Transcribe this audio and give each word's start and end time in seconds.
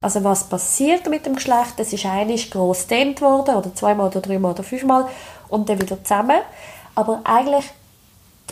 Also 0.00 0.22
was 0.22 0.44
passiert 0.44 1.08
mit 1.08 1.26
dem 1.26 1.34
Geschlecht? 1.34 1.74
Das 1.76 1.92
ist 1.92 2.06
eigentlich 2.06 2.52
gross 2.52 2.86
dehnt 2.86 3.20
worden 3.20 3.56
oder 3.56 3.74
zweimal 3.74 4.06
oder 4.06 4.20
dreimal 4.20 4.52
oder 4.52 4.62
fünfmal 4.62 5.08
und 5.48 5.68
dann 5.68 5.80
wieder 5.80 6.02
zusammen. 6.04 6.40
Aber 6.94 7.20
eigentlich 7.24 7.64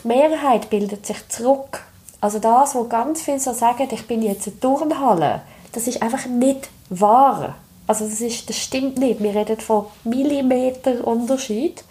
die 0.03 0.09
Mehrheit 0.09 0.69
bildet 0.69 1.05
sich 1.05 1.25
zurück. 1.29 1.85
Also 2.19 2.39
das, 2.39 2.75
wo 2.75 2.83
ganz 2.83 3.21
viele 3.21 3.39
so 3.39 3.53
sagen, 3.53 3.87
ich 3.89 4.07
bin 4.07 4.21
jetzt 4.23 4.47
eine 4.47 4.59
Turnhalle, 4.59 5.41
das 5.71 5.87
ist 5.87 6.01
einfach 6.01 6.25
nicht 6.25 6.69
wahr. 6.89 7.55
Also 7.87 8.05
das, 8.05 8.19
ist, 8.19 8.49
das 8.49 8.57
stimmt 8.57 8.97
nicht. 8.97 9.23
Wir 9.23 9.33
reden 9.33 9.59
von 9.61 9.85
Millimeter 10.03 11.07
Unterschied. 11.07 11.83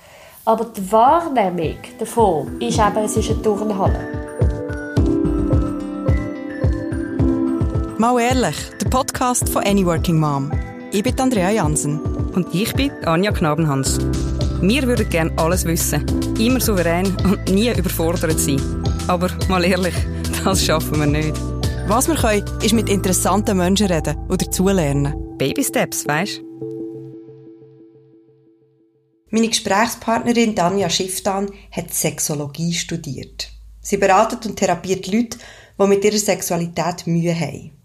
Aber 0.44 0.66
die 0.66 0.92
Wahrnehmung 0.92 1.78
davon 1.98 2.60
ist 2.60 2.78
eben, 2.78 2.98
es 2.98 3.16
ist 3.16 3.30
eine 3.30 3.42
Turnhalle. 3.42 4.25
Mal 7.98 8.20
ehrlich, 8.20 8.56
der 8.78 8.90
Podcast 8.90 9.48
von 9.48 9.64
Any 9.64 9.86
Working 9.86 10.18
Mom. 10.18 10.52
Ich 10.92 11.02
bin 11.02 11.18
Andrea 11.18 11.48
Jansen. 11.50 11.98
Und 12.34 12.54
ich 12.54 12.70
bin 12.74 12.90
Anja 13.06 13.32
Knabenhans. 13.32 13.98
Wir 14.60 14.82
würden 14.82 15.08
gerne 15.08 15.32
alles 15.38 15.64
wissen, 15.64 16.04
immer 16.38 16.60
souverän 16.60 17.06
und 17.24 17.48
nie 17.48 17.70
überfordert 17.70 18.38
sein. 18.38 18.60
Aber 19.08 19.30
mal 19.48 19.64
ehrlich, 19.64 19.94
das 20.44 20.62
schaffen 20.62 21.00
wir 21.00 21.06
nicht. 21.06 21.40
Was 21.86 22.06
wir 22.06 22.16
können, 22.16 22.44
ist 22.62 22.74
mit 22.74 22.90
interessanten 22.90 23.56
Menschen 23.56 23.86
reden 23.86 24.18
oder 24.28 24.44
dazulernen. 24.44 25.14
Baby 25.38 25.64
Steps, 25.64 26.06
weisst 26.06 26.42
Meine 29.30 29.48
Gesprächspartnerin 29.48 30.54
Danja 30.54 30.90
Schifftan 30.90 31.50
hat 31.70 31.94
Sexologie 31.94 32.74
studiert. 32.74 33.48
Sie 33.80 33.96
beratet 33.96 34.44
und 34.44 34.56
therapiert 34.56 35.06
Leute, 35.06 35.38
die 35.80 35.86
mit 35.86 36.04
ihrer 36.04 36.18
Sexualität 36.18 37.06
Mühe 37.06 37.34
haben. 37.34 37.75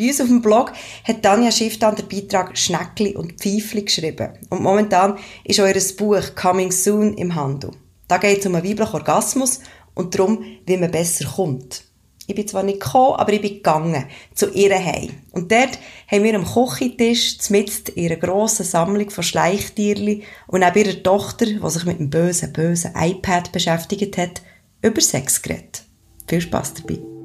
Bei 0.00 0.06
uns 0.06 0.20
auf 0.22 0.28
dem 0.28 0.40
Blog 0.40 0.72
hat 1.04 1.22
Tanja 1.22 1.52
Schiff 1.52 1.78
dann 1.78 1.94
den 1.94 2.08
Beitrag 2.08 2.56
Schneckli 2.56 3.14
und 3.14 3.34
Pfeifli 3.34 3.82
geschrieben. 3.82 4.30
Und 4.48 4.62
momentan 4.62 5.18
ist 5.44 5.60
euer 5.60 5.74
Buch 5.98 6.34
Coming 6.34 6.72
Soon 6.72 7.12
im 7.18 7.34
Handel. 7.34 7.72
Da 8.08 8.16
geht 8.16 8.40
es 8.40 8.46
um 8.46 8.54
einen 8.54 8.66
weiblichen 8.66 8.94
Orgasmus 8.94 9.60
und 9.94 10.14
darum, 10.14 10.42
wie 10.64 10.78
man 10.78 10.90
besser 10.90 11.26
kommt. 11.28 11.84
Ich 12.26 12.34
bin 12.34 12.48
zwar 12.48 12.62
nicht 12.62 12.80
gekommen, 12.80 13.16
aber 13.16 13.34
ich 13.34 13.42
bin 13.42 13.54
gegangen 13.56 14.06
zu 14.34 14.50
ihr 14.52 14.74
heim. 14.74 15.10
Und 15.32 15.52
dort 15.52 15.78
haben 16.10 16.24
wir 16.24 16.34
am 16.34 16.46
Küchentisch 16.46 17.36
mit 17.50 17.94
ihrer 17.94 18.16
grossen 18.16 18.64
Sammlung 18.64 19.10
von 19.10 19.22
Schleichtierli 19.22 20.22
und 20.46 20.60
neben 20.60 20.78
ihrer 20.78 21.02
Tochter, 21.02 21.44
die 21.44 21.70
sich 21.70 21.84
mit 21.84 21.98
dem 21.98 22.08
bösen, 22.08 22.54
bösen 22.54 22.94
iPad 22.96 23.52
beschäftigt 23.52 24.16
hat, 24.16 24.40
über 24.80 25.00
Sex 25.02 25.42
geredet. 25.42 25.82
Viel 26.26 26.40
Spass 26.40 26.72
dabei. 26.72 27.19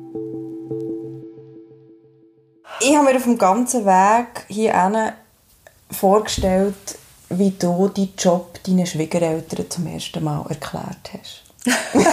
Ich 2.81 2.95
habe 2.95 3.05
mir 3.05 3.15
auf 3.15 3.23
dem 3.23 3.37
ganzen 3.37 3.85
Weg 3.85 4.45
hier 4.47 5.13
vorgestellt, 5.91 6.97
wie 7.29 7.51
du 7.51 7.87
deinen 7.87 8.13
Job 8.17 8.59
deinen 8.63 8.85
Schwiegereltern 8.85 9.69
zum 9.69 9.87
ersten 9.87 10.23
Mal 10.23 10.45
erklärt 10.49 11.11
hast. 11.13 11.43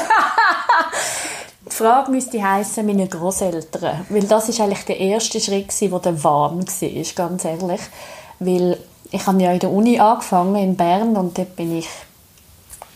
Die 1.64 1.70
Frage 1.77 2.11
müsste 2.11 2.42
heißen 2.42 2.84
meine 2.84 3.08
Großeltern, 3.08 4.05
weil 4.08 4.25
das 4.25 4.48
ist 4.48 4.61
eigentlich 4.61 4.84
der 4.84 4.98
erste 4.98 5.41
Schritt, 5.41 5.73
der 5.80 5.98
dann 5.98 6.23
warm 6.23 6.58
war, 6.58 7.14
ganz 7.14 7.45
ehrlich. 7.45 7.80
Weil 8.39 8.78
ich 9.11 9.27
habe 9.27 9.42
ja 9.42 9.53
in 9.53 9.58
der 9.58 9.70
Uni 9.70 9.98
angefangen 9.98 10.56
in 10.56 10.77
Bern 10.77 11.17
und 11.17 11.36
dort 11.36 11.56
bin 11.56 11.78
ich 11.78 11.89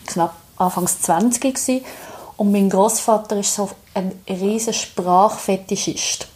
knapp 0.05 0.35
anfangs 0.57 1.01
20 1.01 1.41
gewesen. 1.41 1.85
und 2.37 2.51
mein 2.51 2.69
Großvater 2.69 3.37
ist 3.37 3.55
so 3.55 3.69
ein 3.93 4.11
riesiger 4.27 4.73
Sprachfetischist. 4.73 6.27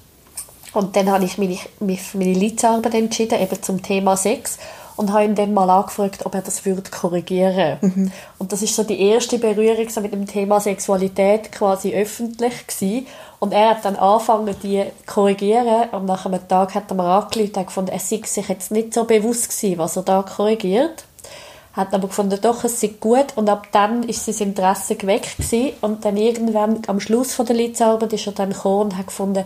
Und 0.73 0.95
dann 0.95 1.11
habe 1.11 1.25
ich 1.25 1.37
mich, 1.37 1.67
mich 1.79 2.01
für 2.01 2.17
meine 2.17 2.33
Litzarbeit 2.33 2.93
entschieden, 2.93 3.41
eben 3.41 3.61
zum 3.61 3.81
Thema 3.81 4.15
Sex 4.15 4.57
und 4.95 5.11
habe 5.11 5.25
ihn 5.25 5.35
dann 5.35 5.53
mal 5.53 5.69
angefragt, 5.69 6.25
ob 6.25 6.35
er 6.35 6.41
das 6.41 6.65
würde 6.65 6.89
korrigieren 6.91 7.77
mhm. 7.81 8.11
Und 8.37 8.51
das 8.51 8.61
ist 8.61 8.75
so 8.75 8.83
die 8.83 9.01
erste 9.01 9.39
Berührung 9.39 9.89
so 9.89 10.01
mit 10.01 10.13
dem 10.13 10.27
Thema 10.27 10.59
Sexualität 10.59 11.51
quasi 11.51 11.93
öffentlich 11.93 12.67
gewesen. 12.67 13.07
Und 13.39 13.53
er 13.53 13.71
hat 13.71 13.85
dann 13.85 13.95
angefangen, 13.95 14.55
die 14.61 14.83
zu 14.83 15.13
korrigieren 15.13 15.89
und 15.91 16.05
nach 16.05 16.25
einem 16.25 16.47
Tag 16.47 16.75
hat 16.75 16.91
er 16.91 16.95
mir 16.95 17.03
angerufen 17.03 17.55
und 17.55 17.65
gefunden, 17.65 17.91
er 17.91 17.99
sei 17.99 18.21
sich 18.23 18.47
jetzt 18.47 18.71
nicht 18.71 18.93
so 18.93 19.05
bewusst 19.05 19.49
gewesen, 19.49 19.79
was 19.79 19.95
er 19.95 20.03
da 20.03 20.21
korrigiert. 20.21 21.05
Hat 21.73 21.93
aber 21.93 22.09
gefunden, 22.09 22.37
doch, 22.41 22.63
es 22.65 22.81
sei 22.81 22.89
gut 22.99 23.27
und 23.35 23.49
ab 23.49 23.67
dann 23.71 24.03
ist 24.03 24.25
sein 24.25 24.49
Interesse 24.49 24.95
geweckt 24.95 25.37
gewesen. 25.37 25.71
und 25.81 26.03
dann 26.05 26.17
irgendwann 26.17 26.81
am 26.87 26.99
Schluss 26.99 27.33
von 27.33 27.45
der 27.45 27.55
Litzarbeit 27.55 28.13
ist 28.13 28.27
er 28.27 28.33
dann 28.33 28.51
gekommen 28.51 28.91
und 28.91 28.97
hat 28.97 29.07
gefunden, 29.07 29.45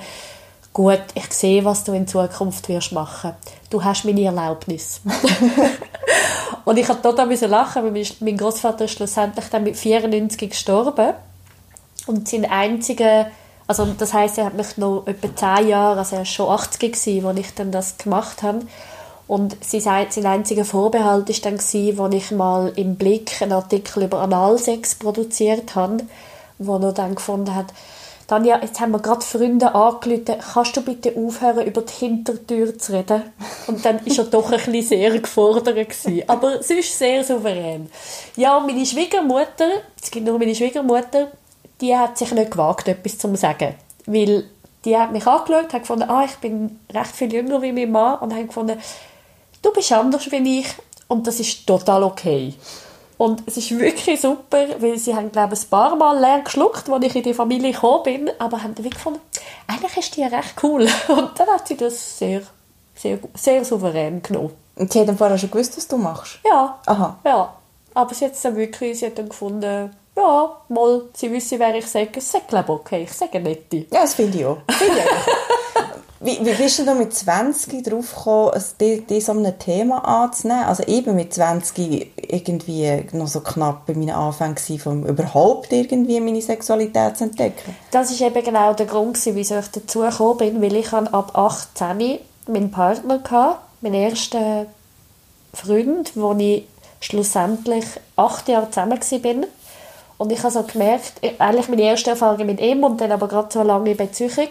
gut, 0.76 1.02
ich 1.14 1.32
sehe, 1.32 1.64
was 1.64 1.86
du 1.86 1.94
in 1.94 2.06
Zukunft 2.06 2.68
wirst 2.68 2.92
machen. 2.92 3.32
Du 3.70 3.84
hast 3.84 4.04
meine 4.04 4.26
Erlaubnis. 4.26 5.00
und 6.66 6.78
ich 6.78 6.88
habe 6.90 7.02
total 7.02 7.34
lachen, 7.34 7.84
weil 7.84 8.06
mein 8.20 8.38
Großvater 8.38 8.84
ist 8.84 8.92
schlussendlich 8.92 9.46
dann 9.46 9.64
mit 9.64 9.78
94 9.78 10.50
gestorben 10.50 11.14
und 12.08 12.28
sein 12.28 12.44
einziger, 12.44 13.28
also 13.68 13.86
das 13.98 14.14
heißt, 14.14 14.38
er 14.38 14.48
hat 14.48 14.56
mich 14.56 14.76
noch 14.76 15.08
etwa 15.08 15.34
10 15.58 15.70
Jahre, 15.70 16.00
also 16.00 16.18
er 16.18 16.20
war 16.20 16.26
schon 16.26 16.50
80 16.50 16.94
gewesen, 16.94 17.26
als 17.26 17.40
ich 17.40 17.54
dann 17.56 17.72
das 17.72 17.98
gemacht 17.98 18.44
habe. 18.44 18.60
Und 19.28 19.56
sein, 19.64 20.08
sein 20.10 20.26
einziger 20.26 20.66
Vorbehalt 20.66 21.30
war 21.30 21.36
dann, 21.42 21.58
gewesen, 21.58 22.00
als 22.02 22.14
ich 22.14 22.32
mal 22.32 22.74
im 22.76 22.98
Blick 22.98 23.42
einen 23.42 23.54
Artikel 23.54 24.04
über 24.04 24.20
Analsex 24.20 24.96
produziert 24.96 25.74
habe, 25.76 26.04
wo 26.60 26.78
er 26.78 26.92
dann 26.92 27.16
gefunden 27.16 27.56
hat, 27.56 27.68
Tanja, 28.28 28.60
jetzt 28.60 28.80
haben 28.80 28.92
wir 28.92 29.00
gerade 29.00 29.22
Freunde 29.22 29.76
angerufen, 29.76 30.36
kannst 30.54 30.76
du 30.76 30.82
bitte 30.82 31.14
aufhören, 31.16 31.68
über 31.68 31.84
die 31.84 31.94
Hintertür 31.94 32.76
zu 32.78 32.94
reden? 32.94 33.22
Und 33.68 33.86
dann 33.86 34.04
war 34.04 34.18
er 34.18 34.24
doch 34.24 34.52
ein 34.52 34.58
bisschen 34.58 34.82
sehr 34.82 35.20
gefordert 35.20 35.76
gewesen. 35.76 36.24
Aber 36.28 36.64
sie 36.64 36.80
ist 36.80 36.98
sehr 36.98 37.24
souverän. 37.24 37.90
Ja, 38.36 38.60
meine 38.60 38.86
Schwiegermutter, 38.86 39.70
es 40.02 40.10
gibt 40.10 40.26
nur 40.26 40.40
meine 40.40 40.56
Schwiegermutter, 40.56 41.28
die 41.82 41.96
hat 41.96 42.18
sich 42.18 42.32
nicht 42.32 42.52
gewagt, 42.52 42.88
etwas 42.88 43.20
zu 43.20 43.36
sagen. 43.36 43.76
Weil 44.08 44.46
die 44.86 44.98
hat 44.98 45.12
mich 45.12 45.28
angeschaut, 45.28 45.74
hat 45.74 45.82
gefunden, 45.82 46.10
ah, 46.10 46.26
ich 46.26 46.36
bin 46.38 46.80
recht 46.92 47.16
viel 47.16 47.32
jünger 47.32 47.62
wie 47.62 47.72
mein 47.72 47.92
Mann 47.92 48.20
und 48.20 48.34
hat 48.34 48.48
gefunden, 48.48 48.80
du 49.62 49.72
bist 49.72 49.92
anders 49.92 50.32
wie 50.32 50.60
ich 50.60 50.68
und 51.08 51.28
das 51.28 51.40
ist 51.40 51.68
total 51.68 52.04
okay. 52.04 52.54
Und 53.18 53.44
es 53.46 53.58
ist 53.58 53.72
wirklich 53.72 54.20
super, 54.20 54.68
weil 54.80 54.98
sie 54.98 55.16
haben, 55.16 55.32
glaube 55.32 55.54
ich, 55.54 55.64
ein 55.64 55.70
paar 55.70 55.96
Mal 55.96 56.20
leer 56.20 56.42
geschluckt, 56.44 56.90
als 56.90 57.06
ich 57.06 57.16
in 57.16 57.24
die 57.24 57.34
Familie 57.34 57.72
gekommen 57.72 58.04
bin, 58.04 58.32
aber 58.40 58.62
haben 58.62 58.76
dann 58.76 58.90
gefunden, 58.90 59.22
eigentlich 59.68 59.98
ist 59.98 60.16
die 60.16 60.22
ja 60.22 60.28
recht 60.28 60.56
cool. 60.64 60.82
Und 61.08 61.32
dann 61.38 61.48
hat 61.48 61.68
sie 61.68 61.78
das 61.78 62.20
sehr, 62.20 62.42
sehr, 62.96 63.20
sehr 63.34 63.64
souverän 63.64 64.22
genommen. 64.22 64.52
Und 64.76 64.92
sie 64.92 65.00
hat 65.00 65.08
dann 65.08 65.18
vorher 65.18 65.38
schon 65.38 65.52
gewusst, 65.52 65.78
was 65.78 65.88
du 65.88 65.98
machst? 65.98 66.40
Ja. 66.44 66.78
Aha. 66.86 67.18
Ja. 67.24 67.54
Aber 67.94 68.14
sie 68.14 68.26
hat 68.26 68.34
dann 68.44 68.56
wirklich, 68.58 69.00
sie 69.00 69.06
hat 69.06 69.18
dann 69.18 69.30
gefunden, 69.30 69.96
ja, 70.18 70.56
mal, 70.70 71.04
sie 71.14 71.32
wissen, 71.32 71.60
wer 71.60 71.76
ich 71.76 71.88
sage. 71.88 72.10
Ich 72.18 72.26
sage, 72.26 72.46
glaube 72.48 72.74
okay, 72.74 73.04
ich 73.04 73.14
sage 73.14 73.40
nicht. 73.40 73.74
Ja, 73.74 74.02
das 74.02 74.16
finde 74.16 74.38
ich 74.38 74.46
auch. 74.46 74.58
Find 74.70 74.92
ich 74.92 75.04
Wie, 76.22 76.40
wie 76.46 76.54
bist 76.54 76.80
du 76.80 76.96
mit 76.96 77.14
20 77.14 77.84
drauf 77.84 78.16
gekommen, 78.16 78.52
die, 78.80 79.22
so 79.22 79.34
ein 79.34 79.60
Thema 79.60 79.98
anzunehmen? 80.06 80.64
Also 80.64 80.84
eben 80.84 81.14
mit 81.16 81.34
20 81.34 82.14
irgendwie 82.16 83.06
noch 83.12 83.28
so 83.28 83.42
knapp 83.42 83.86
bei 83.86 83.94
meinen 83.94 84.12
Anfängen 84.12 84.56
um 84.86 85.06
überhaupt 85.06 85.74
irgendwie 85.74 86.22
meine 86.22 86.42
Sexualität 86.42 87.18
zu 87.18 87.26
entdecken. 87.26 87.76
Das 87.92 88.12
ist 88.12 88.22
eben 88.22 88.44
genau 88.44 88.74
der 88.74 88.86
Grund, 88.86 89.20
wieso 89.26 89.60
ich 89.60 89.68
dazu 89.68 90.00
gekommen 90.00 90.38
bin, 90.38 90.62
weil 90.62 90.76
ich 90.78 90.94
ab 90.94 91.38
18 91.38 92.20
meinen 92.48 92.72
Partner 92.72 93.16
hatte, 93.16 93.58
meinen 93.82 93.96
ersten 93.96 94.68
Freund, 95.54 96.12
wo 96.16 96.34
ich 96.38 96.66
schlussendlich 97.02 97.86
acht 98.16 98.48
Jahre 98.48 98.70
zusammen 98.70 99.00
war. 99.00 99.48
Und 100.18 100.32
ich 100.32 100.40
habe 100.40 100.52
so 100.52 100.64
gemerkt, 100.64 101.14
eigentlich 101.40 101.68
meine 101.68 101.82
erste 101.82 102.12
Erfahrung 102.12 102.46
mit 102.46 102.62
ihm 102.62 102.84
und 102.86 103.02
dann 103.02 103.12
aber 103.12 103.28
gerade 103.28 103.50
so 103.52 103.64
lange 103.64 103.96
Beziehung, 103.96 104.48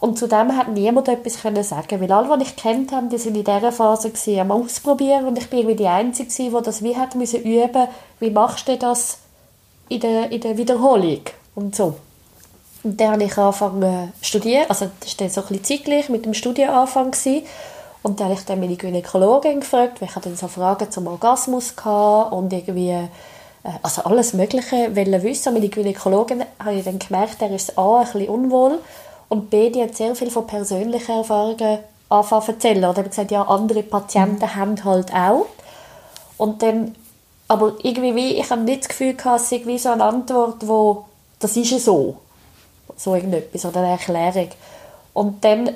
und 0.00 0.16
zu 0.18 0.28
dem 0.28 0.56
hat 0.56 0.68
niemand 0.68 1.08
etwas 1.08 1.42
können 1.42 1.64
sagen 1.64 2.00
weil 2.00 2.12
alle, 2.12 2.38
die 2.38 2.44
ich 2.44 2.56
kennt 2.56 2.92
habe, 2.92 3.08
die 3.08 3.18
sind 3.18 3.36
in 3.36 3.44
dieser 3.44 3.72
Phase 3.72 4.10
gewesen, 4.10 4.40
am 4.40 4.52
Ausprobieren 4.52 5.26
und 5.26 5.38
ich 5.38 5.50
bin 5.50 5.60
irgendwie 5.60 5.76
die 5.76 5.88
Einzige 5.88 6.28
gewesen, 6.28 6.56
die 6.56 6.64
das 6.64 6.82
wie 6.82 6.96
hat 6.96 7.14
müssen 7.16 7.42
üben, 7.42 7.88
wie 8.20 8.30
machst 8.30 8.68
du 8.68 8.76
das 8.76 9.18
in 9.88 10.00
der, 10.00 10.30
in 10.30 10.40
der 10.40 10.56
Wiederholung 10.56 11.22
und 11.54 11.74
so. 11.74 11.96
Und 12.84 13.00
dann 13.00 13.12
habe 13.12 13.24
ich 13.24 13.36
angefangen 13.36 14.12
zu 14.20 14.24
studieren, 14.24 14.66
also 14.68 14.88
das 15.00 15.18
war 15.18 15.26
dann 15.26 15.30
so 15.30 15.40
ein 15.40 15.46
bisschen 15.48 15.64
zeitgleich 15.64 16.08
mit 16.08 16.24
dem 16.24 16.34
Studienanfang 16.34 17.10
gewesen. 17.10 17.42
Und 18.04 18.20
dann 18.20 18.28
habe 18.28 18.38
ich 18.38 18.44
dann 18.44 18.60
meine 18.60 18.76
Gynäkologin 18.76 19.60
gefragt, 19.60 20.00
weil 20.00 20.08
ich 20.08 20.14
dann 20.14 20.36
so 20.36 20.46
Fragen 20.46 20.88
zum 20.90 21.08
Orgasmus 21.08 21.74
hatte 21.84 22.34
und 22.34 22.52
irgendwie 22.52 22.90
äh, 22.90 23.08
also 23.82 24.02
alles 24.02 24.32
Mögliche 24.32 24.94
wollen 24.94 25.22
wissen. 25.24 25.52
Meine 25.52 25.68
Gynäkologin 25.68 26.44
habe 26.62 26.74
ich 26.74 26.84
dann 26.84 27.00
gemerkt, 27.00 27.42
er 27.42 27.50
ist 27.50 27.76
A, 27.76 27.98
ein 27.98 28.04
bisschen 28.04 28.28
unwohl 28.28 28.78
und 29.28 29.50
B, 29.50 29.70
die 29.70 29.82
hat 29.82 29.96
sehr 29.96 30.14
viel 30.14 30.30
von 30.30 30.46
persönlichen 30.46 31.12
Erfahrungen 31.12 31.78
anfangen 32.08 32.42
zu 32.42 32.52
erzählen. 32.52 32.84
Oder 32.84 32.98
hat 32.98 33.10
gesagt, 33.10 33.30
ja, 33.30 33.42
andere 33.42 33.82
Patienten 33.82 34.44
mhm. 34.44 34.54
haben 34.54 34.84
halt 34.84 35.12
auch. 35.12 35.46
Und 36.36 36.62
dann, 36.62 36.94
aber 37.48 37.74
irgendwie, 37.82 38.14
wie, 38.14 38.34
ich 38.34 38.50
habe 38.50 38.62
nicht 38.62 38.82
das 38.82 38.88
Gefühl 38.88 39.14
gehabt, 39.14 39.40
es 39.40 39.50
sei 39.50 39.62
wie 39.64 39.78
so 39.78 39.90
eine 39.90 40.04
Antwort, 40.04 40.66
wo, 40.66 41.04
das 41.38 41.56
ist 41.56 41.70
ja 41.70 41.78
so. 41.78 42.16
So 42.96 43.14
irgendetwas, 43.14 43.64
oder 43.64 43.80
eine 43.80 43.92
Erklärung. 43.92 44.48
Und 45.12 45.44
dann 45.44 45.70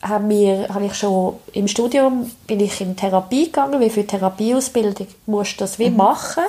haben 0.00 0.28
wir, 0.30 0.68
habe 0.68 0.86
ich 0.86 0.94
schon 0.94 1.34
im 1.52 1.68
Studium 1.68 2.30
bin 2.46 2.60
ich 2.60 2.80
in 2.80 2.96
Therapie 2.96 3.46
gegangen, 3.46 3.80
wie 3.80 3.90
für 3.90 4.06
Therapieausbildung 4.06 5.08
musst 5.26 5.54
du 5.54 5.58
das 5.58 5.78
wie 5.78 5.90
machen. 5.90 6.44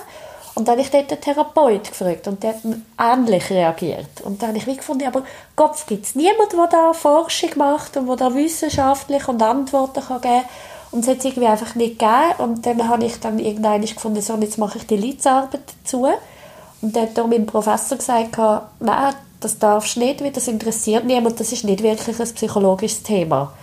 Und 0.55 0.67
dann 0.67 0.73
habe 0.73 0.81
ich 0.81 0.91
dort 0.91 1.11
den 1.11 1.21
Therapeut 1.21 1.89
gefragt 1.89 2.27
und 2.27 2.43
der 2.43 2.55
hat 2.55 2.61
ähnlich 2.99 3.49
reagiert. 3.49 4.21
Und 4.23 4.41
dann 4.41 4.49
habe 4.49 4.57
ich 4.57 4.67
wie 4.67 4.75
gefunden, 4.75 5.07
aber 5.07 5.23
Gott, 5.55 5.75
gibt 5.87 6.05
es 6.05 6.15
niemanden, 6.15 6.57
der 6.57 6.67
da 6.67 6.93
Forschung 6.93 7.51
macht 7.55 7.95
und 7.97 8.19
der 8.19 8.33
wissenschaftlich 8.33 9.27
und 9.27 9.41
Antworten 9.41 10.01
kann 10.01 10.21
geben 10.21 10.41
kann? 10.41 10.49
Und 10.91 11.01
es 11.01 11.07
hat 11.07 11.19
es 11.19 11.25
irgendwie 11.25 11.47
einfach 11.47 11.75
nicht 11.75 11.99
gegeben. 11.99 12.33
Und 12.39 12.65
dann 12.65 12.87
habe 12.87 13.05
ich 13.05 13.19
dann 13.19 13.39
irgendwann 13.39 13.81
gefunden, 13.81 14.21
so, 14.21 14.35
jetzt 14.37 14.57
mache 14.57 14.79
ich 14.79 14.87
die 14.87 14.97
Leitsarbeit 14.97 15.61
dazu. 15.83 16.07
Und 16.81 16.95
dann 16.95 17.03
hat 17.03 17.17
dann 17.17 17.29
mein 17.29 17.45
Professor 17.45 17.97
gesagt, 17.97 18.37
nein, 18.79 19.13
das 19.39 19.59
darfst 19.59 19.95
du 19.95 19.99
nicht, 20.01 20.21
weil 20.21 20.31
das 20.31 20.47
interessiert 20.47 21.05
niemand, 21.05 21.39
das 21.39 21.51
ist 21.51 21.63
nicht 21.63 21.83
wirklich 21.83 22.19
ein 22.19 22.33
psychologisches 22.33 23.03
Thema. 23.03 23.53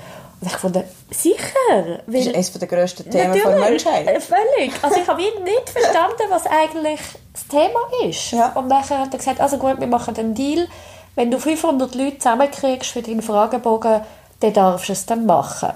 Und 0.41 0.47
ich 0.47 0.57
fand, 0.57 0.77
sicher. 1.11 2.01
Weil, 2.07 2.25
das 2.25 2.27
ist 2.27 2.35
eines 2.35 2.53
der 2.53 2.69
grössten 2.69 3.11
Themen 3.11 3.33
der 3.33 3.57
Menschheit. 3.57 4.07
Äh, 4.07 4.21
völlig. 4.21 4.73
Also 4.83 5.01
ich 5.01 5.07
habe 5.07 5.23
nicht 5.23 5.71
verstanden, 5.71 6.23
was 6.29 6.47
eigentlich 6.47 7.01
das 7.33 7.47
Thema 7.49 7.81
ist. 8.09 8.33
Ja. 8.33 8.53
Und 8.53 8.69
dann 8.69 8.89
hat 8.89 9.13
er 9.13 9.19
gesagt, 9.19 9.41
also 9.41 9.59
gut, 9.59 9.79
wir 9.81 9.87
machen 9.87 10.17
einen 10.17 10.35
Deal. 10.35 10.69
Wenn 11.15 11.31
du 11.31 11.39
500 11.39 11.95
Leute 11.95 12.19
zusammenkriegst 12.19 12.91
für 12.91 13.03
deinen 13.03 13.23
Fragebogen, 13.23 14.03
dann 14.41 14.53
darfst 14.53 14.89
du 14.89 14.93
es 14.93 15.07
dann 15.07 15.27
machen. 15.27 15.73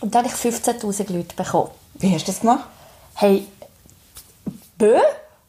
Und 0.00 0.14
dann 0.14 0.24
habe 0.24 0.34
ich 0.34 0.54
15'000 0.54 1.12
Leute 1.12 1.34
bekommen. 1.34 1.70
Wie 1.94 2.14
hast 2.14 2.26
du 2.26 2.32
das 2.32 2.40
gemacht? 2.40 2.64
Hey, 3.14 3.46
bö? 4.76 4.98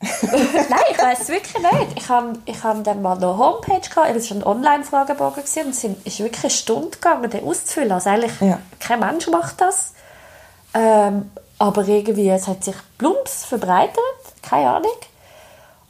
Nein, 0.21 0.79
ich 0.89 0.97
weiß 0.97 1.21
es 1.21 1.29
wirklich 1.29 1.61
nicht. 1.61 1.87
Ich 1.95 2.09
habe 2.09 2.33
ich 2.45 2.63
hab 2.63 2.83
dann 2.83 3.01
mal 3.03 3.17
eine 3.17 3.37
Homepage 3.37 3.87
gehabt, 3.87 4.15
es 4.15 4.31
war 4.31 4.37
ein 4.37 4.43
Online-Fragebogen 4.43 5.43
und 5.43 5.69
es 5.69 5.83
ist 5.83 6.19
wirklich 6.19 6.43
eine 6.43 6.49
Stunde 6.49 6.89
gegangen, 6.89 7.29
den 7.29 7.45
auszufüllen. 7.45 7.91
Also 7.91 8.09
eigentlich, 8.09 8.39
ja. 8.41 8.57
kein 8.79 8.99
Mensch 8.99 9.27
macht 9.27 9.61
das. 9.61 9.93
Ähm, 10.73 11.31
aber 11.59 11.87
irgendwie, 11.87 12.29
es 12.29 12.47
hat 12.47 12.63
sich 12.63 12.75
plumps 12.97 13.45
verbreitet, 13.45 13.99
keine 14.41 14.71
Ahnung. 14.71 14.91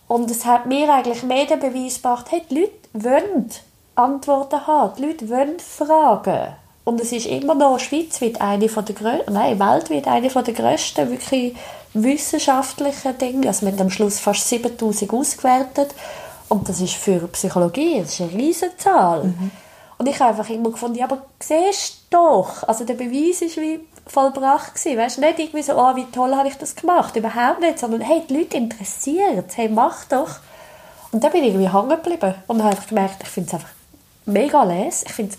Und 0.08 0.30
es 0.30 0.46
hat 0.46 0.66
mir 0.66 0.94
eigentlich 0.94 1.24
mehr 1.24 1.46
den 1.46 1.60
Beweis 1.60 1.96
gebracht, 1.96 2.26
hey, 2.32 2.44
die 2.50 2.60
Leute 2.60 2.74
wollen 2.94 3.50
Antworten 3.96 4.68
haben, 4.68 4.94
die 4.98 5.06
Leute 5.06 5.30
wollen 5.30 5.60
fragen. 5.60 6.54
Und 6.84 7.00
es 7.00 7.14
ist 7.14 7.28
immer 7.28 7.56
noch 7.56 7.80
schweizweit 7.80 8.42
eine 8.42 8.68
von 8.68 8.84
der 8.84 8.96
größten, 8.96 9.34
nein, 9.34 9.60
weltweit 9.60 10.08
eine 10.08 10.30
von 10.30 10.44
der 10.44 10.54
grössten 10.54 11.10
wirklich 11.10 11.56
wissenschaftlichen 11.94 13.18
Dinge. 13.18 13.48
Also 13.48 13.66
wir 13.66 13.74
haben 13.74 13.82
am 13.82 13.90
Schluss 13.90 14.20
fast 14.20 14.48
7000 14.50 15.12
ausgewertet. 15.12 15.94
Und 16.50 16.68
das 16.68 16.82
ist 16.82 16.96
für 16.96 17.28
Psychologie, 17.30 18.02
das 18.02 18.14
ist 18.14 18.22
eine 18.22 18.34
riesige 18.34 18.76
Zahl. 18.78 19.24
Mhm. 19.24 19.52
Und 19.98 20.08
ich 20.10 20.20
habe 20.20 20.32
einfach 20.32 20.50
immer 20.50 20.72
gefunden, 20.72 20.98
ja, 20.98 21.06
aber 21.06 21.22
siehst 21.40 22.08
du 22.10 22.18
doch, 22.18 22.68
also 22.68 22.84
der 22.84 22.96
Beweis 22.96 23.42
ist 23.42 23.58
wie 23.58 23.80
vollbracht 24.08 24.76
gewesen. 24.76 24.98
Weißt 24.98 25.18
du, 25.18 25.22
nicht 25.22 25.40
irgendwie 25.40 25.62
so, 25.62 25.74
oh, 25.76 25.96
wie 25.96 26.06
toll 26.12 26.36
habe 26.36 26.48
ich 26.48 26.56
das 26.56 26.76
gemacht, 26.76 27.16
überhaupt 27.16 27.62
nicht, 27.62 27.80
sondern 27.80 28.02
hey, 28.02 28.24
die 28.28 28.38
Leute 28.38 28.58
interessiert 28.58 29.56
hey, 29.56 29.70
mach 29.70 30.06
doch. 30.06 30.40
Und 31.12 31.24
dann 31.24 31.32
bin 31.32 31.44
ich 31.44 31.54
irgendwie 31.54 31.72
hängen 31.72 31.90
geblieben 31.90 32.36
und 32.48 32.60
habe 32.60 32.72
einfach 32.72 32.88
gemerkt, 32.88 33.18
ich 33.22 33.30
finde 33.30 33.48
es 33.48 33.54
einfach 33.54 33.70
mega 34.26 34.64
les. 34.64 35.04
Ich 35.04 35.14
finde 35.14 35.36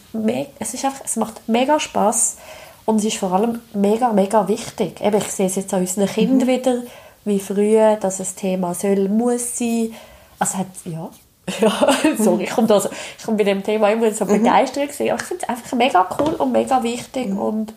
es, 0.59 0.75
ist 0.75 0.85
einfach, 0.85 1.05
es 1.05 1.17
macht 1.17 1.47
mega 1.49 1.81
Spaß 1.81 2.37
und 2.85 2.97
es 2.97 3.05
ist 3.05 3.17
vor 3.17 3.33
allem 3.33 3.61
mega, 3.75 4.13
mega 4.13 4.49
wichtig. 4.49 5.01
Eben, 5.01 5.19
ich 5.19 5.29
sehe 5.29 5.47
es 5.47 5.57
jetzt 5.57 5.73
an 5.73 5.81
unseren 5.81 6.07
Kindern 6.07 6.49
mhm. 6.49 6.53
wieder, 6.53 6.83
wie 7.25 7.39
früh 7.39 7.77
dass 8.01 8.21
ein 8.21 8.27
Thema 8.37 8.75
soll, 8.75 9.09
muss 9.09 9.59
sein. 9.59 9.93
Also 10.39 10.59
hat, 10.59 10.67
ja, 10.85 11.09
ja, 11.61 11.89
sorry, 12.19 12.45
ich 12.45 12.51
komme, 12.51 12.69
da 12.69 12.81
so, 12.81 12.89
ich 13.19 13.25
komme 13.25 13.39
bei 13.39 13.45
dem 13.45 13.63
Thema 13.63 13.91
immer 13.91 14.11
so 14.13 14.25
mhm. 14.25 14.43
begeistert 14.43 14.91
gewesen. 14.91 15.11
Aber 15.11 15.21
ich 15.21 15.27
finde 15.27 15.45
es 15.45 15.49
einfach 15.49 15.77
mega 15.77 16.09
cool 16.19 16.35
und 16.35 16.53
mega 16.53 16.83
wichtig 16.83 17.29
mhm. 17.29 17.39
und 17.39 17.75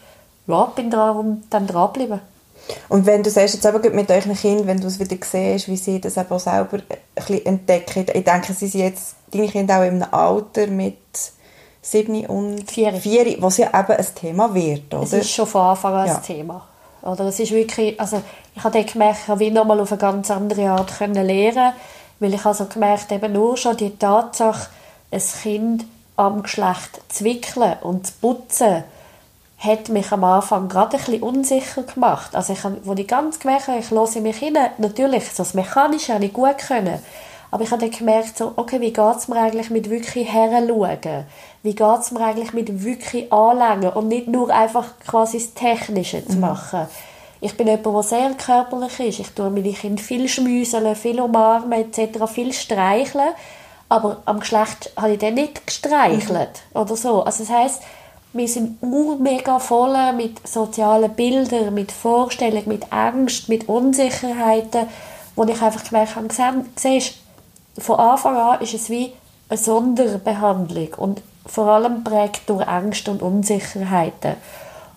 ja, 0.47 0.65
bin 0.65 0.89
darum 0.89 1.43
dann 1.49 1.67
dranbleiben. 1.67 2.21
Und 2.89 3.05
wenn 3.05 3.21
du 3.21 3.29
sagst, 3.29 3.53
jetzt 3.53 3.65
eben 3.65 3.95
mit 3.95 4.09
euren 4.09 4.35
Kindern, 4.35 4.67
wenn 4.67 4.79
du 4.79 4.87
es 4.87 4.99
wieder 4.99 5.17
siehst, 5.21 5.67
wie 5.67 5.77
sie 5.77 6.01
das 6.01 6.17
eben 6.17 6.39
selber 6.39 6.77
ein 6.77 6.97
bisschen 7.15 7.45
entdecken, 7.45 8.05
ich 8.11 8.23
denke, 8.23 8.53
sie 8.53 8.67
sind 8.67 8.81
jetzt, 8.81 9.15
deine 9.31 9.47
Kinder 9.47 9.79
auch 9.79 9.83
in 9.83 10.01
einem 10.01 10.13
Alter 10.13 10.67
mit 10.67 10.97
sieben 11.85 12.25
und 12.25 12.69
vier, 12.69 12.93
vier 12.93 13.41
was 13.41 13.57
ja 13.57 13.67
eben 13.67 13.91
ein 13.91 14.15
Thema 14.15 14.53
wird, 14.53 14.93
oder? 14.93 15.03
Es 15.03 15.13
ist 15.13 15.31
schon 15.31 15.45
von 15.45 15.61
Anfang 15.61 15.93
an 15.93 16.07
ja. 16.07 16.15
ein 16.15 16.23
Thema. 16.23 16.67
Oder 17.03 17.25
es 17.25 17.39
ist 17.39 17.51
wirklich, 17.51 17.99
also 17.99 18.21
ich 18.55 18.63
habe 18.63 18.83
gemerkt, 18.83 19.19
ich 19.23 19.27
habe 19.27 19.51
nochmal 19.51 19.79
auf 19.79 19.91
eine 19.91 20.01
ganz 20.01 20.31
andere 20.31 20.69
Art 20.71 20.97
können 20.97 21.25
lernen 21.25 21.73
weil 22.19 22.33
ich 22.33 22.45
also 22.45 22.65
gemerkt 22.65 23.11
eben 23.11 23.33
nur 23.33 23.57
schon 23.57 23.77
die 23.77 23.97
Tatsache, 23.97 24.69
ein 25.11 25.21
Kind 25.41 25.85
am 26.15 26.43
Geschlecht 26.43 27.01
zu 27.09 27.23
wickeln 27.25 27.75
und 27.81 28.07
zu 28.07 28.13
putzen, 28.21 28.83
hat 29.57 29.89
mich 29.89 30.11
am 30.11 30.23
Anfang 30.23 30.69
gerade 30.69 30.97
ein 30.97 31.03
bisschen 31.03 31.23
unsicher 31.23 31.83
gemacht. 31.83 32.35
Also 32.35 32.53
ich, 32.53 32.59
wo 32.83 32.93
ich 32.93 33.07
ganz 33.07 33.39
gemerkt 33.39 33.67
habe, 33.67 33.79
ich 33.79 33.91
höre 33.91 34.21
mich 34.21 34.37
hin, 34.37 34.57
natürlich, 34.77 35.23
das 35.35 35.53
Mechanische 35.53 36.13
habe 36.13 36.25
ich 36.25 36.33
gut 36.33 36.57
können, 36.57 36.99
aber 37.55 37.63
ich 37.63 37.71
habe 37.71 37.87
dann 37.87 37.97
gemerkt, 37.97 38.37
so, 38.37 38.51
okay, 38.57 38.81
wie 38.81 38.91
geht 38.91 39.15
es 39.15 39.29
mir 39.29 39.37
eigentlich 39.37 39.69
mit 39.69 39.89
wirklich 39.89 40.27
heranschauen? 40.27 41.23
Wie 41.63 41.73
geht 41.73 41.99
es 42.01 42.11
mir 42.11 42.19
eigentlich 42.19 42.51
mit 42.51 42.83
wirklich 42.83 43.31
anlängen 43.31 43.93
und 43.93 44.09
nicht 44.09 44.27
nur 44.27 44.53
einfach 44.53 44.87
quasi 45.07 45.37
das 45.37 45.53
Technische 45.53 46.27
zu 46.27 46.33
mhm. 46.33 46.41
machen? 46.41 46.81
Mhm. 46.81 46.87
Ich 47.39 47.55
bin 47.55 47.67
jemand, 47.67 47.85
der 47.85 48.03
sehr 48.03 48.33
körperlich 48.33 48.99
ist. 48.99 49.19
Ich 49.21 49.29
tue 49.29 49.49
meine 49.49 49.71
Kinder 49.71 50.03
viel 50.03 50.27
schmüseln, 50.27 50.97
viel 50.97 51.21
umarmen 51.21 51.71
etc., 51.71 52.25
viel 52.27 52.51
streicheln. 52.51 53.29
Aber 53.87 54.17
am 54.25 54.41
Geschlecht 54.41 54.91
habe 54.97 55.13
ich 55.13 55.19
dann 55.19 55.35
nicht 55.35 55.65
gestreichelt 55.65 56.61
mhm. 56.73 56.81
oder 56.81 56.97
so. 56.97 57.23
Also 57.23 57.45
das 57.45 57.53
heisst, 57.53 57.83
wir 58.33 58.49
sind 58.49 58.83
mega 59.21 59.59
voll 59.59 59.95
mit 60.11 60.45
sozialen 60.45 61.13
Bildern, 61.13 61.73
mit 61.73 61.93
Vorstellungen, 61.93 62.67
mit 62.67 62.91
Angst, 62.91 63.47
mit 63.47 63.69
Unsicherheiten, 63.69 64.87
wo 65.37 65.45
ich 65.45 65.61
einfach 65.61 65.85
gemerkt 65.85 66.17
habe, 66.17 66.65
siehst, 66.75 67.19
von 67.77 67.99
Anfang 67.99 68.37
an 68.37 68.61
ist 68.61 68.73
es 68.73 68.89
wie 68.89 69.13
eine 69.49 69.57
Sonderbehandlung 69.57 70.93
und 70.97 71.21
vor 71.45 71.67
allem 71.67 72.03
prägt 72.03 72.49
durch 72.49 72.67
Angst 72.67 73.07
und 73.07 73.21
Unsicherheiten. 73.21 74.35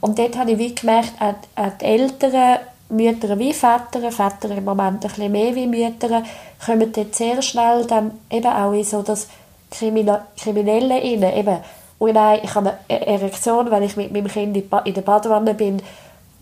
Und 0.00 0.18
dort 0.18 0.38
habe 0.38 0.52
ich 0.52 0.58
wie 0.58 0.74
gemerkt, 0.74 1.12
auch 1.20 1.70
die 1.80 1.84
Älteren, 1.84 2.58
Mütter 2.90 3.38
wie 3.38 3.52
Väter, 3.52 4.10
Väter 4.10 4.56
im 4.56 4.64
Moment 4.64 5.04
ein 5.04 5.10
bisschen 5.10 5.32
mehr 5.32 5.54
wie 5.54 5.66
Mütter, 5.66 6.22
kommen 6.64 6.90
dort 6.92 7.14
sehr 7.14 7.42
schnell 7.42 7.84
dann 7.84 8.12
eben 8.30 8.46
auch 8.46 8.72
in 8.72 8.84
so 8.84 9.02
das 9.02 9.28
Kriminelle 9.70 10.94
rein. 10.94 11.22
Eben, 11.22 11.58
und 11.98 12.12
nein, 12.12 12.40
ich 12.42 12.54
habe 12.54 12.74
eine 12.88 13.06
Erektion, 13.06 13.70
wenn 13.70 13.82
ich 13.82 13.96
mit 13.96 14.12
meinem 14.12 14.28
Kind 14.28 14.56
in 14.56 14.94
der 14.94 15.02
Badewanne 15.02 15.52
bin, 15.52 15.82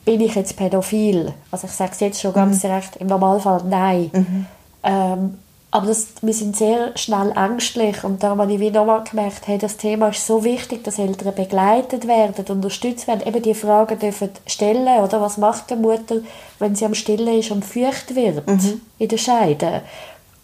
bin 0.05 0.21
ich 0.21 0.37
jetzt 0.37 0.57
pädophil? 0.57 1.33
Also 1.51 1.67
ich 1.67 1.73
sage 1.73 1.93
es 1.93 2.01
jetzt 2.01 2.21
schon 2.21 2.33
ganz 2.33 2.59
mhm. 2.59 2.69
direkt, 2.69 2.97
im 2.97 3.09
Normalfall 3.09 3.63
nein. 3.69 4.11
Mhm. 4.13 4.47
Ähm, 4.85 5.39
aber 5.71 5.87
das, 5.87 6.09
wir 6.23 6.33
sind 6.33 6.57
sehr 6.57 6.97
schnell 6.97 7.33
ängstlich 7.37 8.05
und 8.05 8.23
darum 8.23 8.41
habe 8.41 8.53
ich 8.53 8.61
wie 8.61 8.71
nochmal 8.71 9.05
gemerkt, 9.05 9.47
hey, 9.47 9.59
das 9.59 9.77
Thema 9.77 10.09
ist 10.09 10.27
so 10.27 10.45
wichtig, 10.45 10.85
dass 10.85 10.99
Eltern 10.99 11.35
begleitet 11.35 12.07
werden, 12.07 12.47
unterstützt 12.49 13.07
werden, 13.07 13.27
eben 13.27 13.43
die 13.43 13.55
Fragen 13.55 13.99
dürfen 13.99 14.31
stellen, 14.47 15.03
oder 15.03 15.21
was 15.21 15.37
macht 15.39 15.71
die 15.71 15.77
Mutter, 15.77 16.21
wenn 16.59 16.77
sie 16.77 16.87
am 16.87 16.95
Stillen 16.95 17.39
ist 17.39 17.51
und 17.51 17.65
feucht 17.65 18.15
wird 18.15 18.47
mhm. 18.47 18.81
in 18.99 19.09
der 19.09 19.19
Scheide? 19.19 19.83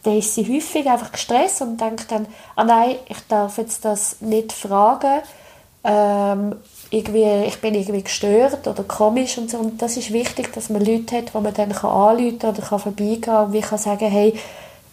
Dann 0.02 0.18
ist 0.18 0.34
sie 0.34 0.44
häufig 0.44 0.88
einfach 0.90 1.12
gestresst 1.12 1.62
und 1.62 1.80
denkt 1.80 2.10
dann, 2.10 2.26
ah 2.56 2.64
nein, 2.64 2.96
ich 3.08 3.18
darf 3.28 3.58
jetzt 3.58 3.84
das 3.84 4.16
nicht 4.20 4.52
fragen, 4.52 5.20
ähm, 5.84 6.56
irgendwie, 6.90 7.46
ich 7.46 7.60
bin 7.60 7.74
irgendwie 7.74 8.02
gestört 8.02 8.66
oder 8.66 8.82
komisch 8.84 9.38
und 9.38 9.50
so. 9.50 9.58
Und 9.58 9.80
das 9.80 9.96
ist 9.96 10.12
wichtig, 10.12 10.52
dass 10.52 10.68
man 10.68 10.84
Leute 10.84 11.16
hat, 11.16 11.34
wo 11.34 11.40
man 11.40 11.54
dann 11.54 11.72
anrufen 11.72 12.38
kann 12.38 12.50
oder 12.50 12.62
kann 12.62 12.78
vorbeigehen 12.78 13.20
kann 13.22 13.46
und 13.46 13.52
wie 13.52 13.60
kann 13.60 13.78
sagen, 13.78 14.10
hey, 14.10 14.34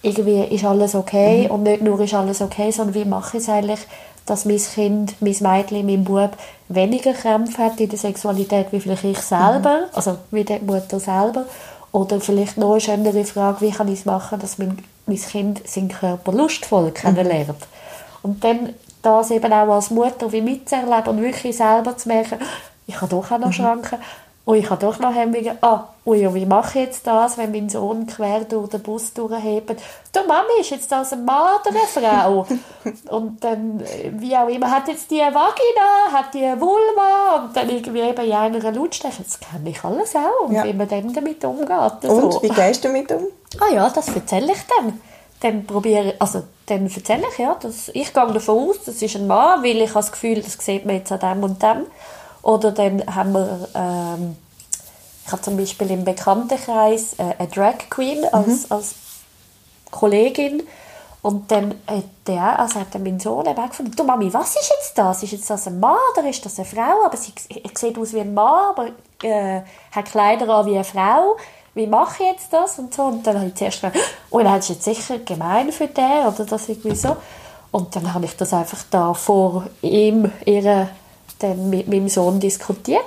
irgendwie 0.01 0.43
ist 0.43 0.65
alles 0.65 0.95
okay 0.95 1.45
mhm. 1.45 1.51
und 1.51 1.63
nicht 1.63 1.81
nur 1.81 1.99
ist 1.99 2.13
alles 2.13 2.41
okay, 2.41 2.71
sondern 2.71 2.95
wie 2.95 3.05
mache 3.05 3.37
ich 3.37 3.43
es 3.43 3.49
eigentlich, 3.49 3.79
dass 4.25 4.45
mein 4.45 4.57
Kind, 4.57 5.15
mein 5.19 5.35
Mädchen, 5.39 5.85
mein 5.85 6.03
Bub 6.03 6.31
weniger 6.69 7.13
Krämpfe 7.13 7.63
hat 7.63 7.79
in 7.79 7.89
der 7.89 7.97
Sexualität 7.97 8.67
wie 8.71 8.79
vielleicht 8.79 9.03
ich 9.03 9.19
selber, 9.19 9.81
mhm. 9.81 9.95
also 9.95 10.17
wie 10.31 10.43
die 10.43 10.59
Mutter 10.59 10.99
selber. 10.99 11.45
Oder 11.91 12.21
vielleicht 12.21 12.57
noch 12.57 12.73
eine 12.73 12.81
schönere 12.81 13.25
Frage, 13.25 13.61
wie 13.61 13.71
kann 13.71 13.87
ich 13.87 13.99
es 13.99 14.05
machen, 14.05 14.39
dass 14.39 14.59
mein, 14.59 14.77
mein 15.07 15.17
Kind 15.17 15.67
seinen 15.67 15.89
Körper 15.89 16.31
lustvoll 16.31 16.89
mhm. 16.89 16.93
kennenlernt. 16.93 17.47
Mhm. 17.49 17.53
Und 18.21 18.43
dann 18.43 18.69
das 19.01 19.31
eben 19.31 19.51
auch 19.51 19.73
als 19.73 19.89
Mutter 19.89 20.31
wie 20.31 20.41
mitzuerleben 20.41 21.07
und 21.07 21.21
wirklich 21.21 21.57
selber 21.57 21.97
zu 21.97 22.09
merken, 22.09 22.37
ich 22.85 22.99
habe 23.01 23.09
doch 23.09 23.31
auch 23.31 23.37
noch 23.37 23.47
mhm. 23.47 23.81
Und 24.49 24.55
ich 24.55 24.67
habe 24.67 24.83
doch 24.83 24.97
noch 24.97 25.13
Hemmungen. 25.13 25.59
Ah, 25.61 25.83
ui, 26.07 26.33
wie 26.33 26.45
mache 26.47 26.79
ich 26.79 26.85
jetzt 26.85 27.05
das, 27.05 27.37
wenn 27.37 27.51
mein 27.51 27.69
Sohn 27.69 28.07
quer 28.07 28.45
durch 28.45 28.69
den 28.69 28.81
Bus 28.81 29.13
durchhebt? 29.13 29.79
Du 30.11 30.21
Mami, 30.27 30.59
ist 30.59 30.71
jetzt 30.71 30.91
das 30.91 31.13
eine 31.13 31.21
Mann 31.21 31.59
oder 31.61 31.69
eine 31.69 31.85
Frau? 31.85 32.47
und 33.15 33.43
dann, 33.43 33.83
wie 34.13 34.35
auch 34.35 34.47
immer, 34.47 34.71
hat 34.71 34.87
jetzt 34.87 35.11
die 35.11 35.19
Vagina, 35.19 36.11
hat 36.11 36.33
die 36.33 36.59
Vulva 36.59 37.43
und 37.43 37.55
dann 37.55 37.69
irgendwie 37.69 37.99
eben 37.99 38.25
in 38.25 38.33
einer 38.33 38.71
Lautstärke. 38.71 39.21
Das 39.21 39.39
kenne 39.39 39.69
ich 39.69 39.83
alles 39.83 40.15
auch 40.15 40.47
und 40.47 40.55
ja. 40.55 40.63
wie 40.63 40.73
man 40.73 40.87
dann 40.87 41.13
damit 41.13 41.45
umgeht. 41.45 42.09
Und, 42.09 42.33
so. 42.33 42.41
wie 42.41 42.49
gehst 42.49 42.83
du 42.83 42.87
damit 42.87 43.11
um? 43.11 43.27
Ah 43.59 43.71
ja, 43.71 43.87
das 43.87 44.07
erzähle 44.07 44.53
ich 44.53 44.61
dann. 44.79 44.99
dann 45.41 45.63
probiere 45.63 46.15
also 46.17 46.41
dann 46.65 46.89
erzähle 46.89 47.25
ich, 47.31 47.37
ja, 47.37 47.53
dass 47.53 47.89
ich 47.89 48.11
gehe 48.11 48.33
davon 48.33 48.69
aus, 48.69 48.77
das 48.83 48.99
ist 48.99 49.15
ein 49.15 49.27
Mann, 49.27 49.63
weil 49.63 49.77
ich 49.77 49.89
habe 49.89 49.99
das 49.99 50.11
Gefühl, 50.11 50.41
das 50.41 50.53
sieht 50.53 50.87
man 50.87 50.95
jetzt 50.95 51.11
an 51.11 51.19
dem 51.19 51.43
und 51.43 51.61
dem. 51.61 51.85
Oder 52.41 52.71
dann 52.71 53.03
haben 53.13 53.33
wir, 53.33 53.67
ähm, 53.75 54.35
ich 55.25 55.31
habe 55.31 55.41
zum 55.41 55.57
Beispiel 55.57 55.91
im 55.91 56.05
Bekanntenkreis 56.05 57.13
äh, 57.17 57.35
eine 57.37 57.47
Drag 57.49 57.77
Queen 57.89 58.25
als, 58.31 58.69
mhm. 58.69 58.75
als 58.75 58.95
Kollegin 59.91 60.63
und 61.21 61.51
dann 61.51 61.75
hat 61.85 62.05
der, 62.27 62.59
also 62.59 62.79
hat 62.79 62.97
mein 62.97 63.19
Sohn 63.19 63.45
eben 63.45 63.69
gefunden, 63.69 63.91
du 63.95 64.03
Mami, 64.05 64.33
was 64.33 64.55
ist 64.55 64.71
jetzt 64.77 64.97
das? 64.97 65.21
Ist 65.21 65.33
jetzt 65.33 65.49
das 65.49 65.67
ein 65.67 65.79
Mann 65.79 65.97
oder 66.17 66.29
ist 66.29 66.45
das 66.45 66.57
eine 66.59 66.65
Frau? 66.65 67.05
Aber 67.05 67.17
sie, 67.17 67.33
sie 67.37 67.61
sieht 67.75 67.97
aus 67.97 68.13
wie 68.13 68.21
ein 68.21 68.33
Mann, 68.33 68.69
aber 68.69 68.87
äh, 69.23 69.61
hat 69.91 70.05
Kleider 70.05 70.47
an 70.49 70.65
wie 70.65 70.75
eine 70.75 70.85
Frau. 70.85 71.35
Wie 71.73 71.87
mache 71.87 72.23
ich 72.23 72.29
jetzt 72.29 72.53
das? 72.53 72.79
Und 72.79 72.93
so. 72.93 73.03
Und 73.03 73.27
dann 73.27 73.37
habe 73.37 73.47
ich 73.47 73.55
zuerst 73.55 73.81
gedacht, 73.81 73.99
oh, 74.29 74.39
das 74.39 74.69
ist 74.69 74.69
jetzt 74.69 74.83
sicher 74.85 75.19
gemein 75.19 75.73
für 75.73 75.87
den 75.87 76.25
oder 76.25 76.45
das 76.45 76.69
irgendwie 76.69 76.95
so. 76.95 77.17
Und 77.71 77.95
dann 77.95 78.13
habe 78.13 78.25
ich 78.25 78.35
das 78.37 78.53
einfach 78.53 78.83
da 78.89 79.13
vor 79.13 79.67
ihm, 79.81 80.31
ihre, 80.45 80.89
dann 81.39 81.69
mit 81.69 81.87
meinem 81.87 82.09
Sohn 82.09 82.39
diskutiert. 82.39 83.05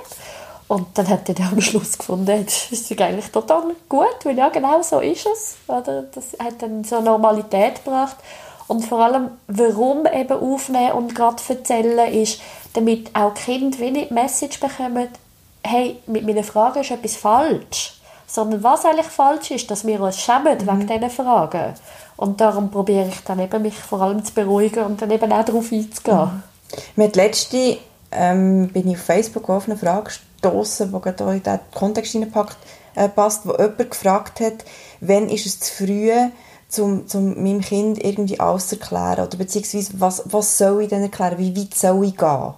Und 0.67 0.97
dann 0.97 1.07
hat 1.09 1.29
er 1.29 1.51
am 1.51 1.61
Schluss 1.61 1.97
gefunden, 1.97 2.45
das 2.45 2.71
ist 2.71 2.99
eigentlich 2.99 3.31
total 3.31 3.75
gut, 3.89 4.17
weil 4.23 4.37
ja, 4.37 4.49
genau 4.49 4.81
so 4.81 4.99
ist 4.99 5.27
es. 5.27 5.55
Oder? 5.67 6.03
Das 6.13 6.37
hat 6.39 6.61
dann 6.61 6.83
so 6.83 7.01
Normalität 7.01 7.83
gebracht. 7.83 8.15
Und 8.67 8.85
vor 8.85 8.99
allem, 8.99 9.31
warum 9.47 10.05
eben 10.05 10.31
aufnehmen 10.39 10.93
und 10.93 11.15
gerade 11.15 11.43
erzählen, 11.47 12.11
ist, 12.11 12.41
damit 12.73 13.15
auch 13.15 13.33
Kinder 13.33 13.77
wenig 13.79 14.09
Message 14.09 14.59
bekommen, 14.59 15.09
hey, 15.63 15.99
mit 16.07 16.25
meinen 16.25 16.43
Fragen 16.43 16.79
ist 16.79 16.91
etwas 16.91 17.15
falsch. 17.15 17.99
Sondern 18.25 18.63
was 18.63 18.85
eigentlich 18.85 19.05
falsch 19.05 19.51
ist, 19.51 19.69
dass 19.69 19.85
wir 19.85 20.01
uns 20.01 20.19
schämen 20.19 20.57
mhm. 20.57 20.67
wegen 20.67 20.87
diesen 20.87 21.09
Fragen. 21.09 21.75
Und 22.15 22.41
darum 22.41 22.71
probiere 22.71 23.09
ich 23.09 23.19
dann 23.25 23.39
eben, 23.39 23.61
mich 23.61 23.75
vor 23.75 24.01
allem 24.01 24.23
zu 24.23 24.33
beruhigen 24.33 24.85
und 24.85 25.01
dann 25.01 25.11
eben 25.11 25.31
auch 25.31 25.45
darauf 25.45 25.71
einzugehen. 25.71 26.17
Mhm. 26.17 26.43
Mit 26.95 27.15
letzte 27.15 27.77
ähm, 28.15 28.69
bin 28.69 28.87
ich 28.89 28.95
auf 28.95 29.03
Facebook 29.03 29.49
auf 29.49 29.67
eine 29.67 29.77
Frage 29.77 30.11
gestoßen, 30.41 30.91
die 30.91 31.01
gerade 31.01 31.23
in 31.23 31.43
diesen 31.43 31.59
Kontext 31.73 32.11
hineinpasst, 32.11 32.57
äh, 32.95 33.09
passt, 33.09 33.47
wo 33.47 33.51
jemand 33.51 33.91
gefragt 33.91 34.39
hat, 34.39 34.65
wann 35.01 35.29
ist 35.29 35.45
es 35.45 35.59
zu 35.59 35.85
früh, 35.85 36.11
um, 36.77 37.05
um 37.13 37.43
meinem 37.43 37.61
Kind 37.61 38.03
irgendwie 38.03 38.39
alles 38.39 38.67
zu 38.67 38.79
erklären? 38.79 39.27
Oder 39.27 39.37
beziehungsweise, 39.37 39.93
was, 39.99 40.23
was 40.25 40.57
soll 40.57 40.83
ich 40.83 40.89
denn 40.89 41.03
erklären? 41.03 41.37
Wie 41.37 41.55
weit 41.55 41.73
soll 41.73 42.05
ich 42.05 42.17
gehen? 42.17 42.53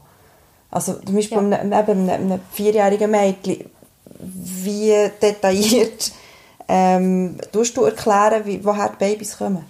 Also 0.71 0.93
zum 0.93 1.15
Beispiel 1.15 1.38
ja. 1.38 1.43
einem, 1.43 1.74
einem, 1.74 2.09
einem 2.09 2.39
vierjährigen 2.51 3.12
Mädchen, 3.12 3.69
wie 4.19 5.09
detailliert 5.21 6.12
ähm, 6.67 7.38
tust 7.51 7.77
du 7.77 7.83
erklären, 7.83 8.45
wie, 8.45 8.63
woher 8.63 8.89
die 8.89 8.97
Babys 8.97 9.38
kommen? 9.38 9.65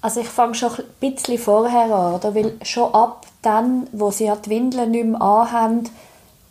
Also 0.00 0.20
ich 0.20 0.28
fange 0.28 0.54
schon 0.54 0.70
ein 0.70 0.84
bisschen 1.00 1.38
vorher 1.38 1.94
an, 1.94 2.14
oder? 2.14 2.34
weil 2.34 2.54
schon 2.62 2.92
ab 2.94 3.26
dann, 3.42 3.86
wo 3.92 4.10
sie 4.10 4.30
die 4.44 4.50
Windeln 4.50 4.90
nicht 4.90 5.06
mehr 5.06 5.20
anhaben, 5.22 5.88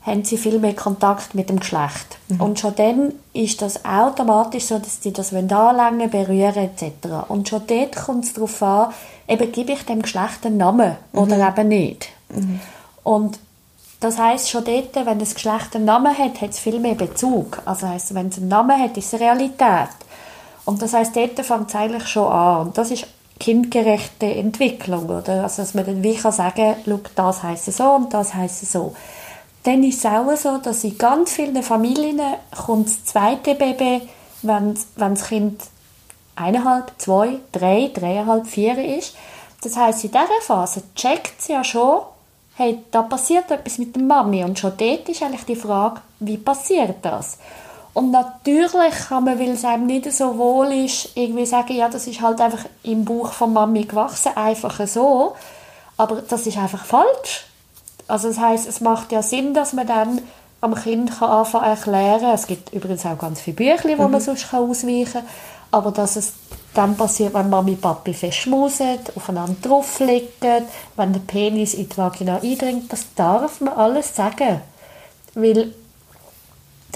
haben 0.07 0.23
sie 0.23 0.37
viel 0.37 0.57
mehr 0.57 0.73
Kontakt 0.73 1.35
mit 1.35 1.49
dem 1.49 1.59
Geschlecht. 1.59 2.17
Mhm. 2.29 2.41
Und 2.41 2.59
schon 2.59 2.75
dann 2.75 3.13
ist 3.33 3.61
das 3.61 3.83
automatisch 3.83 4.65
so, 4.65 4.79
dass 4.79 5.03
sie 5.03 5.11
das 5.11 5.33
anlangen, 5.33 6.09
berühren 6.09 6.55
etc. 6.55 7.27
Und 7.27 7.49
schon 7.49 7.67
dort 7.67 7.95
kommt 7.95 8.23
es 8.23 8.33
darauf 8.33 8.61
an, 8.63 8.93
eben 9.27 9.51
gebe 9.51 9.73
ich 9.73 9.83
dem 9.83 10.01
Geschlecht 10.01 10.45
einen 10.45 10.57
Namen 10.57 10.95
mhm. 11.11 11.19
oder 11.19 11.47
eben 11.49 11.67
nicht. 11.67 12.07
Mhm. 12.29 12.61
Und 13.03 13.39
das 13.99 14.17
heißt 14.17 14.49
schon 14.49 14.63
dort, 14.63 14.95
wenn 14.95 15.19
das 15.19 15.33
Geschlecht 15.33 15.75
einen 15.75 15.85
Namen 15.85 16.17
hat, 16.17 16.39
hat 16.39 16.51
es 16.51 16.59
viel 16.59 16.79
mehr 16.79 16.95
Bezug. 16.95 17.61
Also 17.65 17.87
heißt, 17.87 18.13
wenn 18.13 18.27
es 18.27 18.37
einen 18.37 18.47
Namen 18.47 18.79
hat, 18.79 18.95
ist 18.95 19.13
es 19.13 19.19
Realität. 19.19 19.89
Und 20.65 20.81
das 20.81 20.93
heißt, 20.93 21.15
dort 21.15 21.39
fängt 21.45 21.69
es 21.69 21.75
eigentlich 21.75 22.07
schon 22.07 22.31
an. 22.31 22.67
Und 22.67 22.77
das 22.77 22.91
ist 22.91 23.07
kindgerechte 23.39 24.25
Entwicklung, 24.25 25.09
oder? 25.09 25.43
Also, 25.43 25.61
dass 25.61 25.73
man 25.73 25.85
dann 25.85 26.03
wie 26.03 26.15
kann 26.15 26.31
sagen, 26.31 26.75
kann, 26.85 27.01
das 27.15 27.43
heisst 27.43 27.71
so 27.71 27.91
und 27.91 28.13
das 28.13 28.33
heisst 28.33 28.71
so. 28.71 28.95
Dann 29.63 29.83
ist 29.83 29.99
es 29.99 30.05
auch 30.05 30.35
so, 30.35 30.57
dass 30.57 30.83
in 30.83 30.97
ganz 30.97 31.33
vielen 31.33 31.61
Familien 31.61 32.21
kommt 32.65 32.87
das 32.87 33.05
zweite 33.05 33.55
Baby, 33.55 34.07
wenn, 34.41 34.77
wenn 34.95 35.13
das 35.13 35.27
Kind 35.27 35.61
eineinhalb, 36.35 36.91
zwei, 36.97 37.39
drei, 37.51 37.91
dreieinhalb, 37.93 38.47
vier 38.47 38.97
ist. 38.97 39.15
Das 39.63 39.75
heißt, 39.75 40.05
in 40.05 40.11
dieser 40.11 40.41
Phase 40.41 40.83
checkt 40.95 41.41
sie 41.41 41.53
ja 41.53 41.63
schon, 41.63 42.01
hey, 42.55 42.79
da 42.91 43.01
passiert 43.01 43.51
etwas 43.51 43.77
mit 43.77 43.95
der 43.95 44.03
Mami. 44.03 44.43
Und 44.43 44.57
schon 44.57 44.73
dort 44.77 45.09
ist 45.09 45.21
eigentlich 45.21 45.45
die 45.45 45.55
Frage, 45.55 46.01
wie 46.19 46.37
passiert 46.37 46.97
das? 47.01 47.37
Und 47.97 48.11
natürlich 48.11 48.93
kann 49.09 49.23
man, 49.23 49.39
weil 49.39 49.53
es 49.53 49.65
einem 49.65 49.87
nicht 49.87 50.13
so 50.13 50.37
wohl 50.37 50.71
ist, 50.71 51.17
irgendwie 51.17 51.47
sagen, 51.47 51.75
ja, 51.75 51.89
das 51.89 52.05
ist 52.05 52.21
halt 52.21 52.39
einfach 52.39 52.63
im 52.83 53.03
Bauch 53.03 53.33
von 53.33 53.51
Mami 53.51 53.85
gewachsen, 53.85 54.37
einfach 54.37 54.85
so. 54.85 55.35
Aber 55.97 56.21
das 56.21 56.45
ist 56.45 56.59
einfach 56.59 56.85
falsch. 56.85 57.47
Also 58.07 58.27
das 58.27 58.37
heißt, 58.37 58.69
es 58.69 58.81
macht 58.81 59.11
ja 59.11 59.23
Sinn, 59.23 59.55
dass 59.55 59.73
man 59.73 59.87
dann 59.87 60.21
am 60.61 60.75
Kind 60.75 61.17
kann 61.17 61.27
anfangen 61.27 61.65
erklären. 61.65 62.35
Es 62.35 62.45
gibt 62.45 62.71
übrigens 62.71 63.03
auch 63.03 63.17
ganz 63.17 63.41
viele 63.41 63.55
Bücher, 63.55 63.97
wo 63.97 64.03
mhm. 64.03 64.11
man 64.11 64.21
sonst 64.21 64.51
kann 64.51 64.69
ausweichen 64.69 65.13
kann. 65.13 65.23
Aber 65.71 65.89
dass 65.89 66.17
es 66.17 66.33
dann 66.75 66.95
passiert, 66.95 67.33
wenn 67.33 67.49
Mami 67.49 67.71
und 67.71 67.81
Papi 67.81 68.13
festschmusen, 68.13 68.99
aufeinander 69.15 69.55
drauflegen, 69.59 70.65
wenn 70.97 71.13
der 71.13 71.21
Penis 71.21 71.73
in 71.73 71.89
die 71.89 71.97
Vagina 71.97 72.41
eindringt, 72.43 72.93
das 72.93 73.07
darf 73.15 73.59
man 73.59 73.73
alles 73.73 74.15
sagen. 74.15 74.61
Weil 75.33 75.73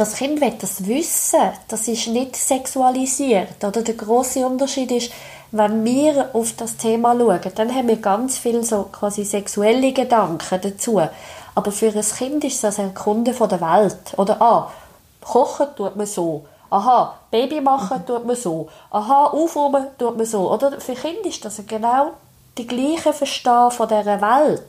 das 0.02 0.16
Kind 0.16 0.42
will 0.42 0.54
das 0.60 0.88
wissen. 0.88 1.52
Das 1.68 1.88
ist 1.88 2.08
nicht 2.08 2.36
sexualisiert. 2.36 3.64
Oder 3.64 3.84
der 3.84 3.94
große 3.94 4.44
Unterschied 4.44 4.92
ist, 4.92 5.12
wenn 5.52 5.86
wir 5.86 6.32
auf 6.34 6.54
das 6.54 6.76
Thema 6.76 7.16
schauen, 7.16 7.52
dann 7.54 7.76
haben 7.76 7.88
wir 7.88 7.98
ganz 7.98 8.40
viel 8.40 8.64
so 8.64 8.90
quasi 8.92 9.24
sexuelle 9.24 9.94
Gedanken 9.94 10.60
dazu. 10.60 11.00
Aber 11.54 11.72
für 11.72 11.94
ein 11.94 12.02
Kind 12.02 12.44
ist 12.44 12.64
das 12.64 12.80
ein 12.80 12.96
Kunde 12.96 13.34
von 13.36 13.48
der 13.48 13.62
Welt. 13.62 14.18
Oder 14.18 14.42
ah, 14.42 14.72
kochen 15.22 15.68
tut 15.76 15.96
man 15.96 16.08
so. 16.08 16.46
Aha, 16.72 17.20
Baby 17.30 17.62
machen 17.62 18.04
tut 18.08 18.26
man 18.26 18.36
so. 18.36 18.70
Aha, 18.90 19.28
aufräumen 19.28 19.86
tut 20.00 20.18
man 20.18 20.26
so. 20.26 20.52
Oder 20.52 20.82
für 20.82 20.96
Kinder 20.96 21.28
ist 21.30 21.46
das 21.46 21.62
genau 21.68 22.14
die 22.58 22.66
gleiche 22.66 23.14
Verstehen 23.14 23.70
von 23.70 23.88
dieser 23.88 24.20
Welt. 24.20 24.68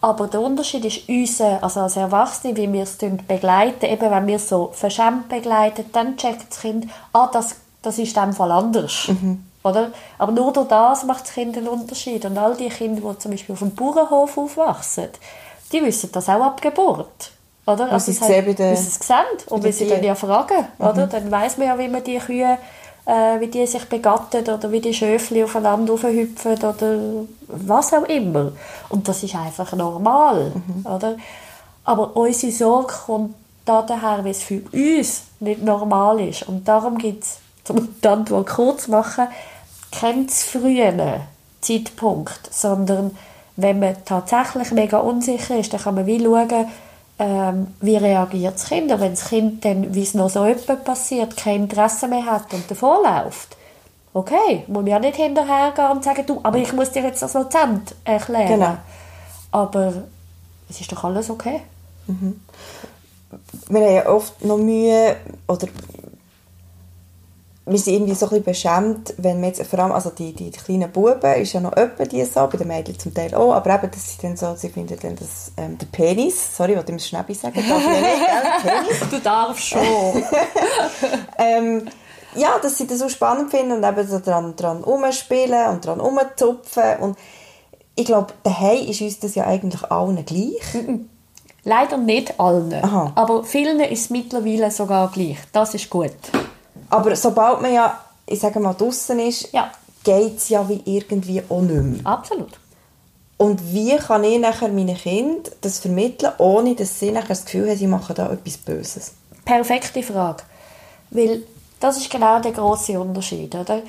Aber 0.00 0.26
der 0.26 0.40
Unterschied 0.40 0.84
ist 0.84 1.08
unser, 1.08 1.62
also 1.62 1.80
als 1.80 1.96
Erwachsene, 1.96 2.56
wie 2.56 2.72
wir 2.72 2.82
es 2.82 2.96
begleiten, 2.96 3.86
eben 3.86 4.10
wenn 4.10 4.26
wir 4.26 4.36
es 4.36 4.48
so 4.48 4.70
verschämt 4.72 5.28
begleiten, 5.28 5.86
dann 5.92 6.16
checkt 6.16 6.50
das 6.50 6.60
Kind, 6.60 6.86
ah, 7.12 7.28
das, 7.32 7.56
das 7.82 7.98
ist 7.98 8.16
in 8.16 8.22
dem 8.22 8.32
Fall 8.32 8.52
anders. 8.52 9.08
Mhm. 9.08 9.44
Oder? 9.64 9.90
Aber 10.18 10.32
nur 10.32 10.52
durch 10.52 10.68
das 10.68 11.04
macht 11.04 11.24
das 11.24 11.32
Kind 11.32 11.56
einen 11.56 11.68
Unterschied. 11.68 12.24
Und 12.24 12.38
all 12.38 12.56
die 12.56 12.68
Kinder, 12.68 13.02
die 13.10 13.18
zum 13.18 13.30
Beispiel 13.32 13.54
auf 13.54 13.58
dem 13.58 13.74
Bauernhof 13.74 14.38
aufwachsen, 14.38 15.08
die 15.72 15.82
wissen 15.82 16.10
das 16.12 16.28
auch 16.28 16.40
ab 16.40 16.62
Geburt. 16.62 17.32
Oder? 17.66 17.90
Also, 17.90 18.12
sie 18.12 18.18
sehen, 18.18 18.46
wie 18.46 18.54
sie 18.54 18.62
es 18.62 18.94
sehen 18.94 19.16
und 19.48 19.64
wie 19.64 19.72
sie 19.72 19.88
dann 19.88 20.04
ja 20.04 20.14
fragen. 20.14 20.68
Mhm. 20.78 20.86
Oder? 20.86 21.06
Dann 21.08 21.30
weiß 21.30 21.58
man 21.58 21.66
ja, 21.66 21.78
wie 21.78 21.88
man 21.88 22.04
die 22.04 22.18
Kühe 22.18 22.58
äh, 23.06 23.40
wie 23.40 23.46
die 23.46 23.66
sich 23.66 23.84
begatten 23.84 24.48
oder 24.48 24.70
wie 24.72 24.80
die 24.80 24.92
Schöfli 24.92 25.44
aufeinander 25.44 25.96
hüpfen 25.96 26.52
oder 26.52 26.98
was 27.46 27.94
auch 27.94 28.04
immer. 28.04 28.52
Und 28.88 29.08
das 29.08 29.22
ist 29.22 29.34
einfach 29.34 29.72
normal. 29.72 30.52
Mhm. 30.54 30.86
Oder? 30.86 31.16
Aber 31.84 32.16
unsere 32.16 32.52
Sorge 32.52 32.92
kommt 33.06 33.34
daher, 33.64 34.24
wie 34.24 34.30
es 34.30 34.42
für 34.42 34.60
uns 34.72 35.22
nicht 35.40 35.62
normal 35.62 36.20
ist. 36.20 36.48
Und 36.48 36.66
darum 36.66 36.98
gibt 36.98 37.24
es, 37.24 37.38
um 37.68 37.88
die 38.02 38.08
Antwort 38.08 38.48
kurz 38.48 38.84
zu 38.84 38.90
machen, 38.90 39.28
keinen 39.92 40.28
frühen 40.28 41.00
Zeitpunkt, 41.60 42.52
sondern 42.52 43.16
wenn 43.56 43.78
man 43.78 43.96
tatsächlich 44.04 44.70
mega 44.72 44.98
unsicher 44.98 45.58
ist, 45.58 45.72
dann 45.72 45.80
kann 45.80 45.94
man 45.94 46.06
wie 46.06 46.22
schauen, 46.22 46.66
ähm, 47.18 47.68
wie 47.80 47.96
reagiert 47.96 48.54
das 48.54 48.68
Kind. 48.68 48.92
Und 48.92 49.00
wenn 49.00 49.12
das 49.12 49.28
Kind 49.28 49.64
dann, 49.64 49.94
wie 49.94 50.02
es 50.02 50.14
noch 50.14 50.30
so 50.30 50.44
etwas 50.44 50.84
passiert, 50.84 51.36
kein 51.36 51.62
Interesse 51.62 52.08
mehr 52.08 52.26
hat 52.26 52.52
und 52.52 52.70
davonläuft, 52.70 53.56
okay, 54.12 54.64
muss 54.66 54.82
man 54.82 54.86
ja 54.86 54.98
nicht 54.98 55.16
hinterhergehen 55.16 55.90
und 55.90 56.04
sagen, 56.04 56.24
du, 56.26 56.40
aber 56.42 56.58
ich 56.58 56.72
muss 56.72 56.90
dir 56.90 57.02
jetzt 57.02 57.22
das 57.22 57.32
Dozent 57.32 57.94
erklären. 58.04 58.48
Genau. 58.48 58.76
Aber 59.50 59.92
es 60.68 60.80
ist 60.80 60.90
doch 60.92 61.04
alles 61.04 61.30
okay. 61.30 61.60
Mhm. 62.06 62.40
Wir 63.68 63.80
haben 63.80 63.94
ja 63.94 64.08
oft 64.08 64.44
noch 64.44 64.58
Mühe, 64.58 65.16
oder 65.48 65.66
wir 67.68 67.78
sind 67.78 67.94
irgendwie 67.94 68.14
so 68.14 68.26
ein 68.26 68.30
bisschen 68.30 68.44
beschämt, 68.44 69.14
wenn 69.18 69.40
wir 69.40 69.48
jetzt, 69.48 69.66
vor 69.66 69.80
allem, 69.80 69.90
also 69.90 70.10
die, 70.10 70.32
die, 70.32 70.50
die 70.50 70.58
kleinen 70.58 70.90
Buben, 70.90 71.34
ist 71.34 71.52
ja 71.52 71.60
noch 71.60 71.72
öppe 71.72 72.06
die 72.06 72.24
so, 72.24 72.46
bei 72.46 72.58
den 72.58 72.68
Mädchen 72.68 72.96
zum 72.96 73.12
Teil 73.12 73.34
auch, 73.34 73.54
aber 73.54 73.74
eben, 73.74 73.90
dass 73.90 74.12
sie 74.12 74.18
dann 74.22 74.36
so, 74.36 74.54
sie 74.54 74.68
finden 74.68 74.96
dann 75.02 75.16
das, 75.16 75.50
ähm, 75.56 75.76
der 75.76 75.86
Penis, 75.86 76.56
sorry, 76.56 76.76
wollte 76.76 76.92
ich 76.92 76.94
mir 76.94 77.00
Schnäppi 77.00 77.34
sagen, 77.34 77.64
darf 77.68 77.82
ich 77.82 77.88
nicht, 77.88 78.62
gell, 78.62 78.72
Penis. 78.72 79.00
Du 79.10 79.20
darfst 79.20 79.66
schon. 79.66 79.80
ähm, 81.38 81.88
ja, 82.36 82.56
dass 82.62 82.78
sie 82.78 82.86
das 82.86 83.00
so 83.00 83.08
spannend 83.08 83.50
finden 83.50 83.72
und 83.72 83.84
eben 83.84 84.06
so 84.06 84.20
dran, 84.20 84.54
dran 84.54 84.84
rumspielen 84.84 85.70
und 85.70 85.84
dran 85.84 85.98
rumzupfen 85.98 86.98
und 87.00 87.18
ich 87.96 88.04
glaube, 88.04 88.32
daheim 88.44 88.86
ist 88.86 89.00
uns 89.00 89.18
das 89.18 89.34
ja 89.34 89.44
eigentlich 89.44 89.82
allen 89.90 90.24
gleich. 90.24 90.60
Leider 91.64 91.96
nicht 91.96 92.38
allen, 92.38 92.72
Aha. 92.74 93.10
aber 93.16 93.42
vielen 93.42 93.80
ist 93.80 94.02
es 94.02 94.10
mittlerweile 94.10 94.70
sogar 94.70 95.10
gleich, 95.10 95.38
das 95.52 95.74
ist 95.74 95.90
gut. 95.90 96.12
Aber 96.90 97.16
sobald 97.16 97.62
man 97.62 97.72
ja, 97.72 98.00
ich 98.26 98.40
sage 98.40 98.60
mal, 98.60 98.74
draußen 98.74 99.18
ist, 99.20 99.52
ja. 99.52 99.70
geht 100.04 100.38
es 100.38 100.48
ja 100.48 100.68
wie 100.68 100.82
irgendwie 100.84 101.42
auch 101.48 101.60
nicht 101.60 101.82
mehr. 101.82 102.06
Absolut. 102.06 102.58
Und 103.38 103.72
wie 103.72 103.96
kann 103.96 104.24
ich 104.24 104.38
nachher 104.38 104.68
meinen 104.68 104.96
Kindern 104.96 105.52
das 105.60 105.78
vermitteln, 105.78 106.32
ohne 106.38 106.74
dass 106.74 106.98
sie 106.98 107.10
nachher 107.10 107.28
das 107.28 107.44
Gefühl 107.44 107.68
haben, 107.68 107.76
sie 107.76 107.86
machen 107.86 108.14
da 108.14 108.32
etwas 108.32 108.56
Böses? 108.56 109.12
Perfekte 109.44 110.02
Frage. 110.02 110.42
Weil 111.10 111.42
das 111.78 111.98
ist 111.98 112.10
genau 112.10 112.40
der 112.40 112.52
große 112.52 112.98
Unterschied. 112.98 113.54
Oder? 113.54 113.82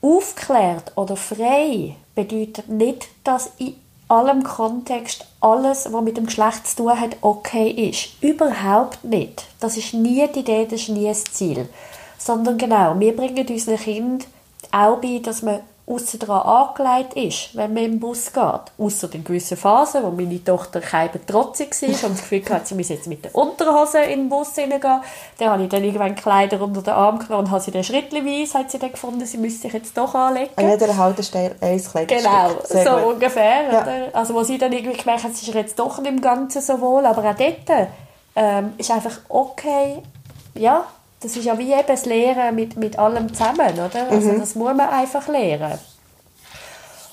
Aufklärt 0.00 0.92
oder 0.96 1.16
frei 1.16 1.96
bedeutet 2.14 2.68
nicht, 2.68 3.08
dass 3.24 3.50
in 3.58 3.74
allem 4.08 4.42
Kontext 4.42 5.26
alles, 5.40 5.92
was 5.92 6.02
mit 6.02 6.16
dem 6.16 6.26
Geschlecht 6.26 6.66
zu 6.66 6.76
tun 6.76 7.00
hat, 7.00 7.16
okay 7.20 7.70
ist. 7.70 8.22
Überhaupt 8.22 9.04
nicht. 9.04 9.44
Das 9.60 9.76
ist 9.76 9.94
nie 9.94 10.26
die 10.34 10.40
Idee, 10.40 10.66
das 10.68 10.80
ist 10.80 10.88
nie 10.88 11.06
das 11.06 11.24
Ziel. 11.24 11.68
Sondern 12.18 12.58
genau, 12.58 12.98
wir 12.98 13.14
bringen 13.14 13.46
unseren 13.46 13.76
Kindern 13.76 14.26
auch 14.72 14.96
bei, 14.98 15.20
dass 15.22 15.42
man 15.42 15.60
aussen 15.88 16.18
daran 16.18 16.42
angelegt 16.42 17.14
ist, 17.14 17.56
wenn 17.56 17.72
man 17.72 17.84
im 17.84 18.00
Bus 18.00 18.32
geht. 18.32 18.44
Außer 18.78 19.12
in 19.14 19.24
gewissen 19.24 19.56
Phasen, 19.56 20.02
wo 20.02 20.10
meine 20.10 20.42
Tochter 20.42 20.80
kein 20.80 21.10
trotzig 21.26 21.70
war 21.82 21.88
und 21.88 22.18
das 22.18 22.20
Gefühl 22.22 22.42
hatte, 22.50 22.66
sie 22.66 22.74
muss 22.74 22.88
jetzt 22.88 23.06
mit 23.06 23.24
der 23.24 23.34
Unterhose 23.34 24.00
in 24.00 24.20
den 24.20 24.28
Bus 24.28 24.54
hineingehen. 24.54 25.00
Dann 25.38 25.50
habe 25.50 25.62
ich 25.62 25.68
dann 25.68 25.84
irgendwann 25.84 26.14
Kleider 26.14 26.60
unter 26.60 26.82
den 26.82 26.94
Arm 26.94 27.18
genommen 27.18 27.46
und 27.46 27.50
habe 27.50 27.62
sie 27.62 27.70
dann 27.70 27.84
schrittweise 27.84 28.58
hat 28.58 28.70
sie 28.70 28.78
dann 28.78 28.92
gefunden, 28.92 29.24
sie 29.24 29.38
müsste 29.38 29.62
sich 29.62 29.72
jetzt 29.72 29.96
doch 29.96 30.14
anlegen. 30.14 30.50
An 30.56 30.68
jeder 30.68 30.96
Haltestelle 30.96 31.56
ein 31.60 31.82
Kleidungsstück. 31.82 32.08
Genau, 32.08 32.50
Sehr 32.64 32.84
so 32.84 33.04
gut. 33.04 33.14
ungefähr. 33.14 33.72
Ja. 33.72 33.86
Also 34.12 34.34
wo 34.34 34.42
sie 34.42 34.58
dann 34.58 34.72
irgendwie 34.72 34.96
gemerkt 34.96 35.24
hat, 35.24 35.34
sie 35.34 35.48
ist 35.48 35.54
jetzt 35.54 35.78
doch 35.78 35.98
nicht 35.98 36.10
im 36.10 36.20
Ganzen 36.20 36.60
so 36.60 36.80
wohl, 36.80 37.06
aber 37.06 37.28
auch 37.28 37.34
dort 37.34 37.88
ähm, 38.36 38.72
ist 38.78 38.90
einfach 38.90 39.18
okay, 39.28 40.02
ja, 40.54 40.84
das 41.20 41.36
ist 41.36 41.44
ja 41.44 41.58
wie 41.58 41.72
eben 41.72 41.86
das 41.86 42.06
Lehren 42.06 42.54
mit, 42.54 42.76
mit 42.76 42.98
allem 42.98 43.32
zusammen, 43.32 43.72
oder? 43.72 44.10
Also 44.10 44.32
das 44.38 44.54
muss 44.54 44.74
man 44.74 44.88
einfach 44.88 45.26
lernen. 45.28 45.78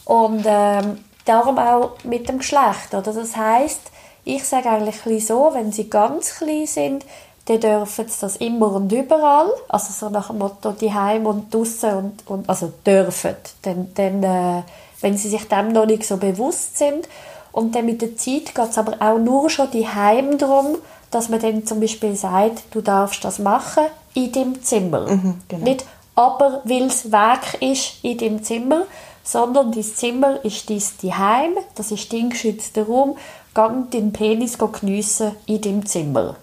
Und 0.05 0.45
ähm, 0.45 1.03
darum 1.25 1.57
auch 1.57 1.91
mit 2.03 2.29
dem 2.29 2.37
Geschlecht, 2.37 2.93
oder? 2.93 3.13
Das 3.13 3.35
heißt, 3.35 3.81
ich 4.23 4.43
sage 4.43 4.69
eigentlich 4.69 5.25
so, 5.25 5.51
wenn 5.53 5.71
sie 5.71 5.89
ganz 5.89 6.37
klein 6.37 6.67
sind, 6.67 7.05
dann 7.45 7.59
dürfen 7.59 8.07
sie 8.07 8.21
das 8.21 8.37
immer 8.37 8.71
und 8.73 8.91
überall, 8.91 9.51
also 9.69 9.93
so 9.93 10.09
nach 10.11 10.27
dem 10.27 10.39
Motto 10.39 10.71
die 10.71 10.93
Heim 10.93 11.27
und 11.27 11.53
draussen 11.53 11.93
und, 11.93 12.27
und 12.27 12.49
also 12.49 12.73
dürfen, 12.85 13.35
dann, 13.61 13.91
dann 13.93 14.23
äh, 14.23 14.63
wenn 15.01 15.17
sie 15.17 15.29
sich 15.29 15.47
dem 15.47 15.71
noch 15.71 15.85
nicht 15.85 16.05
so 16.05 16.17
bewusst 16.17 16.77
sind 16.79 17.07
und 17.51 17.75
dann 17.75 17.85
mit 17.85 18.01
der 18.01 18.17
Zeit 18.17 18.55
geht 18.55 18.69
es 18.69 18.77
aber 18.77 18.95
auch 18.99 19.19
nur 19.19 19.49
schon 19.51 19.69
die 19.69 19.87
Heim 19.87 20.39
darum, 20.39 20.77
dass 21.15 21.29
man 21.29 21.39
dann 21.39 21.65
zum 21.65 21.79
Beispiel 21.79 22.15
sagt, 22.15 22.63
du 22.71 22.81
darfst 22.81 23.23
das 23.23 23.39
machen 23.39 23.85
in 24.13 24.31
dem 24.31 24.63
Zimmer, 24.63 25.05
genau. 25.47 25.63
nicht 25.63 25.85
aber 26.15 26.61
weil 26.63 26.83
es 26.83 27.11
weg 27.11 27.61
ist 27.61 28.03
in 28.03 28.17
dem 28.17 28.43
Zimmer, 28.43 28.83
sondern 29.23 29.71
das 29.73 29.95
Zimmer 29.95 30.43
ist 30.43 30.69
dies 30.69 30.97
die 30.97 31.13
Heim, 31.13 31.53
das 31.75 31.91
ist 31.91 32.11
dein 32.13 32.29
geschützter 32.29 32.85
Raum, 32.85 33.17
gang 33.53 33.91
den 33.91 34.13
Penis 34.13 34.57
geniessen 34.57 35.31
in 35.45 35.61
dem 35.61 35.85
Zimmer. 35.85 36.35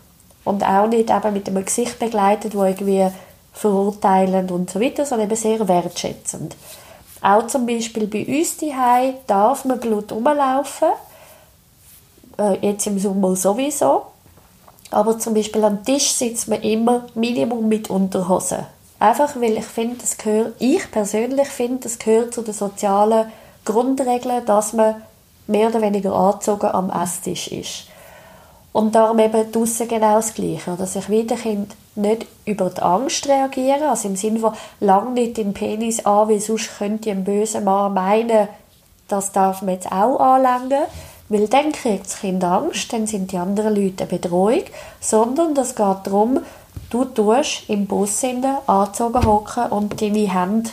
Und 0.44 0.64
auch 0.64 0.88
nicht 0.88 1.08
eben 1.08 1.32
mit 1.32 1.48
einem 1.48 1.64
Gesicht 1.64 1.98
begleitet, 1.98 2.54
wo 2.54 2.64
irgendwie 2.64 3.06
verurteilend 3.52 4.50
und 4.50 4.70
so 4.70 4.80
weiter, 4.80 5.06
sondern 5.06 5.28
eben 5.28 5.36
sehr 5.36 5.66
wertschätzend. 5.68 6.56
Auch 7.22 7.46
zum 7.46 7.66
Beispiel 7.66 8.08
bei 8.08 8.26
uns 8.26 8.56
daheim 8.56 9.14
darf 9.26 9.64
man 9.64 9.78
Blut 9.78 10.10
rumlaufen, 10.10 10.88
äh, 12.38 12.58
jetzt 12.66 12.86
im 12.88 12.98
Sommer 12.98 13.36
sowieso. 13.36 14.11
Aber 14.92 15.18
zum 15.18 15.34
Beispiel 15.34 15.64
am 15.64 15.84
Tisch 15.84 16.12
sitzt 16.12 16.48
man 16.48 16.60
immer 16.60 17.06
Minimum 17.14 17.68
mit 17.68 17.90
Unterhose. 17.90 18.66
Einfach 18.98 19.34
weil 19.36 19.58
ich 19.58 19.64
finde, 19.64 19.96
das 19.96 20.16
gehört, 20.16 20.54
ich 20.60 20.88
persönlich 20.90 21.48
finde, 21.48 21.80
das 21.80 21.98
gehört 21.98 22.34
zu 22.34 22.42
den 22.42 22.54
sozialen 22.54 23.32
Grundregeln, 23.64 24.44
dass 24.46 24.74
man 24.74 25.02
mehr 25.46 25.68
oder 25.68 25.82
weniger 25.82 26.14
angezogen 26.14 26.66
am 26.66 26.90
Esstisch 26.90 27.48
ist. 27.48 27.86
Und 28.72 28.94
darum 28.94 29.18
eben 29.18 29.50
draussen 29.50 29.88
genau 29.88 30.16
das 30.16 30.34
Gleiche. 30.34 30.76
Dass 30.78 30.96
ich 30.96 31.08
wieder 31.08 31.36
Kind 31.36 31.74
nicht 31.94 32.26
über 32.44 32.70
die 32.70 32.80
Angst 32.80 33.28
reagieren, 33.28 33.82
also 33.82 34.08
im 34.08 34.16
Sinne 34.16 34.40
von, 34.40 34.54
lang 34.80 35.14
nicht 35.14 35.36
den 35.36 35.52
Penis 35.52 36.06
an, 36.06 36.28
weil 36.28 36.40
sonst 36.40 36.78
könnte 36.78 37.10
ein 37.10 37.24
böser 37.24 37.60
Mann 37.60 37.92
meinen, 37.92 38.48
das 39.08 39.32
darf 39.32 39.62
man 39.62 39.74
jetzt 39.74 39.92
auch 39.92 40.18
anlängen, 40.20 40.84
weil 41.32 41.48
dann 41.48 41.72
kriegt 41.72 42.04
das 42.06 42.20
Kind 42.20 42.44
Angst, 42.44 42.92
dann 42.92 43.06
sind 43.06 43.32
die 43.32 43.38
anderen 43.38 43.74
Leute 43.74 44.04
eine 44.04 44.18
Bedrohung, 44.18 44.64
sondern 45.00 45.54
das 45.54 45.74
geht 45.74 45.96
darum, 46.04 46.40
du 46.90 47.04
tust 47.06 47.68
im 47.68 47.86
Bus 47.86 48.22
innen 48.22 48.56
angezogen 48.66 49.24
hocken 49.24 49.70
und 49.70 50.00
deine 50.00 50.32
Hände 50.32 50.70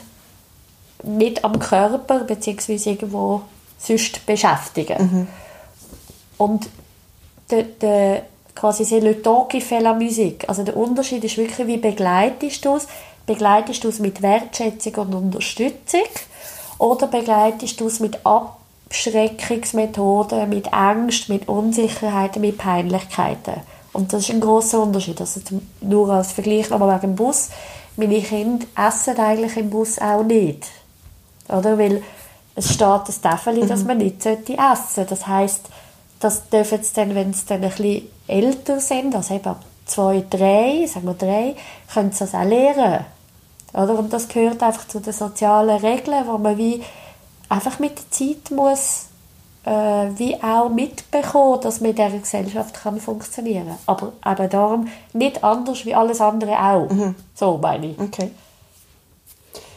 nicht 1.03 1.45
am 1.45 1.57
Körper 1.59 2.19
beziehungsweise 2.25 2.91
irgendwo 2.91 3.43
sonst 3.77 4.25
beschäftigen. 4.25 5.27
Und 6.37 6.67
der, 7.49 7.63
der, 7.63 8.23
quasi 8.53 8.83
c'est 8.83 8.99
le 8.99 9.21
temps 9.21 9.47
qui 9.47 9.61
fait 9.61 9.79
la 9.81 9.93
musique. 9.93 10.47
Also 10.47 10.63
der 10.63 10.75
Unterschied 10.75 11.23
ist 11.23 11.37
wirklich, 11.37 11.65
wie 11.67 11.77
begleitest 11.77 12.65
du 12.65 12.75
es? 12.75 12.87
Begleitest 13.25 13.83
du 13.83 13.89
es 13.89 13.99
mit 13.99 14.21
Wertschätzung 14.21 14.95
und 14.95 15.13
Unterstützung 15.13 16.09
oder 16.77 17.07
begleitest 17.07 17.79
du 17.79 17.87
es 17.87 17.99
mit 17.99 18.25
Abschreckungsmethoden, 18.89 20.49
mit 20.49 20.73
Angst, 20.73 21.29
mit 21.29 21.47
Unsicherheiten, 21.47 22.41
mit 22.41 22.57
Peinlichkeiten? 22.57 23.61
Und 23.93 24.13
das 24.13 24.23
ist 24.23 24.31
ein 24.31 24.41
großer 24.41 24.81
Unterschied. 24.81 25.21
Also 25.21 25.39
nur 25.81 26.09
als 26.09 26.31
Vergleich 26.31 26.69
nochmal 26.69 26.95
wegen 26.95 27.13
dem 27.13 27.15
Bus. 27.15 27.49
Meine 27.95 28.21
Kinder 28.21 28.65
essen 28.75 29.17
eigentlich 29.17 29.57
im 29.57 29.69
Bus 29.69 29.99
auch 29.99 30.23
nicht. 30.23 30.67
Oder? 31.47 31.77
Weil 31.77 32.03
es 32.55 32.73
steht 32.73 32.81
ein 32.81 33.21
Tafel, 33.21 33.67
dass 33.67 33.83
man 33.83 33.99
nicht 33.99 34.25
essen 34.25 34.55
sollte. 34.57 35.09
Das 35.09 35.27
heisst, 35.27 35.69
das 36.19 36.49
dürfen 36.49 36.83
sie 36.83 36.93
dann, 36.95 37.15
wenn 37.15 37.33
sie 37.33 37.45
dann 37.47 37.63
ein 37.63 37.69
bisschen 37.69 38.07
älter 38.27 38.79
sind, 38.79 39.15
also 39.15 39.35
eben 39.35 39.45
ab 39.47 39.63
zwei, 39.85 40.23
drei, 40.29 40.85
sagen 40.85 41.07
wir 41.07 41.13
drei, 41.13 41.55
können 41.93 42.11
sie 42.11 42.19
das 42.19 42.35
auch 42.35 42.43
lernen. 42.43 43.05
Oder? 43.73 43.97
Und 43.97 44.11
das 44.11 44.27
gehört 44.27 44.61
einfach 44.61 44.87
zu 44.87 44.99
den 44.99 45.13
sozialen 45.13 45.77
Regeln, 45.77 46.25
wo 46.27 46.37
man 46.37 46.57
wie 46.57 46.83
einfach 47.49 47.79
mit 47.79 47.97
der 47.97 48.11
Zeit 48.11 48.51
muss 48.51 49.05
äh, 49.65 49.71
wie 49.71 50.41
auch 50.41 50.69
mitbekommen, 50.69 51.61
dass 51.61 51.81
man 51.81 51.91
in 51.91 51.95
dieser 51.95 52.17
Gesellschaft 52.17 52.73
kann 52.75 52.99
funktionieren 52.99 53.77
kann. 53.85 54.13
Aber 54.21 54.41
eben 54.41 54.49
darum 54.49 54.87
nicht 55.13 55.43
anders 55.43 55.85
wie 55.85 55.93
alles 55.93 56.21
andere 56.21 56.57
auch. 56.57 56.87
So 57.35 57.57
meine 57.57 57.87
ich. 57.87 57.99
Okay. 57.99 58.31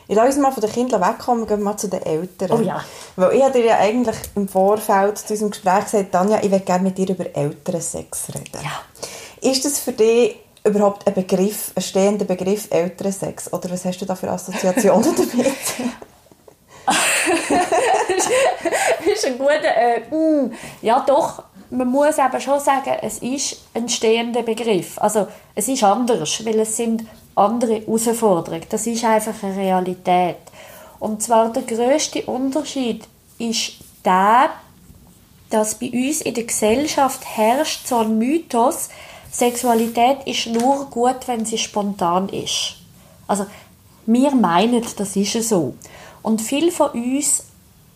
Ich 0.08 0.16
lasse 0.16 0.28
uns 0.28 0.38
mal 0.38 0.52
von 0.52 0.60
den 0.60 0.70
Kindern 0.70 1.00
wegkommen, 1.00 1.46
gehen 1.46 1.58
wir 1.58 1.64
mal 1.64 1.76
zu 1.76 1.88
den 1.88 2.02
Eltern. 2.02 2.50
Oh 2.52 2.60
ja. 2.60 2.84
Weil 3.16 3.36
ich 3.36 3.42
habe 3.42 3.52
dir 3.52 3.64
ja 3.64 3.78
eigentlich 3.78 4.16
im 4.34 4.48
Vorfeld 4.48 5.16
zu 5.18 5.32
unserem 5.32 5.50
Gespräch 5.52 5.84
gesagt, 5.84 6.12
Tanja, 6.12 6.38
ich 6.42 6.50
möchte 6.50 6.66
gerne 6.66 6.84
mit 6.84 6.98
dir 6.98 7.08
über 7.08 7.34
Elternsex 7.34 8.28
reden. 8.34 8.58
Ja. 8.62 9.50
Ist 9.50 9.64
das 9.64 9.78
für 9.78 9.92
dich 9.92 10.36
überhaupt 10.64 11.06
ein 11.06 11.14
Begriff, 11.14 11.72
ein 11.74 11.82
stehender 11.82 12.24
Begriff 12.24 12.68
Elternsex? 12.70 13.52
Oder 13.52 13.70
was 13.70 13.84
hast 13.84 13.98
du 13.98 14.04
da 14.04 14.14
für 14.14 14.30
Assoziationen 14.30 15.14
damit? 15.16 15.46
Das 18.08 19.06
ist 19.06 19.26
ein 19.26 19.38
guter. 19.38 19.76
Äh, 19.76 20.00
mm, 20.10 20.52
ja, 20.82 21.00
doch. 21.06 21.44
Man 21.70 21.88
muss 21.88 22.18
aber 22.18 22.38
schon 22.38 22.60
sagen, 22.60 22.96
es 23.00 23.18
ist 23.18 23.62
ein 23.72 23.88
stehender 23.88 24.42
Begriff. 24.42 24.98
Also, 24.98 25.26
es 25.54 25.68
ist 25.68 25.82
anders, 25.82 26.44
weil 26.44 26.60
es 26.60 26.76
sind 26.76 27.04
andere 27.34 27.80
Herausforderungen. 27.80 28.66
Das 28.68 28.86
ist 28.86 29.04
einfach 29.04 29.42
eine 29.42 29.56
Realität. 29.56 30.36
Und 31.00 31.22
zwar 31.22 31.50
der 31.50 31.62
größte 31.62 32.22
Unterschied 32.26 33.08
ist 33.38 33.72
der, 34.04 34.50
dass 35.48 35.74
bei 35.74 35.90
uns 35.90 36.20
in 36.20 36.34
der 36.34 36.44
Gesellschaft 36.44 37.24
herrscht 37.24 37.86
so 37.86 37.98
ein 37.98 38.18
Mythos, 38.18 38.88
Sexualität 39.30 40.18
ist 40.26 40.46
nur 40.46 40.86
gut, 40.90 41.26
wenn 41.26 41.46
sie 41.46 41.56
spontan 41.56 42.28
ist. 42.28 42.76
Also, 43.26 43.46
wir 44.04 44.32
meinen, 44.32 44.84
das 44.96 45.16
ist 45.16 45.48
so. 45.48 45.74
Und 46.22 46.40
viele 46.40 46.70
von 46.70 46.90
uns 46.90 47.44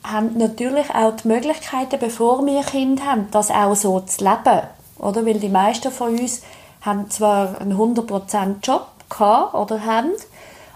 haben 0.05 0.37
natürlich 0.37 0.91
auch 0.95 1.17
die 1.17 1.29
Möglichkeiten, 1.29 1.99
bevor 1.99 2.45
wir 2.47 2.63
Kinder 2.63 3.05
haben, 3.05 3.29
das 3.31 3.51
auch 3.51 3.75
so 3.75 4.01
zu 4.01 4.25
leben. 4.25 4.63
Oder? 4.99 5.27
Weil 5.27 5.41
die 5.41 5.49
meisten 5.49 5.91
von 5.91 6.19
uns 6.19 6.43
haben 6.83 7.11
zwar 7.11 7.61
einen 7.61 7.77
100% 7.77 8.57
Job 8.63 8.87
gehabt 9.09 9.55
oder 9.55 9.85
haben, 9.85 10.13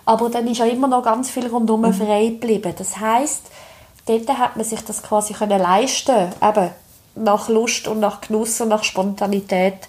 aber 0.05 0.29
dann 0.29 0.47
ist 0.49 0.59
ja 0.59 0.67
immer 0.67 0.89
noch 0.89 1.05
ganz 1.05 1.31
viel 1.31 1.47
rundherum 1.47 1.93
frei 1.93 2.27
geblieben. 2.27 2.75
Das 2.77 2.99
heißt, 2.99 3.43
dort 4.07 4.29
hat 4.39 4.57
man 4.57 4.65
sich 4.65 4.81
das 4.85 5.03
quasi 5.03 5.35
können 5.35 5.61
leisten, 5.61 6.33
eben 6.43 6.71
nach 7.15 7.49
Lust 7.49 7.87
und 7.87 8.01
nach 8.01 8.21
Genuss 8.21 8.61
und 8.61 8.69
nach 8.69 8.83
Spontanität 8.83 9.89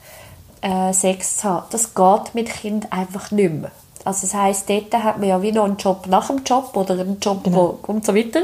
äh, 0.61 0.93
Sex 0.93 1.37
zu 1.37 1.49
haben. 1.49 1.65
Das 1.71 1.93
geht 1.95 2.35
mit 2.35 2.49
Kind 2.49 2.91
einfach 2.91 3.31
nicht 3.31 3.51
mehr. 3.51 3.71
Also 4.05 4.27
das 4.27 4.33
heisst, 4.33 4.69
dort 4.69 4.93
hat 4.93 5.19
man 5.19 5.29
ja 5.29 5.41
wie 5.41 5.51
noch 5.51 5.65
einen 5.65 5.77
Job 5.77 6.07
nach 6.07 6.27
dem 6.27 6.43
Job 6.43 6.75
oder 6.75 6.93
einen 6.93 7.19
Job 7.19 7.41
wo, 7.43 7.77
und 7.87 8.05
so 8.05 8.15
weiter. 8.15 8.41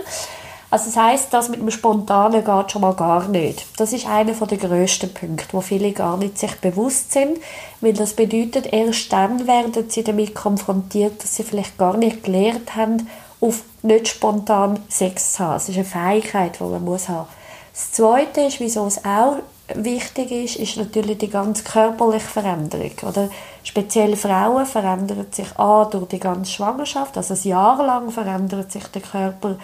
Also 0.70 0.86
das 0.88 0.98
heisst, 0.98 1.34
das 1.34 1.48
mit 1.48 1.62
dem 1.62 1.72
Spontanen 1.72 2.44
geht 2.44 2.72
schon 2.72 2.82
mal 2.82 2.94
gar 2.94 3.28
nicht. 3.30 3.66
Das 3.78 3.94
ist 3.94 4.06
einer 4.06 4.34
der 4.34 4.58
grössten 4.58 5.14
Punkte, 5.14 5.48
wo 5.54 5.62
viele 5.62 5.94
gar 5.94 6.18
nicht 6.18 6.38
sich 6.38 6.56
bewusst 6.56 7.14
sind, 7.14 7.40
weil 7.80 7.94
das 7.94 8.14
bedeutet, 8.14 8.74
erst 8.74 9.14
dann 9.14 9.48
werden 9.48 9.90
sie 9.90 10.04
damit 10.04 10.36
konfrontiert, 10.36 11.24
dass 11.24 11.38
sie 11.38 11.44
vielleicht 11.44 11.78
gar 11.78 11.96
nicht 11.96 12.24
gelernt 12.24 12.76
haben, 12.76 13.08
auf 13.40 13.64
nicht 13.82 14.10
spontan 14.10 14.80
Sex 14.90 15.34
zu 15.34 15.46
haben. 15.46 15.56
Es 15.56 15.70
ist 15.70 15.76
eine 15.76 15.86
Fähigkeit, 15.86 16.60
die 16.60 16.64
man 16.64 16.84
muss 16.84 17.08
haben. 17.08 17.28
Das 17.72 17.94
Zweite 17.94 18.42
ist, 18.42 18.60
wieso 18.60 18.88
es 18.88 19.06
auch 19.06 19.38
wichtig 19.76 20.32
ist, 20.32 20.56
ist 20.56 20.78
natürlich 20.78 21.18
die 21.18 21.30
ganz 21.30 21.64
körperliche 21.64 22.28
Veränderung. 22.28 22.92
Oder 23.04 23.30
speziell 23.64 24.16
Frauen 24.16 24.66
verändern 24.66 25.28
sich 25.32 25.58
A, 25.58 25.86
durch 25.86 26.08
die 26.08 26.20
ganze 26.20 26.52
Schwangerschaft, 26.52 27.18
also 27.18 27.34
ein 27.34 27.44
Jahr 27.44 27.84
lang 27.84 28.12
verändert 28.12 28.72
sich 28.72 28.88
der 28.88 29.02
Körper 29.02 29.58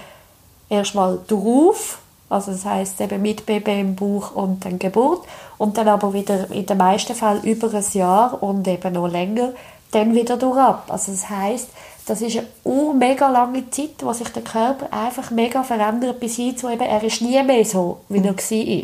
erstmal 0.70 1.20
darauf, 1.28 2.00
also 2.30 2.52
das 2.52 2.66
heißt 2.66 3.00
eben 3.02 3.22
mit 3.22 3.46
Baby 3.46 3.80
im 3.80 3.96
Bauch 3.96 4.36
und 4.36 4.66
dann 4.66 4.80
Geburt 4.80 5.26
und 5.58 5.78
dann 5.78 5.88
aber 5.88 6.14
wieder 6.14 6.50
in 6.52 6.66
den 6.66 6.78
meisten 6.78 7.14
Fällen 7.14 7.44
über 7.44 7.72
ein 7.74 7.86
Jahr 7.94 8.42
und 8.42 8.68
eben 8.68 8.94
noch 8.94 9.08
länger 9.08 9.54
dann 9.92 10.16
wieder 10.16 10.38
durch 10.38 10.58
ab. 10.58 10.86
Also 10.90 11.12
das 11.12 11.30
heißt, 11.30 11.70
das 12.06 12.22
ist 12.22 12.38
eine 12.66 12.94
mega 12.96 13.30
lange 13.30 13.70
Zeit, 13.70 14.02
wo 14.02 14.12
sich 14.12 14.30
der 14.30 14.44
Körper 14.44 14.92
einfach 14.92 15.32
mega 15.32 15.64
verändert, 15.64 16.20
bis 16.20 16.36
hin 16.36 16.58
zu 16.58 16.70
eben, 16.70 16.82
er 16.82 17.04
ist 17.04 17.22
nie 17.22 17.42
mehr 17.44 17.64
so, 17.64 18.02
wie 18.10 18.18
er 18.18 18.36
war. 18.36 18.84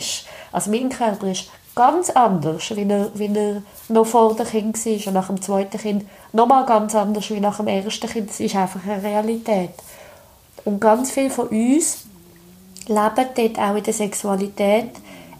Also 0.52 0.72
mein 0.72 0.90
Körper 0.90 1.32
ist 1.32 1.50
ganz 1.76 2.10
anders, 2.10 2.76
wie 2.76 2.90
er, 2.90 3.12
wie 3.14 3.34
er 3.34 3.62
noch 3.88 4.06
vor 4.06 4.36
dem 4.36 4.46
Kind 4.46 4.86
war 4.86 5.08
und 5.08 5.14
nach 5.14 5.28
dem 5.28 5.42
zweiten 5.42 5.78
Kind 5.78 6.06
nochmal 6.34 6.66
ganz 6.66 6.96
anders 6.96 7.30
wie 7.30 7.40
nach 7.40 7.58
dem 7.58 7.68
ersten 7.68 8.10
Kind. 8.10 8.30
Das 8.30 8.40
ist 8.40 8.56
einfach 8.56 8.82
eine 8.86 9.02
Realität. 9.02 9.72
Und 10.66 10.82
ganz 10.82 11.12
viele 11.12 11.30
von 11.30 11.48
uns 11.48 12.06
leben 12.88 13.28
dort 13.36 13.60
auch 13.60 13.76
in 13.76 13.84
der 13.84 13.94
Sexualität, 13.94 14.90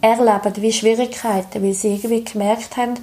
erleben 0.00 0.56
wie 0.56 0.72
Schwierigkeiten, 0.72 1.62
weil 1.62 1.74
sie 1.74 1.94
irgendwie 1.94 2.24
gemerkt 2.24 2.76
haben, 2.76 2.94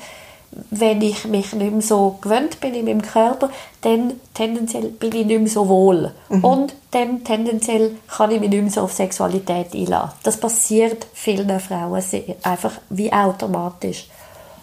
wenn 0.70 1.02
ich 1.02 1.26
mich 1.26 1.54
nicht 1.54 1.72
mehr 1.72 1.82
so 1.82 2.18
gewöhnt 2.22 2.60
bin 2.60 2.74
in 2.74 2.86
meinem 2.86 3.02
Körper, 3.02 3.50
dann 3.82 4.14
tendenziell 4.34 4.90
bin 4.90 5.14
ich 5.14 5.26
nicht 5.26 5.40
mehr 5.40 5.50
so 5.50 5.68
wohl. 5.68 6.12
Mhm. 6.30 6.44
Und 6.44 6.76
dann 6.92 7.24
tendenziell 7.24 7.96
kann 8.08 8.32
ich 8.32 8.40
mich 8.40 8.50
nicht 8.50 8.62
mehr 8.62 8.72
so 8.72 8.82
auf 8.82 8.94
Sexualität 8.94 9.74
einlassen. 9.74 10.18
Das 10.24 10.38
passiert 10.38 11.08
vielen 11.14 11.60
Frauen 11.60 12.04
einfach 12.44 12.74
wie 12.90 13.12
automatisch. 13.12 14.10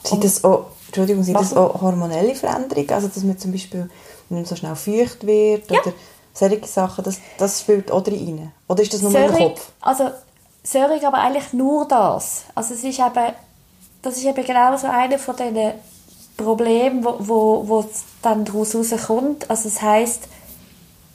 Sind 0.03 0.23
das 0.23 0.45
auch, 0.45 0.67
Entschuldigung, 0.87 1.23
sind 1.23 1.39
das 1.39 1.57
auch 1.57 1.81
hormonelle 1.81 2.35
Veränderungen? 2.35 2.91
Also, 2.91 3.09
dass 3.09 3.23
man 3.23 3.39
zum 3.39 3.53
Beispiel 3.53 3.89
nicht 4.29 4.49
so 4.49 4.57
schnell 4.57 4.77
feucht 4.77 5.27
wird? 5.27 5.71
Ja. 5.71 5.81
Oder 5.81 5.93
solche 6.33 6.67
Sachen, 6.67 7.05
das, 7.05 7.21
das 7.39 7.61
spielt 7.61 7.91
auch 7.91 8.07
rein? 8.07 8.53
Oder 8.69 8.83
ist 8.83 8.93
das 8.93 9.03
nur 9.03 9.11
Sörig, 9.11 9.31
im 9.31 9.49
Kopf? 9.49 9.69
Also, 9.81 10.11
Sörig 10.63 11.07
aber 11.07 11.19
eigentlich 11.19 11.53
nur 11.53 11.87
das. 11.87 12.45
Also, 12.55 12.75
es 12.75 12.85
ist 12.85 12.99
eben 12.99 13.35
das 14.05 14.17
ist 14.17 14.25
eben 14.25 14.45
genau 14.45 14.77
so 14.77 14.87
einer 14.87 15.19
von 15.19 15.37
diesen 15.37 15.73
Problemen, 16.37 17.05
wo, 17.05 17.17
wo, 17.21 17.69
wo 17.69 17.85
dann 18.23 18.45
daraus 18.45 18.75
rauskommt. 18.75 19.49
Also 19.51 19.69
das 19.69 19.81
heißt, 19.81 20.29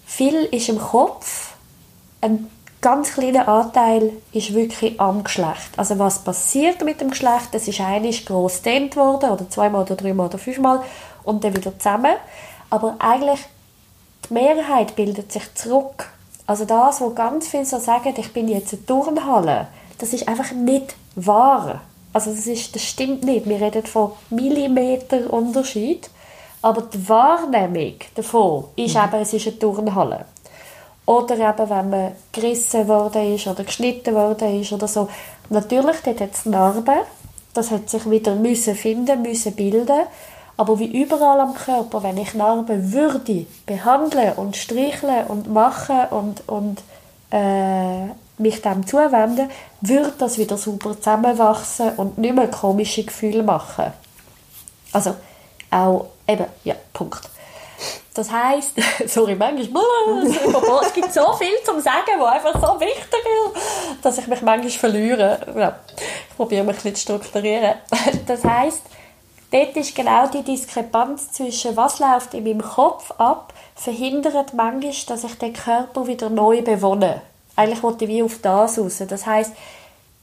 viel 0.06 0.46
ist 0.52 0.70
im 0.70 0.80
Kopf, 0.80 1.54
ein 2.22 2.50
ganz 2.82 3.14
kleiner 3.14 3.48
Anteil 3.48 4.14
ist 4.32 4.54
wirklich 4.54 5.00
am 5.00 5.24
Geschlecht. 5.24 5.72
Also 5.78 6.00
was 6.00 6.24
passiert 6.24 6.84
mit 6.84 7.02
dem 7.02 7.12
Geschlecht, 7.12 7.50
das 7.52 7.68
ist 7.68 7.82
eigentlich 7.82 8.26
gross 8.26 8.62
dehnt 8.62 8.96
worden, 8.96 9.30
oder 9.32 9.50
zweimal 9.50 9.84
oder 9.84 9.96
dreimal 9.96 10.28
oder 10.28 10.38
fünfmal, 10.38 10.82
und 11.24 11.44
dann 11.44 11.56
wieder 11.56 11.78
zusammen. 11.78 12.16
Aber 12.70 12.96
eigentlich, 13.00 13.40
die 14.28 14.34
Mehrheit 14.34 14.96
bildet 14.96 15.32
sich 15.32 15.54
zurück. 15.56 16.10
Also 16.48 16.66
das, 16.66 17.02
wo 17.02 17.12
ganz 17.12 17.48
viele 17.48 17.66
so 17.66 17.78
sagen, 17.78 18.14
ich 18.18 18.34
bin 18.34 18.48
jetzt 18.48 18.74
eine 18.74 18.86
Turnhalle, 18.86 19.68
das 20.00 20.14
ist 20.14 20.28
einfach 20.28 20.52
nicht 20.52 20.96
wahr. 21.16 21.82
Also 22.14 22.32
das, 22.32 22.48
ist, 22.48 22.76
das 22.76 22.84
stimmt 22.84 23.24
nicht. 23.24 23.48
Wir 23.48 23.62
reden 23.62 23.86
von 23.86 24.12
Millimeter 24.30 25.32
Unterschied. 25.32 26.10
Aber 26.62 26.82
die 26.82 27.08
Wahrnehmung 27.08 27.96
davon 28.16 28.66
ist 28.76 28.96
mhm. 28.96 29.02
eben, 29.04 29.22
es 29.22 29.34
ist 29.34 29.48
eine 29.48 29.60
Turnhalle. 29.60 30.26
Oder 31.06 31.36
eben, 31.36 31.70
wenn 31.70 31.90
man 31.90 32.12
gerissen 32.32 32.88
worden 32.88 33.34
ist 33.34 33.48
oder 33.48 33.64
geschnitten 33.64 34.14
worden 34.14 34.62
ist 34.62 34.72
oder 34.72 34.88
so. 34.88 35.10
Natürlich, 35.50 35.98
dort 36.04 36.22
hat 36.22 36.34
es 36.34 36.46
Narben. 36.46 37.00
Das 37.54 37.72
hat 37.72 37.90
sich 37.90 38.10
wieder 38.10 38.36
müssen 38.36 38.76
finden, 38.76 39.22
müssen 39.22 39.56
bilden. 39.56 40.02
Aber 40.58 40.78
wie 40.78 41.02
überall 41.02 41.40
am 41.40 41.54
Körper, 41.54 42.04
wenn 42.04 42.18
ich 42.18 42.34
Narben 42.34 42.92
würde 42.92 43.46
behandeln 43.66 44.34
und 44.34 44.58
streicheln 44.58 45.26
und 45.28 45.52
machen 45.52 46.02
und, 46.12 46.48
und 46.50 46.82
äh, 47.32 48.10
mich 48.40 48.62
dem 48.62 48.86
zuwenden, 48.88 49.50
würde 49.82 50.14
das 50.18 50.38
wieder 50.38 50.58
super 50.58 50.96
zusammenwachsen 50.96 51.92
und 51.98 52.18
nicht 52.18 52.36
mehr 52.36 52.48
komische 52.48 53.04
Gefühle 53.04 53.44
machen. 53.44 53.94
Also 54.92 55.16
auch 55.72 56.08
eben, 56.28 56.46
ja, 56.64 56.76
Punkt. 56.94 57.30
Das 58.14 58.32
heisst, 58.32 58.74
sorry, 59.06 59.36
manchmal, 59.36 59.84
es 60.84 60.94
gibt 60.94 61.14
so 61.14 61.34
viel 61.34 61.56
zum 61.64 61.80
Sagen, 61.80 62.20
was 62.20 62.34
einfach 62.34 62.62
so 62.62 62.80
wichtig 62.80 63.04
ist, 63.14 64.04
dass 64.06 64.18
ich 64.18 64.28
mich 64.28 64.42
manchmal 64.42 64.72
verliere. 64.72 65.40
Ja, 65.56 65.80
ich 66.30 66.36
probiere 66.36 66.64
mich 66.64 66.84
ein 66.86 66.96
zu 66.96 67.02
strukturieren. 67.02 67.76
Das 68.26 68.44
heisst, 68.44 68.82
dort 69.52 69.76
ist 69.76 69.96
genau 69.96 70.28
die 70.28 70.44
Diskrepanz 70.44 71.32
zwischen 71.32 71.78
was 71.78 72.00
läuft 72.00 72.34
in 72.34 72.44
meinem 72.44 72.62
Kopf 72.62 73.12
ab, 73.18 73.54
verhindert 73.76 74.54
manchmal, 74.54 74.94
dass 75.08 75.24
ich 75.24 75.38
den 75.38 75.54
Körper 75.54 76.08
wieder 76.08 76.30
neu 76.30 76.62
bewohne 76.62 77.22
eigentlich 77.60 77.84
wollte 77.84 78.06
ich 78.06 78.10
wie 78.10 78.24
auf 78.24 78.40
das 78.42 78.80
raus. 78.80 79.04
Das 79.08 79.26
heißt, 79.26 79.52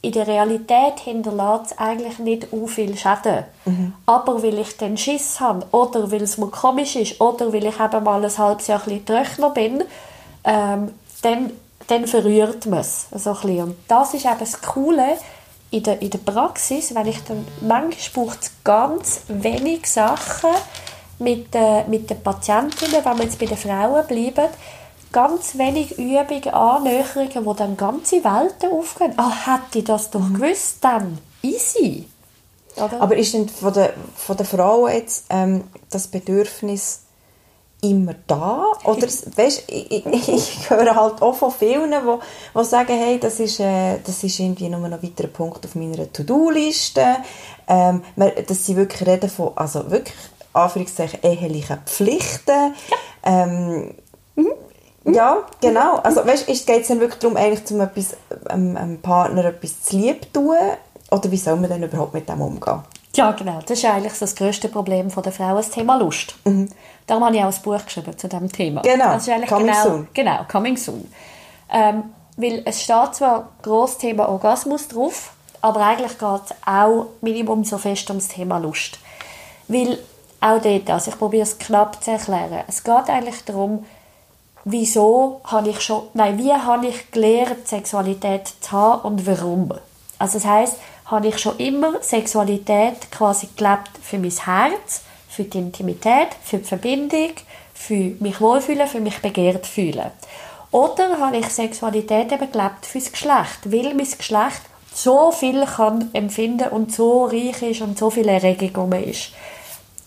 in 0.03 0.12
der 0.12 0.27
Realität 0.27 1.01
hinterlässt 1.05 1.72
es 1.72 1.79
eigentlich 1.79 2.18
nicht 2.18 2.49
so 2.51 2.66
viel 2.66 2.96
Schäden. 2.96 3.44
Mhm. 3.64 3.92
Aber 4.07 4.42
weil 4.42 4.59
ich 4.59 4.77
den 4.77 4.96
Schiss 4.96 5.40
habe, 5.40 5.66
oder 5.72 6.11
weil 6.11 6.22
es 6.22 6.38
mir 6.38 6.49
komisch 6.49 6.96
ist, 6.96 7.20
oder 7.20 7.53
weil 7.53 7.66
ich 7.66 7.79
eben 7.81 8.05
mal 8.05 8.25
ein 8.25 8.38
halbes 8.38 8.66
Jahr 8.68 8.83
ein 8.87 9.03
bisschen 9.03 9.55
bin, 9.55 9.85
ähm, 10.44 10.92
dann, 11.22 11.51
dann 11.88 12.07
verrührt 12.07 12.66
man 12.66 12.81
es 12.81 13.09
so 13.14 13.37
ein 13.42 13.61
Und 13.61 13.77
das 13.88 14.14
ist 14.14 14.25
eben 14.25 14.38
das 14.38 14.62
Coole 14.62 15.16
in 15.70 15.83
der, 15.83 16.01
in 16.01 16.11
der 16.11 16.18
Praxis, 16.18 16.94
wenn 16.94 17.07
ich 17.07 17.22
dann, 17.25 17.46
manchmal 17.61 18.27
braucht 18.27 18.42
es 18.42 18.53
ganz 18.62 19.22
wenig 19.29 19.90
Sachen 19.90 20.51
mit, 21.18 21.55
äh, 21.55 21.85
mit 21.88 22.09
den 22.09 22.22
Patientinnen, 22.22 23.05
wenn 23.05 23.18
wir 23.18 23.25
jetzt 23.25 23.38
bei 23.38 23.46
den 23.46 23.57
Frauen 23.57 24.07
bleiben, 24.07 24.49
ganz 25.12 25.57
wenig 25.59 25.99
Übungen, 25.99 26.49
Annäherungen, 26.49 27.47
wo 27.47 27.55
dann 27.55 27.77
ganze 27.77 28.23
Welten 28.25 28.71
aufgehen. 28.73 29.14
Ah, 29.16 29.31
hätte 29.31 29.79
ich 29.79 29.85
das 29.85 30.11
doch 30.11 30.21
mhm. 30.21 30.35
gewusst, 30.35 30.79
dann 30.81 31.19
easy. 31.42 32.07
Oder? 32.77 33.01
Aber 33.01 33.16
ist 33.16 33.33
denn 33.35 33.49
von 33.49 33.73
der, 33.73 33.95
von 34.14 34.37
der 34.37 34.47
Frau 34.47 34.88
jetzt 34.88 35.27
ähm, 35.31 35.64
das 35.90 36.09
Bedürfnis 36.09 37.03
immer 37.81 38.14
da? 38.27 38.64
Oder, 38.85 39.07
weißt, 39.37 39.64
ich, 39.69 40.07
ich, 40.07 40.29
ich 40.29 40.71
höre 40.71 40.95
halt 40.95 41.23
auch 41.23 41.35
von 41.35 41.51
vielen, 41.51 41.90
die, 41.90 42.59
die 42.59 42.64
sagen, 42.64 42.99
hey, 42.99 43.19
das 43.19 43.40
ist, 43.40 43.61
äh, 43.61 43.99
das 44.05 44.23
ist 44.25 44.38
irgendwie 44.38 44.69
nur 44.69 44.81
noch 44.81 44.99
ein 44.99 45.03
weiterer 45.03 45.29
Punkt 45.29 45.64
auf 45.64 45.75
meiner 45.75 46.12
To-Do-Liste. 46.12 47.16
Ähm, 47.69 48.03
dass 48.14 48.64
sie 48.64 48.77
wirklich 48.77 49.09
reden 49.09 49.29
von, 49.29 49.53
also 49.57 49.90
wirklich, 49.90 50.14
Anführungszeichen, 50.53 51.21
ehelichen 51.23 51.79
Pflichten. 51.85 52.75
Ja. 52.88 52.97
Ähm, 53.25 53.95
mhm. 54.37 54.53
Ja, 55.07 55.38
genau. 55.61 55.97
Also 55.97 56.27
weißt, 56.27 56.47
geht 56.47 56.69
es 56.69 56.88
dann 56.88 57.01
wirklich 57.01 57.21
darum, 57.21 57.37
eigentlich 57.37 57.64
zum 57.64 57.81
etwas, 57.81 58.16
ähm, 58.51 58.77
einem 58.77 59.01
Partner 59.01 59.45
etwas 59.45 59.83
zu 59.83 59.97
lieb 59.97 60.33
tun? 60.33 60.57
Oder 61.11 61.31
wie 61.31 61.37
soll 61.37 61.57
man 61.57 61.71
denn 61.71 61.83
überhaupt 61.83 62.14
mit 62.14 62.29
dem 62.29 62.40
umgehen? 62.40 62.81
Ja, 63.14 63.31
genau. 63.33 63.61
Das 63.61 63.79
ist 63.79 63.85
eigentlich 63.85 64.19
das 64.19 64.35
grösste 64.35 64.69
Problem 64.69 65.09
der 65.09 65.33
Frau, 65.33 65.55
das 65.57 65.71
Thema 65.71 65.97
Lust. 65.97 66.35
Mhm. 66.45 66.69
Darum 67.07 67.25
habe 67.25 67.37
ich 67.37 67.42
auch 67.42 67.53
ein 67.53 67.62
Buch 67.62 67.85
geschrieben 67.85 68.19
zu 68.19 68.29
diesem 68.29 68.51
Thema. 68.51 68.83
Genau, 68.83 69.12
das 69.12 69.23
ist 69.23 69.29
eigentlich 69.33 69.49
coming 69.49 69.66
genau, 69.69 69.83
soon. 69.83 70.09
Genau, 70.12 70.45
coming 70.51 70.77
soon. 70.77 71.11
Ähm, 71.73 72.05
weil 72.37 72.62
es 72.64 72.83
steht 72.83 73.14
zwar 73.14 73.49
groß 73.62 73.99
Thema 73.99 74.29
Orgasmus 74.29 74.88
drauf, 74.88 75.33
aber 75.62 75.81
eigentlich 75.81 76.19
geht 76.19 76.40
es 76.45 76.55
auch 76.66 77.07
Minimum 77.23 77.64
so 77.64 77.79
fest 77.79 78.11
ums 78.11 78.29
Thema 78.29 78.59
Lust. 78.59 78.99
Weil 79.69 79.99
auch 80.40 80.61
dort, 80.61 80.90
also 80.90 81.11
ich 81.11 81.19
probiere 81.19 81.45
es 81.45 81.59
knapp 81.59 82.03
zu 82.03 82.11
erklären, 82.11 82.64
es 82.69 82.85
geht 82.85 83.09
eigentlich 83.09 83.45
darum, 83.45 83.85
wieso 84.66 85.40
habe 85.44 85.70
ich 85.70 85.81
schon, 85.81 86.09
nein, 86.12 86.38
wie 86.38 86.52
habe 86.52 86.88
ich 86.88 87.11
gelernt, 87.12 87.66
Sexualität 87.66 88.52
zu 88.61 88.72
haben 88.72 89.02
und 89.02 89.26
warum. 89.26 89.72
Also 90.18 90.38
das 90.38 90.44
heißt, 90.44 90.76
habe 91.07 91.29
ich 91.29 91.38
schon 91.38 91.57
immer 91.59 92.02
Sexualität 92.02 93.11
quasi 93.12 93.48
gelebt 93.57 93.90
für 94.02 94.18
mein 94.18 94.31
Herz, 94.31 95.02
für 95.29 95.44
die 95.44 95.59
Intimität, 95.59 96.29
für 96.42 96.59
die 96.59 96.64
Verbindung, 96.64 97.31
für 97.74 98.16
mich 98.18 98.40
wohlfühlen, 98.40 98.88
für 98.88 99.00
mich 99.00 99.22
begehrt 99.22 99.66
fühlen. 99.66 100.11
Oder 100.72 101.20
habe 101.20 101.37
ich 101.37 101.46
Sexualität 101.48 102.33
eben 102.33 102.50
gelebt 102.50 102.87
fürs 102.87 103.12
Geschlecht, 103.12 103.61
weil 103.66 103.94
mein 103.94 104.11
Geschlecht 104.18 104.62
so 104.92 105.31
viel 105.31 105.64
kann 105.64 106.11
empfinden 106.12 106.70
und 106.70 106.92
so 106.92 107.26
reich 107.26 107.62
ist 107.62 107.83
und 107.83 107.96
so 107.96 108.11
viel 108.11 108.26
Erregung 108.26 108.92
ist 108.92 109.31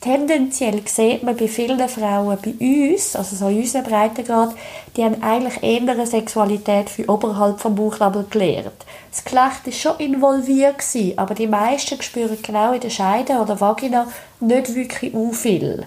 tendenziell 0.01 0.81
sieht 0.85 1.23
man 1.23 1.35
bei 1.35 1.47
vielen 1.47 1.87
Frauen 1.89 2.37
bei 2.43 2.53
uns, 2.59 3.15
also 3.15 3.35
so 3.35 3.47
in 3.49 3.59
unserem 3.59 3.85
Breitengrad, 3.85 4.55
die 4.95 5.03
haben 5.03 5.21
eigentlich 5.21 5.61
eher 5.61 6.05
Sexualität 6.05 6.89
für 6.89 7.09
oberhalb 7.09 7.59
vom 7.59 7.75
Bauchnabel 7.75 8.25
gelernt. 8.29 8.85
Das 9.11 9.23
Geschlecht 9.23 9.65
war 9.65 9.73
schon 9.73 9.97
involviert, 9.99 10.79
gewesen, 10.79 11.17
aber 11.17 11.35
die 11.35 11.47
meisten 11.47 12.01
spüren 12.01 12.37
genau 12.41 12.73
in 12.73 12.81
der 12.81 12.89
Scheide 12.89 13.33
oder 13.33 13.59
Vagina 13.59 14.07
nicht 14.39 14.75
wirklich 14.75 15.13
viel. 15.33 15.85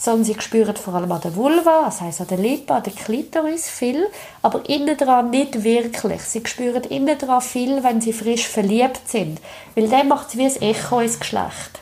sondern 0.00 0.24
sie 0.24 0.40
spüren 0.40 0.76
vor 0.76 0.94
allem 0.94 1.12
an 1.12 1.20
der 1.20 1.36
Vulva, 1.36 1.82
das 1.84 2.00
heisst 2.00 2.22
an 2.22 2.28
der 2.28 2.38
Lippe, 2.38 2.72
an 2.72 2.82
der 2.82 2.92
Klitoris 2.94 3.68
viel, 3.68 4.06
aber 4.40 4.66
innen 4.66 4.96
dran 4.96 5.28
nicht 5.28 5.62
wirklich. 5.62 6.22
Sie 6.22 6.40
spüren 6.46 6.84
innen 6.84 7.18
dran 7.18 7.42
viel, 7.42 7.84
wenn 7.84 8.00
sie 8.00 8.14
frisch 8.14 8.48
verliebt 8.48 9.06
sind, 9.06 9.40
weil 9.74 9.88
dann 9.88 10.08
macht 10.08 10.28
es 10.28 10.38
wie 10.38 10.46
ein 10.46 10.62
Echo 10.62 11.00
ins 11.00 11.20
Geschlecht. 11.20 11.80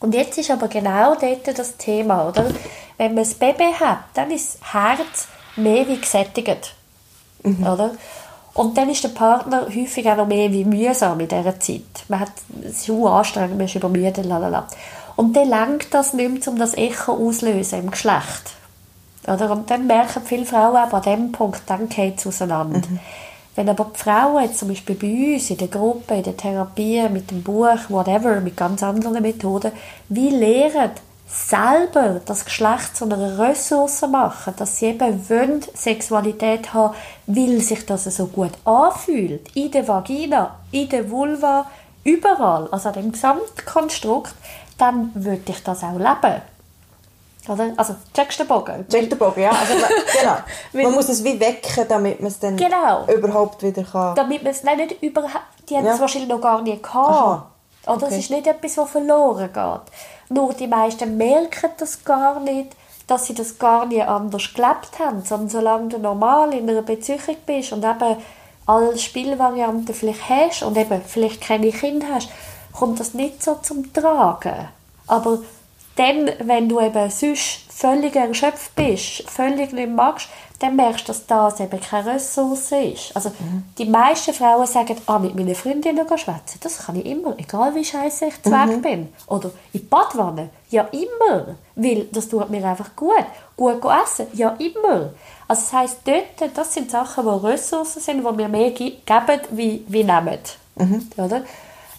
Und 0.00 0.14
jetzt 0.14 0.38
ist 0.38 0.50
aber 0.50 0.68
genau 0.68 1.14
dort 1.14 1.58
das 1.58 1.76
Thema, 1.76 2.28
oder? 2.28 2.46
Wenn 2.96 3.14
man 3.14 3.24
ein 3.24 3.34
Baby 3.38 3.72
hat, 3.78 3.98
dann 4.14 4.30
ist 4.30 4.58
das 4.60 4.72
Herz 4.72 5.28
mehr 5.56 5.86
wie 5.86 6.00
gesättigt, 6.00 6.74
mhm. 7.42 7.66
oder? 7.66 7.92
Und 8.54 8.76
dann 8.76 8.90
ist 8.90 9.04
der 9.04 9.10
Partner 9.10 9.66
häufig 9.66 10.08
auch 10.08 10.16
noch 10.16 10.26
mehr 10.26 10.50
wie 10.52 10.64
mühsam 10.64 11.20
in 11.20 11.28
dieser 11.28 11.60
Zeit. 11.60 12.04
Man 12.08 12.20
hat, 12.20 12.32
es 12.64 12.88
ist 12.88 12.90
anstrengend, 12.90 13.56
man 13.56 13.66
ist 13.66 13.74
übermüdet, 13.74 14.24
lalala. 14.24 14.66
Und 15.16 15.36
dann 15.36 15.48
lenkt 15.48 15.94
das 15.94 16.14
nicht 16.14 16.30
mehr, 16.30 16.48
um 16.48 16.58
das 16.58 16.74
Echo 16.74 17.12
auslösen 17.12 17.80
im 17.80 17.90
Geschlecht. 17.90 18.54
Oder? 19.26 19.50
Und 19.50 19.70
dann 19.70 19.86
merken 19.86 20.22
viele 20.24 20.46
Frauen 20.46 20.76
aber 20.76 20.96
an 20.96 21.02
diesem 21.02 21.32
Punkt, 21.32 21.62
dann 21.66 21.88
geht 21.88 22.18
es 22.18 22.26
auseinander. 22.26 22.78
Mhm. 22.78 22.98
Wenn 23.56 23.68
aber 23.68 23.90
die 23.94 23.98
Frauen 23.98 24.44
jetzt 24.44 24.58
zum 24.58 24.68
Beispiel 24.68 24.94
bei 24.94 25.34
uns 25.34 25.50
in 25.50 25.56
der 25.56 25.68
Gruppe, 25.68 26.14
in 26.14 26.22
der 26.22 26.36
Therapie, 26.36 27.08
mit 27.08 27.30
dem 27.30 27.42
Buch, 27.42 27.78
whatever, 27.88 28.40
mit 28.40 28.56
ganz 28.56 28.82
anderen 28.82 29.22
Methoden, 29.22 29.72
wie 30.08 30.30
lehren, 30.30 30.90
selber 31.26 32.20
das 32.24 32.44
Geschlecht 32.44 32.96
zu 32.96 33.04
einer 33.04 33.38
Ressource 33.38 34.02
machen, 34.02 34.54
dass 34.56 34.78
sie 34.78 34.86
eben 34.86 35.28
wollen, 35.28 35.64
Sexualität 35.74 36.74
haben, 36.74 36.94
weil 37.26 37.60
sich 37.60 37.86
das 37.86 38.04
so 38.04 38.26
gut 38.26 38.52
anfühlt, 38.64 39.54
in 39.54 39.70
der 39.70 39.86
Vagina, 39.86 40.56
in 40.72 40.88
der 40.88 41.08
Vulva, 41.08 41.66
überall, 42.02 42.68
also 42.72 42.88
an 42.88 42.94
dem 42.94 43.12
Gesamtkonstrukt, 43.12 44.34
dann 44.78 45.12
würde 45.14 45.52
ich 45.52 45.62
das 45.62 45.84
auch 45.84 45.98
leben. 45.98 46.42
Oder? 47.48 47.72
Also, 47.76 47.94
checkst 48.14 48.38
du 48.38 48.44
den 48.44 48.48
Bogen? 48.48 48.86
Check 48.88 49.08
den 49.08 49.18
Bogen, 49.18 49.42
ja. 49.42 49.50
Also, 49.50 49.72
genau. 50.20 50.84
man 50.84 50.94
muss 50.94 51.08
es 51.08 51.24
wie 51.24 51.40
wecken, 51.40 51.86
damit 51.88 52.20
man 52.20 52.28
es 52.28 52.38
dann 52.38 52.56
genau. 52.56 53.06
überhaupt 53.06 53.62
wieder 53.62 53.82
kann. 53.82 54.14
Damit 54.14 54.42
man 54.42 54.52
es, 54.52 54.62
nein, 54.62 54.76
nicht 54.76 55.02
überhaupt, 55.02 55.44
die 55.68 55.76
haben 55.76 55.86
ja. 55.86 55.94
es 55.94 56.00
wahrscheinlich 56.00 56.28
noch 56.28 56.40
gar 56.40 56.60
nicht 56.60 56.82
gehabt. 56.82 57.08
Aha. 57.08 57.50
Oder? 57.86 57.94
Okay. 57.94 58.06
Es 58.08 58.18
ist 58.18 58.30
nicht 58.30 58.46
etwas, 58.46 58.74
das 58.74 58.90
verloren 58.90 59.50
geht. 59.52 60.36
Nur 60.36 60.52
die 60.52 60.66
meisten 60.66 61.16
merken 61.16 61.70
das 61.78 62.04
gar 62.04 62.40
nicht, 62.40 62.76
dass 63.06 63.26
sie 63.26 63.34
das 63.34 63.58
gar 63.58 63.86
nicht 63.86 64.06
anders 64.06 64.54
gelebt 64.54 64.98
haben, 64.98 65.22
sondern 65.24 65.48
solange 65.48 65.88
du 65.88 65.98
normal 65.98 66.52
in 66.54 66.68
einer 66.68 66.82
Beziehung 66.82 67.36
bist 67.46 67.72
und 67.72 67.84
eben 67.84 68.16
alle 68.66 68.96
Spielvarianten 68.96 69.94
vielleicht 69.94 70.28
hast 70.28 70.62
und 70.62 70.76
eben 70.76 71.02
vielleicht 71.04 71.40
keine 71.40 71.70
Kinder 71.72 72.06
hast, 72.14 72.28
kommt 72.72 73.00
das 73.00 73.14
nicht 73.14 73.42
so 73.42 73.56
zum 73.56 73.92
Tragen. 73.92 74.68
Aber 75.08 75.38
dann, 76.00 76.30
wenn 76.44 76.68
du 76.68 76.80
eben 76.80 77.10
sonst 77.10 77.60
völlig 77.68 78.16
erschöpft 78.16 78.74
bist, 78.74 79.28
völlig 79.28 79.72
nicht 79.72 79.90
magst, 79.90 80.28
dann 80.58 80.76
merkst 80.76 81.08
du, 81.08 81.12
dass 81.12 81.26
das 81.26 81.60
eben 81.60 81.80
keine 81.80 82.14
Ressource 82.14 82.72
ist. 82.72 83.14
Also 83.14 83.30
mhm. 83.30 83.64
die 83.78 83.86
meisten 83.86 84.34
Frauen 84.34 84.66
sagen, 84.66 84.96
ah, 85.06 85.18
mit 85.18 85.34
meinen 85.34 85.54
Freundinnen 85.54 86.06
schwätzen, 86.06 86.58
das 86.62 86.86
kann 86.86 86.96
ich 86.96 87.06
immer, 87.06 87.38
egal 87.38 87.74
wie 87.74 87.84
scheiße 87.84 88.26
ich 88.26 88.42
zu 88.42 88.50
mhm. 88.50 88.82
bin. 88.82 89.08
Oder 89.26 89.50
in 89.72 89.80
die 89.80 89.86
Badwanne, 89.86 90.50
ja 90.70 90.88
immer, 90.92 91.56
weil 91.76 92.04
das 92.12 92.28
tut 92.28 92.50
mir 92.50 92.64
einfach 92.66 92.96
gut. 92.96 93.26
Gut 93.56 93.82
essen, 94.04 94.26
ja 94.32 94.56
immer. 94.58 95.10
Also 95.48 95.62
das 95.62 95.72
heisst, 95.72 95.98
dort, 96.04 96.56
das 96.56 96.74
sind 96.74 96.90
Sachen, 96.90 97.24
die 97.24 97.46
Ressourcen 97.46 98.00
sind, 98.00 98.18
die 98.20 98.38
wir 98.38 98.48
mehr 98.48 98.70
geben, 98.70 99.40
wie, 99.50 99.84
wie 99.86 100.04
nehmen. 100.04 100.38
Mhm. 100.76 101.08
Oder? 101.16 101.42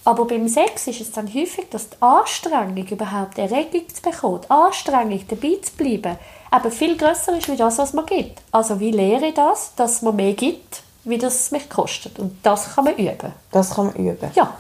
Aber 0.04 0.26
beim 0.26 0.48
Sex 0.48 0.88
ist 0.88 1.02
es 1.02 1.12
dann 1.12 1.28
häufig, 1.28 1.70
dass 1.70 1.90
die 1.90 2.02
Anstrengung, 2.02 2.86
überhaupt 2.88 3.38
Erregung 3.38 3.88
zu 3.88 4.02
bekommen, 4.02 4.42
die 4.44 4.50
Anstrengung, 4.50 5.24
dabei 5.28 5.58
zu 5.62 5.72
bleiben, 5.78 6.18
eben 6.54 6.72
viel 6.72 6.98
grösser 6.98 7.38
ist, 7.38 7.48
wie 7.48 7.56
das, 7.56 7.78
was 7.78 7.94
man 7.94 8.06
gibt. 8.08 8.42
Also 8.52 8.80
wie 8.80 8.92
lehre 8.92 9.28
ich 9.28 9.36
das, 9.36 9.76
dass 9.76 10.02
man 10.02 10.16
mehr 10.16 10.34
gibt, 10.34 10.82
wie 11.04 11.20
das 11.20 11.36
es 11.36 11.52
mich 11.52 11.70
kostet. 11.70 12.18
Und 12.18 12.38
das 12.44 12.74
kann 12.74 12.86
man 12.86 12.96
üben. 12.96 13.32
Das 13.52 13.76
kann 13.76 13.88
man 13.88 13.96
üben? 13.96 14.32
Ja. 14.34 14.56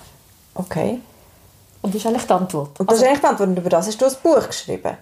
Okay. 0.53 0.99
Und 1.81 1.95
das 1.95 2.01
ist 2.01 2.07
eigentlich 2.07 2.27
die 2.27 2.33
Antwort. 2.33 2.79
Und 2.79 2.89
das 2.89 2.99
also, 2.99 3.03
ist 3.03 3.07
eigentlich 3.07 3.21
die 3.21 3.27
Antwort. 3.27 3.49
Und 3.49 3.57
über 3.57 3.69
das 3.69 3.87
hast 3.87 3.99
du 3.99 4.05
ein 4.05 4.15
Buch 4.21 4.47
geschrieben. 4.47 4.97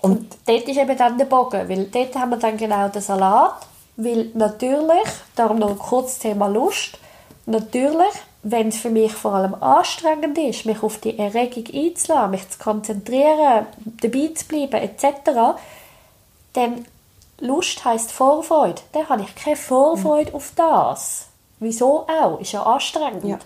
Und, 0.00 0.12
und 0.12 0.36
dort 0.46 0.68
ist 0.68 0.78
eben 0.78 0.96
dann 0.96 1.18
der 1.18 1.26
Bogen, 1.26 1.68
weil 1.68 1.84
dort 1.84 2.14
haben 2.14 2.30
wir 2.30 2.38
dann 2.38 2.56
genau 2.56 2.88
den 2.88 3.02
Salat, 3.02 3.66
weil 3.96 4.30
natürlich, 4.32 5.08
darum 5.36 5.58
noch 5.58 5.78
kurz 5.78 6.18
Thema 6.18 6.46
Lust, 6.46 6.98
natürlich 7.44 8.14
wenn 8.42 8.68
es 8.68 8.78
für 8.78 8.90
mich 8.90 9.12
vor 9.12 9.34
allem 9.34 9.54
anstrengend 9.54 10.38
ist, 10.38 10.64
mich 10.64 10.82
auf 10.82 10.98
die 10.98 11.18
Erregung 11.18 11.64
einzulassen, 11.74 12.30
mich 12.30 12.48
zu 12.48 12.58
konzentrieren, 12.58 13.66
dabei 13.84 14.30
zu 14.34 14.46
bleiben 14.46 14.80
etc., 14.80 15.58
dann 16.54 16.84
Lust 17.40 17.84
heisst 17.84 18.12
Vorfreude. 18.12 18.82
Dann 18.92 19.08
habe 19.08 19.22
ich 19.22 19.34
keine 19.34 19.56
Vorfreude 19.56 20.30
mhm. 20.30 20.36
auf 20.36 20.52
das. 20.56 21.26
Wieso 21.58 22.06
auch? 22.06 22.40
Ist 22.40 22.52
ja 22.52 22.62
anstrengend. 22.62 23.24
Ja. 23.24 23.38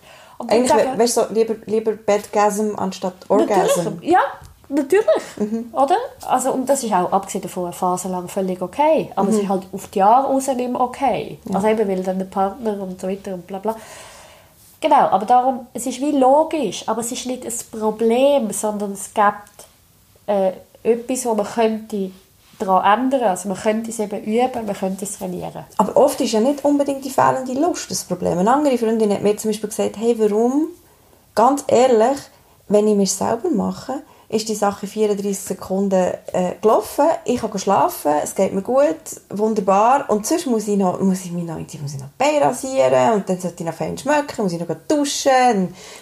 Eigentlich, 0.49 0.69
sagen, 0.69 0.99
weißt 0.99 1.17
du, 1.17 1.21
so, 1.23 1.27
lieber, 1.33 1.55
lieber 1.67 1.93
Bedgasm 1.93 2.75
anstatt 2.77 3.15
Orgasm. 3.29 3.85
Natürlich, 3.85 4.11
ja, 4.11 4.21
natürlich. 4.69 5.07
Mhm. 5.37 5.69
Oder? 5.73 5.97
Also, 6.27 6.53
und 6.53 6.69
das 6.69 6.83
ist 6.83 6.93
auch, 6.93 7.13
abgesehen 7.13 7.43
davon, 7.43 7.65
eine 7.65 7.73
Phase 7.73 8.09
lang 8.09 8.29
völlig 8.29 8.61
okay. 8.61 9.13
Aber 9.15 9.29
mhm. 9.29 9.35
es 9.35 9.43
ist 9.43 9.49
halt 9.49 9.63
auf 9.73 9.89
die 9.89 9.99
Jahre 10.01 10.27
raus 10.27 10.47
nicht 10.49 10.71
mehr 10.71 10.81
okay. 10.81 11.39
Ja. 11.45 11.57
Also 11.57 11.69
eben, 11.69 11.89
weil 11.89 12.03
dann 12.03 12.19
der 12.19 12.27
Partner 12.27 12.81
und 12.81 13.01
so 13.01 13.09
weiter 13.09 13.35
und 13.35 13.47
bla 13.47 13.59
bla. 13.59 13.77
Genau, 14.85 15.09
aber 15.09 15.25
darum, 15.25 15.67
es 15.73 15.87
ist 15.87 15.99
wie 16.03 16.11
logisch, 16.11 16.87
aber 16.87 17.01
es 17.01 17.11
ist 17.11 17.25
nicht 17.25 17.47
ein 17.47 17.81
Problem, 17.81 18.53
sondern 18.53 18.93
es 18.93 19.15
gibt 19.15 19.67
äh, 20.27 20.53
etwas, 20.83 21.25
wo 21.25 21.35
man 21.35 21.47
könnte 21.47 22.11
daran 22.59 23.05
ändern. 23.05 23.31
Also 23.31 23.49
man 23.49 23.57
könnte 23.57 23.89
es 23.89 23.99
eben 23.99 24.23
üben, 24.25 24.67
man 24.67 24.77
könnte 24.77 25.07
es 25.07 25.17
trainieren. 25.17 25.65
Aber 25.79 25.97
oft 25.97 26.21
ist 26.21 26.33
ja 26.33 26.41
nicht 26.41 26.67
unbedingt 26.67 27.03
die 27.03 27.09
fehlende 27.09 27.55
Lust 27.55 27.91
das 27.91 28.05
Problem. 28.05 28.37
Eine 28.37 28.53
andere 28.53 28.77
Freundin 28.77 29.11
hat 29.11 29.23
mir 29.23 29.35
zum 29.39 29.53
Beispiel 29.53 29.71
gesagt, 29.71 29.97
hey, 29.97 30.19
warum, 30.19 30.67
ganz 31.35 31.65
ehrlich, 31.67 32.19
wenn 32.69 32.87
ich 32.87 32.95
mich 32.95 33.15
selber 33.15 33.49
mache, 33.49 34.03
ist 34.35 34.49
die 34.49 34.55
Sache 34.55 34.87
34 34.87 35.39
Sekunden 35.39 36.13
äh, 36.33 36.55
gelaufen. 36.61 37.07
Ich 37.25 37.41
kann 37.41 37.59
schlafen, 37.59 38.13
es 38.23 38.35
geht 38.35 38.53
mir 38.53 38.63
gut, 38.63 38.97
wunderbar. 39.31 40.11
Und 40.11 40.27
sonst 40.27 40.47
muss 40.47 40.67
ich, 40.67 40.77
noch, 40.77 41.01
muss 41.01 41.25
ich 41.25 41.33
mich 41.33 41.45
noch, 41.45 41.57
muss 41.57 41.71
ich 41.71 42.01
noch 42.01 42.09
die 42.09 42.19
Beine 42.19 42.45
rasieren 42.45 43.13
und 43.13 43.29
dann 43.29 43.39
sollte 43.39 43.63
ich 43.63 43.67
noch 43.67 43.75
fein 43.75 43.97
schmecken, 43.97 44.43
muss 44.43 44.53
ich 44.53 44.61
noch 44.61 44.77
duschen, 44.89 45.33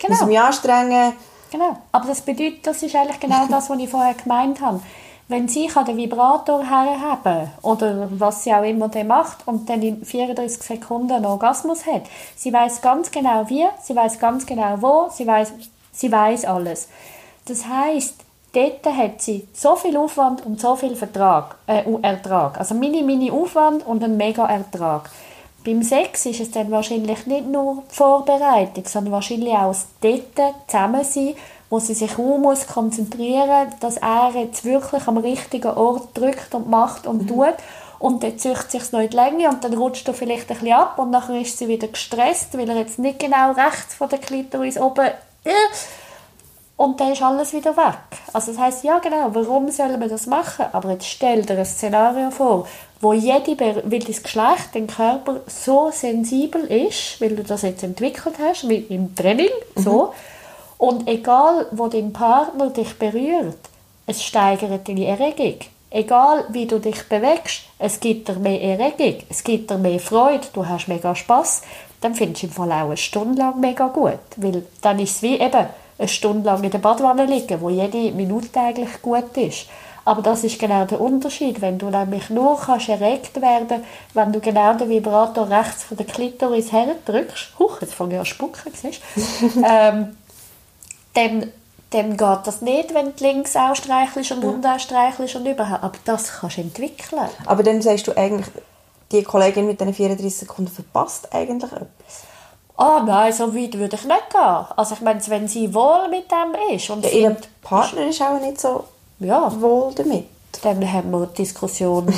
genau. 0.00 0.08
muss 0.08 0.20
ich 0.22 0.26
mich 0.26 0.40
anstrengen. 0.40 1.12
Genau, 1.50 1.76
aber 1.92 2.06
das 2.06 2.22
bedeutet, 2.22 2.66
das 2.66 2.82
ist 2.82 2.96
eigentlich 2.96 3.20
genau 3.20 3.46
das, 3.50 3.68
was 3.68 3.78
ich 3.78 3.90
vorher 3.90 4.14
gemeint 4.14 4.62
habe. 4.62 4.80
Wenn 5.28 5.48
sie 5.48 5.68
den 5.86 5.96
Vibrator 5.96 6.62
herhaben 6.64 7.50
oder 7.60 8.08
was 8.10 8.44
sie 8.44 8.52
auch 8.52 8.64
immer 8.64 8.88
der 8.88 9.04
macht 9.04 9.46
und 9.46 9.68
dann 9.68 9.82
in 9.82 10.04
34 10.04 10.62
Sekunden 10.62 11.12
einen 11.12 11.26
Orgasmus 11.26 11.86
hat, 11.86 12.02
sie 12.36 12.52
weiß 12.52 12.80
ganz 12.80 13.10
genau 13.10 13.48
wie, 13.48 13.66
sie 13.82 13.94
weiß 13.94 14.18
ganz 14.18 14.46
genau 14.46 14.76
wo, 14.80 15.10
sie 15.10 15.26
weiß, 15.26 15.52
sie 15.92 16.10
weiß 16.10 16.46
alles. 16.46 16.88
Das 17.46 17.66
heißt, 17.66 18.14
dort 18.52 18.86
hat 18.86 19.22
sie 19.22 19.46
so 19.52 19.76
viel 19.76 19.96
Aufwand 19.96 20.44
und 20.44 20.60
so 20.60 20.76
viel 20.76 20.94
Vertrag, 20.94 21.56
äh, 21.66 21.82
Ertrag. 22.02 22.58
Also 22.58 22.74
mini, 22.74 23.02
mini 23.02 23.30
Aufwand 23.30 23.86
und 23.86 24.02
ein 24.04 24.16
mega 24.16 24.46
Ertrag. 24.46 25.10
Beim 25.64 25.82
Sex 25.82 26.26
ist 26.26 26.40
es 26.40 26.50
dann 26.50 26.70
wahrscheinlich 26.70 27.26
nicht 27.26 27.46
nur 27.46 27.84
die 27.88 27.94
Vorbereitung, 27.94 28.84
sondern 28.84 29.12
wahrscheinlich 29.12 29.54
auch 29.54 29.68
das 29.68 29.86
dort 30.00 30.68
zusammen 30.68 31.04
sein, 31.04 31.34
wo 31.70 31.78
sie 31.78 31.94
sich 31.94 32.18
auch 32.18 32.38
muss 32.38 32.66
konzentrieren 32.66 33.68
muss, 33.68 33.78
dass 33.80 33.96
er 33.96 34.32
jetzt 34.34 34.64
wirklich 34.64 35.06
am 35.06 35.18
richtigen 35.18 35.70
Ort 35.70 36.08
drückt 36.14 36.54
und 36.54 36.68
macht 36.68 37.06
und 37.06 37.22
mhm. 37.22 37.28
tut. 37.28 37.54
Und 38.00 38.24
dann 38.24 38.36
zieht 38.36 38.70
sich 38.70 38.90
noch 38.90 39.00
in 39.00 39.10
die 39.10 39.16
Länge 39.16 39.48
und 39.48 39.62
dann 39.62 39.74
rutscht 39.74 40.08
er 40.08 40.14
vielleicht 40.14 40.50
ein 40.50 40.58
bisschen 40.58 40.72
ab 40.72 40.98
und 40.98 41.12
dann 41.12 41.40
ist 41.40 41.56
sie 41.56 41.68
wieder 41.68 41.86
gestresst, 41.86 42.58
weil 42.58 42.68
er 42.68 42.76
jetzt 42.76 42.98
nicht 42.98 43.20
genau 43.20 43.52
rechts 43.52 43.94
von 43.94 44.08
der 44.08 44.18
Klitoris 44.18 44.76
oben 44.76 45.06
äh, 45.44 45.50
und 46.76 47.00
dann 47.00 47.12
ist 47.12 47.22
alles 47.22 47.52
wieder 47.52 47.76
weg. 47.76 47.98
Also 48.32 48.52
das 48.52 48.60
heißt 48.60 48.84
ja 48.84 48.98
genau, 48.98 49.28
warum 49.32 49.70
sollen 49.70 50.00
wir 50.00 50.08
das 50.08 50.26
machen? 50.26 50.66
Aber 50.72 50.90
jetzt 50.90 51.06
stell 51.06 51.42
dir 51.42 51.58
ein 51.58 51.64
Szenario 51.64 52.30
vor, 52.30 52.66
wo 53.00 53.12
jede, 53.12 53.58
weil 53.58 53.98
das 53.98 54.22
Geschlecht, 54.22 54.70
dein 54.74 54.86
Körper 54.86 55.40
so 55.46 55.90
sensibel 55.92 56.64
ist, 56.64 57.20
weil 57.20 57.36
du 57.36 57.42
das 57.42 57.62
jetzt 57.62 57.82
entwickelt 57.82 58.36
hast, 58.40 58.68
wie 58.68 58.76
im 58.76 59.14
Training, 59.14 59.50
mhm. 59.74 59.82
so. 59.82 60.14
Und 60.78 61.06
egal, 61.08 61.66
wo 61.70 61.88
dein 61.88 62.12
Partner 62.12 62.70
dich 62.70 62.98
berührt, 62.98 63.58
es 64.06 64.22
steigert 64.22 64.88
deine 64.88 65.06
Erregung. 65.06 65.58
Egal, 65.90 66.46
wie 66.48 66.66
du 66.66 66.80
dich 66.80 67.08
bewegst, 67.08 67.62
es 67.78 68.00
gibt 68.00 68.28
dir 68.28 68.36
mehr 68.36 68.60
Erregung, 68.60 69.22
es 69.28 69.44
gibt 69.44 69.70
dir 69.70 69.78
mehr 69.78 70.00
Freude, 70.00 70.46
du 70.52 70.66
hast 70.66 70.88
mega 70.88 71.14
Spaß, 71.14 71.62
dann 72.00 72.14
findest 72.14 72.42
du 72.42 72.46
im 72.46 72.52
Fall 72.52 72.72
auch 72.72 72.86
eine 72.86 72.96
Stunde 72.96 73.38
lang 73.38 73.60
mega 73.60 73.88
gut. 73.88 74.18
Weil 74.36 74.64
dann 74.80 74.98
ist 74.98 75.16
es 75.16 75.22
wie 75.22 75.38
eben, 75.38 75.66
eine 76.02 76.08
Stunde 76.08 76.46
lang 76.46 76.62
in 76.62 76.70
der 76.70 76.78
Badwanne 76.78 77.26
liegen, 77.26 77.60
wo 77.60 77.70
jede 77.70 78.12
Minute 78.12 78.60
eigentlich 78.60 79.00
gut 79.02 79.36
ist. 79.36 79.66
Aber 80.04 80.20
das 80.20 80.42
ist 80.42 80.58
genau 80.58 80.84
der 80.84 81.00
Unterschied. 81.00 81.60
Wenn 81.60 81.78
du 81.78 81.88
nämlich 81.88 82.28
nur 82.28 82.58
kannst 82.58 82.88
erregt 82.88 83.40
werden 83.40 83.84
wenn 84.14 84.32
du 84.32 84.40
genau 84.40 84.74
den 84.74 84.88
Vibrator 84.88 85.48
rechts 85.48 85.84
von 85.84 85.96
der 85.96 86.06
Klitoris 86.06 86.72
herdrückst, 86.72 87.58
huch, 87.58 87.80
jetzt 87.80 87.94
fange 87.94 88.14
ich 88.14 88.20
an 88.20 88.26
spucken, 88.26 88.72
siehst 88.74 89.00
ähm, 89.64 90.16
dann 91.14 91.52
dann 91.90 92.16
geht 92.16 92.38
das 92.46 92.62
nicht, 92.62 92.94
wenn 92.94 93.14
du 93.14 93.22
links 93.22 93.54
auch 93.54 93.76
streichelst 93.76 94.32
und 94.32 94.44
unten 94.44 94.66
auch 94.66 94.78
streichelst 94.78 95.36
und 95.36 95.44
überhaupt. 95.44 95.84
Aber 95.84 95.98
das 96.06 96.40
kannst 96.40 96.56
du 96.56 96.62
entwickeln. 96.62 97.28
Aber 97.44 97.62
dann 97.62 97.82
sagst 97.82 98.06
du 98.06 98.16
eigentlich, 98.16 98.46
die 99.12 99.22
Kollegin 99.22 99.66
mit 99.66 99.78
den 99.78 99.92
34 99.92 100.34
Sekunden 100.34 100.70
verpasst 100.70 101.28
eigentlich 101.34 101.70
etwas. 101.70 102.24
Ah 102.76 103.02
nein, 103.06 103.32
so 103.32 103.54
weit 103.54 103.78
würde 103.78 103.96
ich 103.96 104.04
nicht 104.04 104.30
gehen. 104.30 104.66
Also 104.76 104.94
ich 104.94 105.00
meine, 105.02 105.20
wenn 105.28 105.46
sie 105.48 105.72
wohl 105.74 106.08
mit 106.08 106.30
dem 106.30 106.74
ist 106.74 106.90
und 106.90 107.04
Ja, 107.04 107.10
ihr 107.10 107.36
Partner 107.62 108.06
ist 108.06 108.22
auch 108.22 108.40
nicht 108.40 108.60
so 108.60 108.84
ja, 109.18 109.52
wohl 109.60 109.92
damit. 109.94 110.26
dann 110.62 110.92
haben 110.92 111.10
wir 111.10 111.26
die 111.26 111.42
Diskussion, 111.42 112.12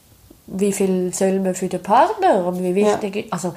wie 0.46 0.72
viel 0.72 1.14
soll 1.14 1.40
man 1.40 1.54
für 1.54 1.68
den 1.68 1.82
Partner 1.82 2.44
und 2.46 2.62
wie 2.62 2.74
wichtig 2.74 3.16
ist. 3.16 3.32
Also 3.32 3.54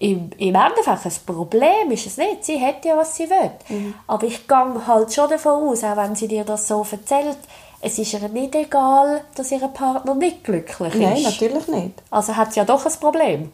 im, 0.00 0.30
im 0.38 0.54
Endeffekt 0.54 1.06
ein 1.06 1.12
Problem 1.26 1.90
ist 1.90 2.06
es 2.06 2.16
nicht. 2.18 2.44
Sie 2.44 2.60
hat 2.60 2.84
ja, 2.84 2.96
was 2.96 3.16
sie 3.16 3.28
will. 3.28 3.50
Mhm. 3.68 3.94
Aber 4.06 4.26
ich 4.26 4.46
gehe 4.46 4.86
halt 4.86 5.12
schon 5.12 5.28
davon 5.28 5.68
aus, 5.68 5.82
auch 5.82 5.96
wenn 5.96 6.14
sie 6.14 6.28
dir 6.28 6.44
das 6.44 6.68
so 6.68 6.86
erzählt, 6.88 7.38
es 7.80 7.98
ist 7.98 8.12
ihr 8.12 8.28
nicht 8.28 8.54
egal, 8.54 9.22
dass 9.34 9.50
ihr 9.50 9.66
Partner 9.68 10.14
nicht 10.14 10.44
glücklich 10.44 10.94
ist. 10.94 11.00
Nein, 11.00 11.22
natürlich 11.22 11.66
nicht. 11.68 12.02
Also 12.10 12.36
hat 12.36 12.52
sie 12.52 12.60
ja 12.60 12.64
doch 12.64 12.84
ein 12.84 12.92
Problem. 13.00 13.52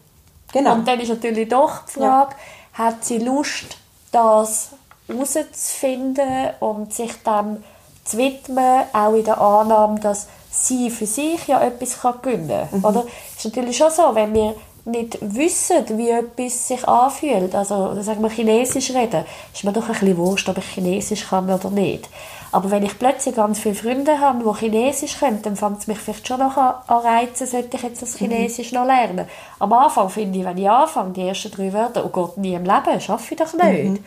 Genau. 0.55 0.75
Und 0.75 0.87
dann 0.87 1.01
ist 1.01 1.09
natürlich 1.09 1.49
doch 1.49 1.81
die 1.85 1.99
Frage, 1.99 2.35
hat 2.75 3.05
sie 3.05 3.19
Lust, 3.19 3.77
das 4.13 4.71
herauszufinden 5.09 6.51
und 6.61 6.95
sich 6.95 7.13
dem 7.25 7.63
zu 8.05 8.19
widmen, 8.19 8.85
auch 8.93 9.15
in 9.15 9.25
der 9.25 9.41
Annahme, 9.41 9.99
dass 9.99 10.29
sie 10.51 10.91
für 10.91 11.07
sich 11.07 11.49
ja 11.49 11.61
etwas 11.61 12.01
kann 12.01 12.23
gewinnen 12.23 12.69
kann. 12.71 12.85
Oder? 12.85 13.05
ist 13.37 13.45
natürlich 13.45 13.77
schon 13.77 13.91
so, 13.91 14.15
wenn 14.15 14.33
wir 14.33 14.55
nicht 14.85 15.19
wissen, 15.21 15.99
wie 15.99 16.11
etwas 16.11 16.69
sich 16.69 16.87
anfühlt, 16.87 17.55
also 17.55 18.01
sagen 18.03 18.23
wir 18.23 18.31
Chinesisch 18.31 18.91
reden, 18.91 19.25
ist 19.53 19.65
mir 19.65 19.73
doch 19.73 19.89
ein 19.89 19.93
bisschen 19.93 20.17
wurscht, 20.17 20.49
ob 20.49 20.59
ich 20.59 20.67
Chinesisch 20.67 21.27
kann 21.29 21.51
oder 21.51 21.71
nicht. 21.71 22.09
Aber 22.55 22.71
wenn 22.71 22.85
ich 22.85 23.01
plötzlich 23.01 23.35
ganz 23.35 23.59
viele 23.59 23.75
Freunde 23.75 24.21
habe, 24.21 24.45
die 24.45 24.59
Chinesisch 24.61 25.19
können, 25.19 25.43
dann 25.43 25.57
fängt 25.57 25.81
es 25.81 25.89
mich 25.89 25.99
vielleicht 25.99 26.29
schon 26.29 26.39
noch 26.39 26.57
an 26.57 26.75
an 26.87 26.99
reizen, 26.99 27.49
sollte 27.49 27.77
ich 27.77 27.83
jetzt 27.83 28.01
das 28.01 28.17
Chinesisch 28.17 28.71
noch 28.71 28.87
lernen. 28.87 29.27
Am 29.59 29.73
Anfang 29.73 30.09
finde 30.09 30.39
ich, 30.39 30.45
wenn 30.45 30.59
ich 30.59 30.71
anfange, 30.71 31.15
die 31.15 31.27
ersten 31.27 31.51
drei 31.51 31.73
Wörter, 31.73 32.05
oh 32.07 32.11
Gott, 32.11 32.39
nie 32.39 32.55
im 32.55 32.63
Leben, 32.63 33.01
schaffe 33.01 33.35
ich 33.35 33.41
doch 33.41 33.53
nicht. 33.55 34.01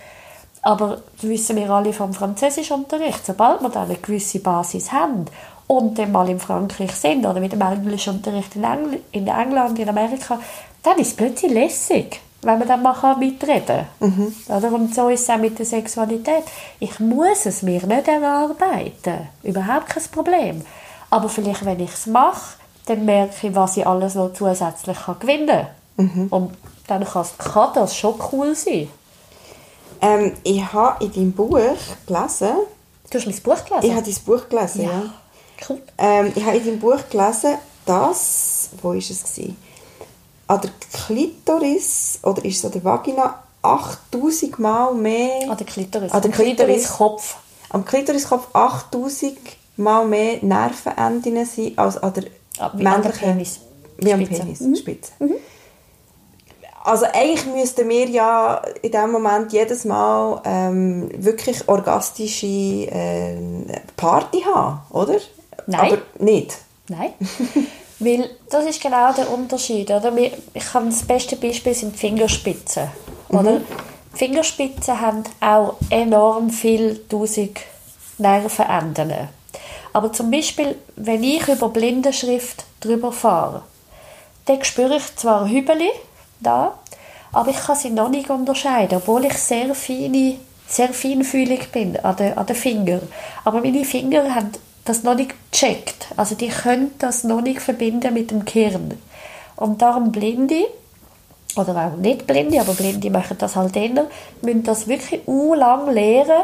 Aber 0.62 1.02
das 1.16 1.30
wissen 1.30 1.58
wir 1.58 1.70
alle 1.70 1.92
vom 1.92 2.14
Französischunterricht. 2.14 3.26
Sobald 3.26 3.62
wir 3.62 3.68
dann 3.68 3.90
eine 3.90 3.98
gewisse 3.98 4.40
Basis 4.40 4.94
haben 4.94 5.26
und 5.68 6.00
dann 6.00 6.14
mal 6.14 6.30
in 6.30 6.40
Frankreich 6.40 6.94
sind 6.94 7.26
oder 7.26 7.42
mit 7.42 7.52
dem 7.52 7.60
Englischunterricht 7.60 8.56
in, 8.56 8.64
Engl 8.64 9.02
in 9.12 9.28
England, 9.28 9.78
in 9.78 9.90
Amerika, 9.90 10.40
dann 10.84 10.98
ist 11.00 11.08
es 11.08 11.16
plötzlich 11.18 11.52
lässig, 11.52 12.22
wenn 12.42 12.60
man 12.60 12.68
dann 12.68 12.84
mal 12.84 13.16
mitreden 13.18 13.86
kann. 14.00 14.34
Oder? 14.48 14.72
Und 14.74 14.94
so 14.94 15.10
ist 15.10 15.24
es 15.24 15.30
auch 15.30 15.38
mit 15.38 15.58
der 15.58 15.66
Sexualität. 15.66 16.44
Ich 16.80 17.00
muss 17.00 17.46
es 17.46 17.62
mir 17.64 17.86
nicht 17.86 18.08
erarbeiten. 18.08 19.28
Überhaupt 19.44 19.88
kein 19.90 20.04
Problem. 20.12 20.62
Aber 21.10 21.30
vielleicht, 21.30 21.66
wenn 21.66 21.80
ich 21.80 21.94
es 21.94 22.06
mache, 22.06 22.58
dann 22.86 23.06
merke 23.06 23.48
ich, 23.48 23.56
was 23.56 23.78
ich 23.78 23.88
alles 23.88 24.16
noch 24.16 24.34
zusätzlich 24.34 24.98
kann 24.98 25.20
gewinnen 25.20 25.68
kann. 25.98 26.28
Und 26.30 26.58
dann 26.88 27.04
kann 27.06 27.70
das 27.74 27.96
schon 27.98 28.16
cool 28.32 28.56
sein. 28.56 28.88
Ähm, 30.02 30.34
ich 30.44 30.62
habe 30.74 31.04
in 31.04 31.12
deinem 31.12 31.32
Buch 31.32 31.50
gelesen, 32.06 32.50
Du 33.10 33.18
hast 33.18 33.26
mein 33.26 33.36
Buch 33.42 33.66
gelesen? 33.66 33.84
ich 33.90 33.92
habe 33.94 34.04
dein 34.04 34.24
Buch 34.26 34.50
gelesen, 34.50 34.84
ja. 34.84 35.14
Cool. 35.68 35.82
Ähm, 35.98 36.32
ich 36.36 36.46
habe 36.46 36.58
in 36.58 36.66
deinem 36.66 36.80
Buch 36.80 37.00
gelesen, 37.10 37.56
dass, 37.86 38.70
wo 38.82 38.92
ist 38.92 39.10
es 39.10 39.24
gewesen? 39.24 39.58
An 40.48 40.62
der 40.62 40.72
Klitoris, 40.94 42.20
oder 42.24 42.44
ist 42.46 42.58
es 42.58 42.66
an 42.66 42.72
der 42.72 42.84
Vagina, 42.84 43.44
8000 43.62 44.60
Mal 44.60 44.94
mehr... 44.94 45.50
An 45.50 45.58
der 45.58 45.66
Klitoris. 45.66 46.12
An 46.12 46.22
der 46.22 46.32
Am 46.32 46.38
Klitoris. 46.38 46.90
Kopf. 46.90 47.36
Am 47.70 47.84
Klitoriskopf 47.84 48.48
8000 48.54 49.38
Mal 49.78 50.06
mehr 50.08 50.38
Nervenenden 50.42 51.46
sind 51.46 51.78
als 51.78 51.98
an 51.98 52.14
der 52.14 52.24
Ah, 52.60 52.72
wie 52.76 52.86
an 52.88 53.02
der 53.04 53.12
männlichen... 53.14 53.30
Penis- 53.38 53.60
Wie 53.98 54.14
am 54.14 54.26
Spitze. 54.26 54.42
Penis, 54.42 54.80
Spitze. 54.80 55.12
Also 56.84 57.06
eigentlich 57.14 57.46
müssten 57.46 57.90
wir 57.90 58.08
ja 58.10 58.62
in 58.82 58.92
dem 58.92 59.12
Moment 59.12 59.52
jedes 59.52 59.84
Mal 59.84 60.42
ähm, 60.46 61.10
wirklich 61.18 61.68
orgastische 61.68 62.46
ähm, 62.48 63.66
Party 63.98 64.42
haben, 64.42 64.80
oder? 64.92 65.18
Nein. 65.68 65.80
Aber 65.94 65.98
nicht. 66.24 66.58
Nein. 66.88 67.14
Weil 68.00 68.30
das 68.50 68.66
ist 68.66 68.82
genau 68.82 69.12
der 69.14 69.32
Unterschied. 69.32 69.90
Oder? 69.90 70.14
Ich 70.54 70.74
habe 70.74 70.86
das 70.86 71.04
beste 71.04 71.36
Beispiel 71.36 71.74
sind 71.74 71.94
die 71.94 72.00
Fingerspitzen. 72.00 72.88
Oder? 73.30 73.60
Die 74.14 74.18
Fingerspitzen 74.18 75.00
haben 75.00 75.24
auch 75.42 75.76
enorm 75.90 76.50
viele 76.50 77.08
tausend 77.08 77.60
Nervenenden. 78.18 79.30
Aber 79.94 80.12
zum 80.14 80.30
Beispiel, 80.30 80.76
wenn 80.96 81.24
ich 81.24 81.48
über 81.48 81.70
Blindenschrift 81.70 82.66
drüber 82.80 83.12
fahre, 83.12 83.64
dann 84.46 84.64
spüre 84.64 84.98
ich 84.98 85.16
zwar 85.16 85.50
Hübeli 85.50 85.90
da, 86.40 86.78
aber 87.34 87.52
ich 87.52 87.58
kann 87.58 87.76
sie 87.76 87.90
noch 87.90 88.10
nicht 88.10 88.30
unterscheiden, 88.30 88.98
obwohl 88.98 89.26
ich 89.26 89.34
sehr 89.34 89.74
feine, 89.76 90.36
sehr 90.68 90.94
feinfühlig 90.94 91.72
bin 91.72 91.98
an 91.98 92.16
den, 92.16 92.38
an 92.38 92.46
den 92.46 92.56
Fingern. 92.56 93.08
Aber 93.44 93.62
meine 93.62 93.84
Finger 93.86 94.34
haben 94.34 94.52
das 94.88 95.04
noch 95.04 95.16
nicht 95.16 95.34
gecheckt. 95.52 96.08
Also 96.16 96.36
die 96.36 96.50
können 96.50 96.92
das 97.00 97.24
noch 97.24 97.42
nicht 97.42 97.62
verbinden 97.62 98.14
mit 98.14 98.32
dem 98.32 98.46
Gehirn. 98.46 98.98
Und 99.56 99.82
darum 99.82 100.12
Blinde, 100.12 100.66
oder 101.56 101.88
auch 101.88 101.98
nicht 101.98 102.28
Blinde, 102.28 102.62
aber 102.62 102.74
Blinde 102.74 103.10
machen 103.10 103.38
das 103.40 103.56
halt 103.56 103.76
eher, 103.76 104.08
müssen 104.42 104.64
das 104.64 104.88
wirklich 104.88 105.22
lang 105.28 105.92
lernen, 105.92 106.44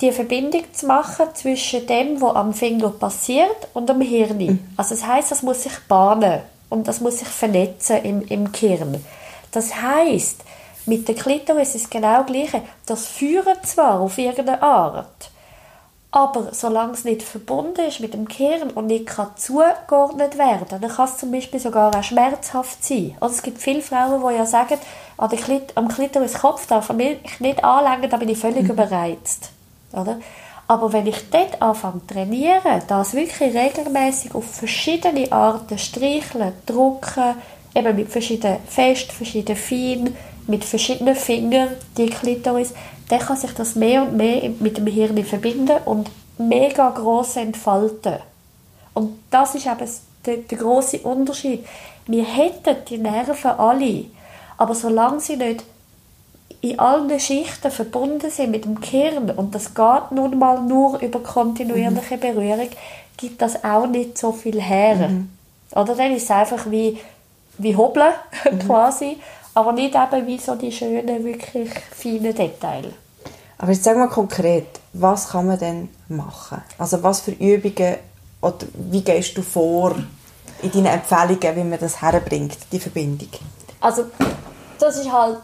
die 0.00 0.12
Verbindung 0.12 0.64
zu 0.72 0.86
machen 0.86 1.26
zwischen 1.34 1.86
dem, 1.86 2.20
was 2.20 2.34
am 2.36 2.54
Finger 2.54 2.90
passiert 2.90 3.68
und 3.74 3.88
dem 3.88 4.00
Hirn. 4.00 4.58
Also 4.76 4.94
das 4.94 5.06
heißt, 5.06 5.30
das 5.30 5.42
muss 5.42 5.64
sich 5.64 5.78
bahnen 5.88 6.40
und 6.70 6.88
das 6.88 7.00
muss 7.00 7.18
sich 7.18 7.28
vernetzen 7.28 8.02
im, 8.04 8.22
im 8.22 8.50
Gehirn. 8.50 9.04
Das 9.52 9.74
heißt, 9.74 10.42
mit 10.86 11.06
der 11.06 11.14
Klitoris 11.14 11.74
ist 11.74 11.84
es 11.84 11.90
genau 11.90 12.22
das 12.22 12.26
Gleiche. 12.26 12.62
Das 12.86 13.06
führt 13.06 13.66
zwar 13.66 14.00
auf 14.00 14.16
irgendeine 14.16 14.62
Art, 14.62 15.29
aber 16.12 16.48
solange 16.52 16.92
es 16.92 17.04
nicht 17.04 17.22
verbunden 17.22 17.86
ist 17.86 18.00
mit 18.00 18.14
dem 18.14 18.26
Gehirn 18.26 18.70
und 18.70 18.86
nicht 18.86 19.06
kann 19.06 19.28
zugeordnet 19.36 20.38
werden, 20.38 20.66
dann 20.68 20.90
kann 20.90 21.04
es 21.04 21.18
zum 21.18 21.30
Beispiel 21.30 21.60
sogar 21.60 21.94
auch 21.94 22.02
schmerzhaft 22.02 22.84
sein. 22.84 23.16
Also 23.20 23.36
es 23.36 23.42
gibt 23.42 23.58
viele 23.58 23.80
Frauen, 23.80 24.20
die 24.28 24.36
ja 24.36 24.44
sagen, 24.44 24.78
an 25.16 25.30
Klit 25.30 25.72
am 25.76 25.86
Klitoriskopf 25.86 26.66
darf 26.66 26.88
man 26.88 26.96
mich 26.96 27.18
nicht 27.38 27.62
anlängen, 27.62 28.10
da 28.10 28.16
bin 28.16 28.28
ich 28.28 28.38
völlig 28.38 28.68
überreizt. 28.68 29.50
Oder? 29.92 30.18
Aber 30.66 30.92
wenn 30.92 31.06
ich 31.06 31.30
dort 31.30 31.60
anfange 31.62 32.00
zu 32.06 32.14
trainieren, 32.14 32.82
das 32.88 33.14
wirklich 33.14 33.54
regelmäßig 33.54 34.34
auf 34.34 34.46
verschiedene 34.46 35.30
Arten 35.30 35.78
streicheln, 35.78 36.52
drucken, 36.66 37.34
eben 37.74 37.96
mit 37.96 38.08
verschiedenen 38.08 38.58
fest, 38.66 39.12
verschiedenen 39.12 39.58
fein, 39.58 40.16
mit 40.46 40.64
verschiedenen 40.64 41.14
Fingern, 41.14 41.70
die 41.96 42.06
Klitoris, 42.06 42.72
dann 43.10 43.18
kann 43.18 43.36
sich 43.36 43.52
das 43.52 43.74
mehr 43.74 44.02
und 44.02 44.16
mehr 44.16 44.50
mit 44.60 44.78
dem 44.78 44.86
Hirn 44.86 45.22
verbinden 45.24 45.78
und 45.84 46.10
mega 46.38 46.90
gross 46.90 47.36
entfalten. 47.36 48.16
Und 48.94 49.18
das 49.30 49.54
ist 49.56 49.66
eben 49.66 49.88
der, 50.24 50.36
der 50.38 50.58
große 50.58 50.98
Unterschied. 50.98 51.66
Wir 52.06 52.24
hätten 52.24 52.76
die 52.88 52.98
Nerven 52.98 53.50
alle, 53.50 54.04
aber 54.56 54.74
solange 54.74 55.20
sie 55.20 55.36
nicht 55.36 55.64
in 56.60 56.78
allen 56.78 57.18
Schichten 57.18 57.70
verbunden 57.70 58.30
sind 58.30 58.50
mit 58.50 58.64
dem 58.64 58.80
Gehirn 58.80 59.30
und 59.30 59.54
das 59.54 59.74
geht 59.74 60.10
nun 60.12 60.38
mal 60.38 60.60
nur 60.62 61.00
über 61.00 61.20
kontinuierliche 61.20 62.18
Berührung, 62.18 62.68
gibt 63.16 63.42
das 63.42 63.64
auch 63.64 63.86
nicht 63.86 64.18
so 64.18 64.30
viel 64.32 64.60
her. 64.60 65.10
Oder 65.74 65.94
dann 65.94 66.12
ist 66.12 66.24
es 66.24 66.30
einfach 66.30 66.70
wie, 66.70 66.98
wie 67.58 67.76
Hobeln 67.76 68.12
quasi, 68.66 69.18
aber 69.60 69.72
nicht 69.72 69.94
eben 69.94 70.26
wie 70.26 70.38
so 70.38 70.54
die 70.54 70.72
schönen, 70.72 71.24
wirklich 71.24 71.70
feinen 71.94 72.34
Details. 72.34 72.94
Aber 73.58 73.72
jetzt 73.72 73.84
sag 73.84 73.96
mal 73.96 74.08
konkret, 74.08 74.80
was 74.94 75.28
kann 75.28 75.46
man 75.46 75.58
denn 75.58 75.88
machen? 76.08 76.62
Also 76.78 77.02
was 77.02 77.20
für 77.20 77.32
Übungen 77.32 77.96
oder 78.40 78.66
wie 78.74 79.02
gehst 79.02 79.36
du 79.36 79.42
vor 79.42 79.94
in 80.62 80.70
deinen 80.72 80.86
Empfehlungen, 80.86 81.56
wie 81.56 81.68
man 81.68 81.78
das 81.78 82.00
herbringt, 82.00 82.56
die 82.72 82.80
Verbindung? 82.80 83.28
Also, 83.80 84.04
das 84.78 84.96
ist 84.96 85.12
halt 85.12 85.38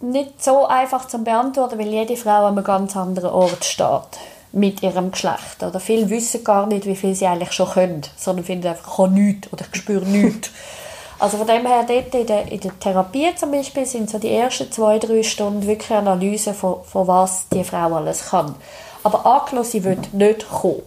nicht 0.00 0.42
so 0.42 0.66
einfach 0.66 1.06
zu 1.06 1.18
beantworten, 1.18 1.78
weil 1.78 1.88
jede 1.88 2.16
Frau 2.16 2.46
an 2.46 2.56
einem 2.56 2.64
ganz 2.64 2.96
anderen 2.96 3.30
Ort 3.30 3.64
steht 3.64 4.18
mit 4.52 4.82
ihrem 4.82 5.12
Geschlecht. 5.12 5.62
Oder 5.62 5.80
viele 5.80 6.10
wissen 6.10 6.44
gar 6.44 6.66
nicht, 6.66 6.86
wie 6.86 6.96
viel 6.96 7.14
sie 7.14 7.26
eigentlich 7.26 7.52
schon 7.52 7.70
können, 7.70 8.02
sondern 8.16 8.44
finden 8.44 8.66
einfach, 8.66 8.88
ich 8.88 8.96
kann 8.96 9.14
nichts 9.14 9.52
oder 9.52 9.64
ich 9.72 9.80
spüre 9.80 10.04
nichts. 10.04 10.50
Also 11.22 11.36
von 11.36 11.46
dem 11.46 11.64
her, 11.64 11.84
dort 11.86 12.12
in 12.16 12.26
der, 12.26 12.50
in 12.50 12.58
der 12.58 12.76
Therapie 12.80 13.32
zum 13.36 13.52
Beispiel, 13.52 13.86
sind 13.86 14.10
so 14.10 14.18
die 14.18 14.34
ersten 14.34 14.72
zwei, 14.72 14.98
drei 14.98 15.22
Stunden 15.22 15.64
wirklich 15.68 15.96
Analyse 15.96 16.52
von, 16.52 16.82
von 16.82 17.06
was 17.06 17.46
die 17.48 17.62
Frau 17.62 17.94
alles 17.94 18.30
kann. 18.30 18.56
Aber 19.04 19.24
angenommen, 19.24 19.64
sie 19.64 19.84
will 19.84 19.98
nicht 20.10 20.50
kommen, 20.50 20.82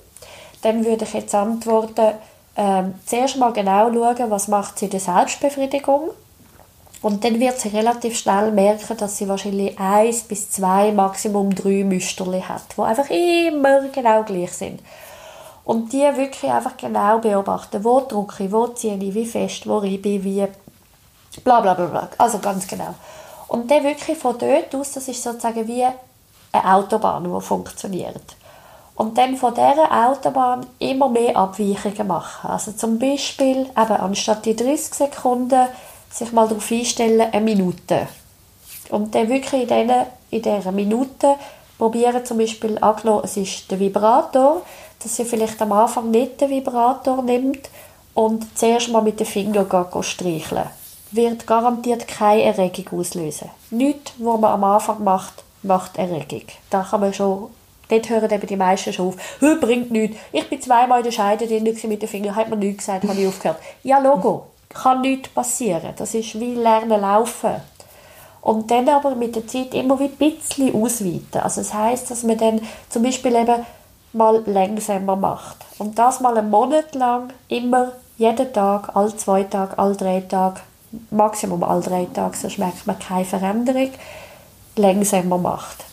dann 0.61 0.83
würde 0.83 1.05
ich 1.05 1.13
jetzt 1.13 1.33
antworten, 1.33 2.15
ähm, 2.57 2.95
zuerst 3.05 3.38
mal 3.38 3.53
genau 3.53 3.89
schauen, 3.93 4.29
was 4.29 4.49
macht 4.49 4.77
sie 4.77 4.86
in 4.86 4.91
der 4.91 4.99
Selbstbefriedigung 4.99 6.09
Und 7.01 7.23
dann 7.23 7.39
wird 7.39 7.57
sie 7.57 7.69
relativ 7.69 8.19
schnell 8.19 8.51
merken, 8.51 8.97
dass 8.97 9.17
sie 9.17 9.29
wahrscheinlich 9.29 9.79
eins 9.79 10.23
bis 10.23 10.51
zwei, 10.51 10.91
Maximum 10.91 11.55
drei 11.55 11.86
Müsterli 11.86 12.41
hat, 12.41 12.75
die 12.75 12.81
einfach 12.81 13.09
immer 13.09 13.88
genau 13.88 14.23
gleich 14.23 14.51
sind. 14.51 14.81
Und 15.66 15.91
die 15.91 16.01
wirklich 16.01 16.51
einfach 16.51 16.78
genau 16.78 17.18
beobachten, 17.18 17.84
wo 17.84 17.99
drücke 18.01 18.45
ich, 18.45 18.51
wo 18.51 18.68
ziehe 18.68 18.95
ich, 18.97 19.13
wie 19.13 19.26
fest, 19.26 19.68
wo 19.68 19.82
ich, 19.82 20.03
wie 20.03 20.47
bla 21.43 21.59
bla 21.59 21.74
bla 21.74 21.86
bla. 21.88 22.09
Also 22.18 22.38
ganz 22.39 22.68
genau. 22.68 22.93
Und 23.47 23.70
dann 23.70 23.84
wirklich 23.84 24.18
von 24.18 24.38
dort 24.38 24.74
aus, 24.76 24.93
das 24.93 25.07
ist 25.07 25.22
sozusagen 25.22 25.68
wie 25.68 25.84
eine 25.84 26.74
Autobahn, 26.74 27.24
die 27.24 27.41
funktioniert. 27.41 28.36
Und 28.95 29.18
dann 29.18 29.36
von 29.36 29.53
dieser 29.53 30.07
Autobahn 30.07 30.66
immer 30.80 31.09
mehr 31.09 31.36
Abweichungen 31.36 32.07
machen. 32.07 32.49
Also 32.49 32.72
zum 32.72 32.97
Beispiel 32.97 33.61
eben 33.66 33.76
anstatt 33.76 34.45
die 34.45 34.55
30 34.55 34.93
Sekunden 34.93 35.68
sich 36.09 36.32
mal 36.32 36.47
darauf 36.47 36.72
einstellen, 36.72 37.30
eine 37.32 37.43
Minute. 37.43 38.07
Und 38.89 39.13
dann 39.13 39.28
wirklich 39.28 39.63
in, 39.63 39.68
diesen, 39.68 40.05
in 40.32 40.41
dieser 40.41 40.72
Minute 40.72 41.36
probieren 41.78 42.26
zum 42.26 42.38
Beispiel, 42.38 42.78
angenommen, 42.78 43.24
es 43.26 43.36
ist 43.36 43.70
der 43.70 43.80
Vibrator, 43.80 44.61
dass 45.06 45.16
sie 45.16 45.24
vielleicht 45.24 45.62
am 45.62 45.72
Anfang 45.72 46.10
nicht 46.10 46.41
den 46.41 46.49
Vibrator 46.49 47.22
nimmt 47.22 47.70
und 48.16 48.58
zuerst 48.58 48.89
mal 48.89 49.03
mit 49.03 49.20
den 49.20 49.28
Fingern 49.28 49.68
streicheln. 50.01 50.66
Wird 51.12 51.45
garantiert 51.45 52.08
keine 52.08 52.41
Erregung 52.41 52.99
auslösen. 52.99 53.51
Nichts, 53.70 54.14
was 54.18 54.39
man 54.39 54.51
am 54.51 54.64
Anfang 54.64 55.03
macht, 55.03 55.43
macht 55.62 55.97
Erregung. 55.97 56.43
Da 56.72 56.82
kann 56.82 57.01
man 57.01 57.14
schon 57.14 57.49
Dort 57.88 58.10
hören 58.10 58.32
eben 58.32 58.47
die 58.47 58.56
meisten 58.56 58.91
schon 58.91 59.10
auf. 59.10 59.16
Hör, 59.39 59.58
bringt 59.58 59.91
nichts. 59.91 60.18
Ich 60.32 60.49
bin 60.49 60.60
zweimal 60.60 60.99
in 60.99 61.03
der 61.03 61.12
Scheide 61.12 61.45
drin 61.45 61.64
mit 61.64 62.01
den 62.01 62.10
Fingern, 62.10 62.36
hat 62.36 62.49
mir 62.49 62.58
nichts 62.58 62.80
gesagt, 62.80 63.08
habe 63.08 63.22
ich 63.22 63.28
aufgehört. 63.28 63.60
Ja, 63.84 63.99
Logo, 63.99 64.47
kann 64.70 65.01
nichts 65.01 65.30
passieren. 65.30 65.93
Das 65.95 66.16
ist 66.16 66.39
wie 66.39 66.56
Lernen 66.56 66.99
laufen. 66.99 67.62
Und 68.41 68.72
dann 68.72 68.89
aber 68.89 69.14
mit 69.14 69.36
der 69.36 69.45
Zeit 69.45 69.76
immer 69.76 69.99
wie 69.99 70.06
ein 70.06 70.16
bisschen 70.16 70.74
ausweiten. 70.76 71.41
Also 71.41 71.62
das 71.62 71.76
heißt, 71.76 72.10
dass 72.10 72.24
man 72.24 72.39
dann 72.39 72.62
zum 72.89 73.03
Beispiel 73.03 73.36
eben 73.36 73.66
mal 74.16 74.41
langsamer 74.45 75.16
macht. 75.16 75.57
Und 75.78 75.99
das 75.99 76.22
mal 76.22 76.38
einen 76.38 76.49
Monat 76.49 76.95
lang, 76.95 77.34
immer 77.49 77.91
jeden 78.18 78.53
Tag, 78.53 78.95
alle 78.95 79.16
zwei 79.16 79.43
Tage, 79.43 79.78
alle 79.78 79.95
drei 79.95 80.22
Tage, 80.22 80.61
Maximum 81.11 81.63
alle 81.63 81.82
drei 81.82 82.07
Tage, 82.13 82.38
sonst 82.38 82.57
merkt 82.57 82.88
man 82.88 82.97
keine 82.97 83.26
Veränderung, 83.26 83.89
langsamer 84.78 85.38
macht. 85.38 85.84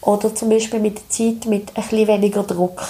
Oder 0.00 0.34
zum 0.34 0.50
Beispiel 0.50 0.80
mit 0.80 0.98
der 0.98 1.08
Zeit 1.08 1.46
mit 1.46 1.74
bisschen 1.74 2.06
weniger 2.06 2.44
Druck. 2.44 2.82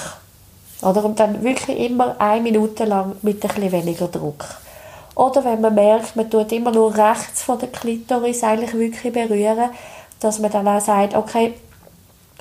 Oder? 0.82 1.04
Und 1.04 1.18
dann 1.18 1.42
wirklich 1.42 1.78
immer 1.78 2.16
eine 2.18 2.42
Minute 2.42 2.84
lang 2.84 3.16
mit 3.22 3.40
bisschen 3.40 3.72
weniger 3.72 4.08
Druck. 4.08 4.44
Oder 5.14 5.44
wenn 5.44 5.60
man 5.60 5.74
merkt, 5.74 6.16
man 6.16 6.28
tut 6.28 6.52
immer 6.52 6.72
nur 6.72 6.94
rechts 6.94 7.42
von 7.42 7.58
der 7.58 7.68
Klitoris 7.68 8.42
eigentlich 8.42 8.74
wirklich 8.74 9.12
berühren, 9.12 9.70
dass 10.20 10.40
man 10.40 10.50
dann 10.50 10.68
auch 10.68 10.80
sagt, 10.80 11.14
okay, 11.14 11.54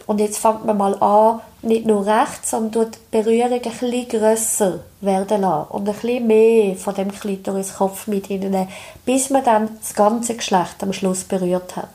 und 0.07 0.19
jetzt 0.19 0.39
fängt 0.39 0.65
man 0.65 0.77
mal 0.77 0.95
an, 1.01 1.39
nicht 1.63 1.85
nur 1.85 2.05
rechts, 2.05 2.51
sondern 2.51 2.71
tut 2.71 2.95
die 2.95 3.17
Berührung 3.17 3.53
ein 3.53 3.61
bisschen 3.61 4.07
grösser 4.07 4.79
werden 5.01 5.41
lassen 5.41 5.71
und 5.71 5.87
ein 5.87 5.95
bisschen 5.95 6.27
mehr 6.27 6.75
von 6.75 6.95
dem 6.95 7.11
Klitoriskopf 7.11 8.07
mit 8.07 8.29
ihnen, 8.29 8.67
bis 9.05 9.29
man 9.29 9.43
dann 9.43 9.69
das 9.79 9.93
ganze 9.93 10.35
Geschlecht 10.35 10.81
am 10.81 10.93
Schluss 10.93 11.23
berührt 11.23 11.75
hat. 11.75 11.89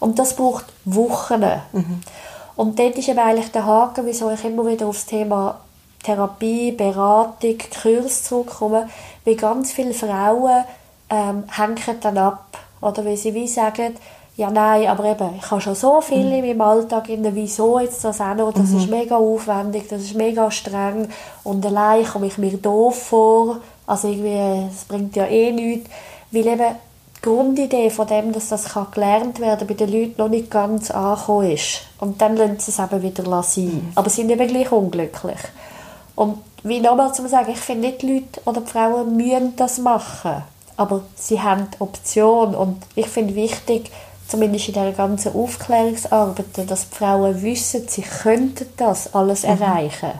Und 0.00 0.18
das 0.18 0.34
braucht 0.34 0.66
Wochen. 0.84 1.44
Mhm. 1.72 2.00
Und 2.56 2.78
dort 2.78 2.96
ist 2.96 3.08
eben 3.08 3.18
eigentlich 3.18 3.52
der 3.52 3.66
Haken, 3.66 4.06
wieso 4.06 4.30
ich 4.30 4.44
immer 4.44 4.66
wieder 4.66 4.86
aufs 4.86 5.06
Thema 5.06 5.60
Therapie, 6.02 6.72
Beratung, 6.72 7.58
Kurs 7.82 8.24
zurückkomme, 8.24 8.88
wie 9.24 9.36
ganz 9.36 9.72
viele 9.72 9.94
Frauen 9.94 10.64
ähm, 11.10 11.44
hängen 11.54 12.00
dann 12.00 12.18
ab. 12.18 12.58
Oder 12.80 13.04
wie 13.04 13.16
sie 13.16 13.34
wie 13.34 13.48
sagen, 13.48 13.96
ja 14.40 14.50
nein, 14.50 14.88
aber 14.88 15.04
eben, 15.04 15.36
ich 15.38 15.50
habe 15.50 15.60
schon 15.60 15.74
so 15.74 16.00
viel 16.00 16.24
mhm. 16.24 16.32
in 16.32 16.46
meinem 16.46 16.60
Alltag, 16.62 17.04
wieso 17.08 17.78
jetzt 17.78 18.02
das 18.04 18.20
auch 18.20 18.34
noch, 18.34 18.52
das 18.52 18.70
mhm. 18.70 18.78
ist 18.78 18.90
mega 18.90 19.16
aufwendig, 19.16 19.88
das 19.88 20.02
ist 20.02 20.14
mega 20.14 20.50
streng 20.50 21.08
und 21.44 21.64
allein 21.64 22.04
komme 22.04 22.26
ich 22.26 22.38
mir 22.38 22.56
doof 22.56 23.02
vor, 23.02 23.58
also 23.86 24.08
irgendwie, 24.08 24.66
es 24.72 24.84
bringt 24.84 25.14
ja 25.14 25.26
eh 25.26 25.52
nichts, 25.52 25.90
weil 26.30 26.46
eben 26.46 26.74
die 27.16 27.22
Grundidee 27.22 27.90
von 27.90 28.06
dem, 28.06 28.32
dass 28.32 28.48
das 28.48 28.64
kann 28.70 28.86
gelernt 28.92 29.40
werden 29.40 29.68
bei 29.68 29.74
den 29.74 29.92
Leuten 29.92 30.14
noch 30.16 30.28
nicht 30.28 30.50
ganz 30.50 30.90
angekommen 30.90 31.50
ist. 31.50 31.82
Und 31.98 32.22
dann 32.22 32.36
lassen 32.36 32.60
sie 32.60 32.70
es 32.70 32.78
eben 32.78 33.02
wieder 33.02 33.42
sein. 33.42 33.64
Mhm. 33.64 33.92
Aber 33.94 34.08
sie 34.08 34.22
sind 34.22 34.30
eben 34.30 34.48
gleich 34.48 34.72
unglücklich. 34.72 35.40
Und 36.16 36.38
wie 36.62 36.80
nochmal 36.80 37.12
zu 37.12 37.28
sagen, 37.28 37.50
ich 37.52 37.58
finde 37.58 37.88
nicht, 37.88 38.00
die 38.00 38.14
Leute 38.14 38.40
oder 38.46 38.62
die 38.62 38.70
Frauen 38.70 39.16
müssen 39.16 39.54
das 39.56 39.78
machen. 39.78 40.44
Aber 40.78 41.02
sie 41.14 41.42
haben 41.42 41.68
die 41.74 41.80
Option. 41.82 42.54
Und 42.54 42.78
ich 42.94 43.08
finde 43.08 43.34
wichtig, 43.34 43.90
zumindest 44.30 44.68
in 44.68 44.74
dieser 44.74 44.92
ganzen 44.92 45.34
Aufklärungsarbeit, 45.34 46.46
dass 46.68 46.88
die 46.88 46.96
Frauen 46.96 47.42
wissen, 47.42 47.86
sie 47.88 48.02
könnten 48.02 48.66
das 48.76 49.14
alles 49.14 49.42
mhm. 49.42 49.50
erreichen. 49.50 50.12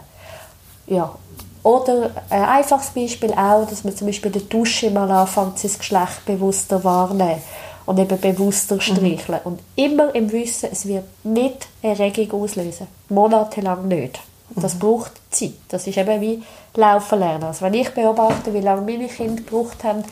Ja, 0.87 1.15
oder 1.63 2.11
ein 2.29 2.43
einfaches 2.43 2.89
Beispiel 2.89 3.31
auch, 3.33 3.67
dass 3.67 3.83
man 3.83 3.95
zum 3.95 4.07
Beispiel 4.07 4.31
der 4.31 4.41
Dusche 4.41 4.89
mal 4.89 5.09
anfängt, 5.11 5.59
sein 5.59 5.71
Geschlecht 5.77 6.25
bewusster 6.25 6.83
wahrnehmen 6.83 7.41
und 7.85 7.99
eben 7.99 8.19
bewusster 8.19 8.75
mhm. 8.75 8.81
streicheln. 8.81 9.39
Mhm. 9.43 9.51
Und 9.51 9.59
immer 9.75 10.13
im 10.15 10.31
Wissen, 10.31 10.69
es 10.71 10.85
wird 10.85 11.05
nicht 11.23 11.67
Erregung 11.81 12.41
auslösen. 12.41 12.87
Monatelang 13.09 13.87
nicht. 13.87 14.19
Das 14.55 14.75
mhm. 14.75 14.79
braucht 14.79 15.11
Zeit. 15.29 15.53
Das 15.69 15.87
ist 15.87 15.97
eben 15.97 16.19
wie 16.19 16.43
Laufen 16.75 17.19
lernen. 17.19 17.43
Also 17.43 17.61
wenn 17.65 17.73
ich 17.73 17.89
beobachte, 17.89 18.53
wie 18.53 18.59
lange 18.59 18.81
meine 18.81 19.07
Kinder 19.07 19.41
gebraucht 19.41 19.83
haben, 19.83 20.03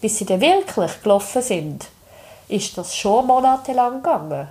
bis 0.00 0.18
sie 0.18 0.24
dann 0.24 0.40
wirklich 0.40 1.02
gelaufen 1.02 1.42
sind, 1.42 1.86
ist 2.54 2.78
das 2.78 2.94
schon 2.94 3.26
monatelang 3.26 4.02
gegangen. 4.02 4.48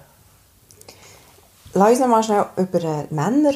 Lass 1.74 1.90
uns 1.90 2.00
noch 2.00 2.08
mal 2.08 2.24
schnell 2.24 2.46
über 2.58 2.84
äh, 2.84 3.06
Männer 3.10 3.54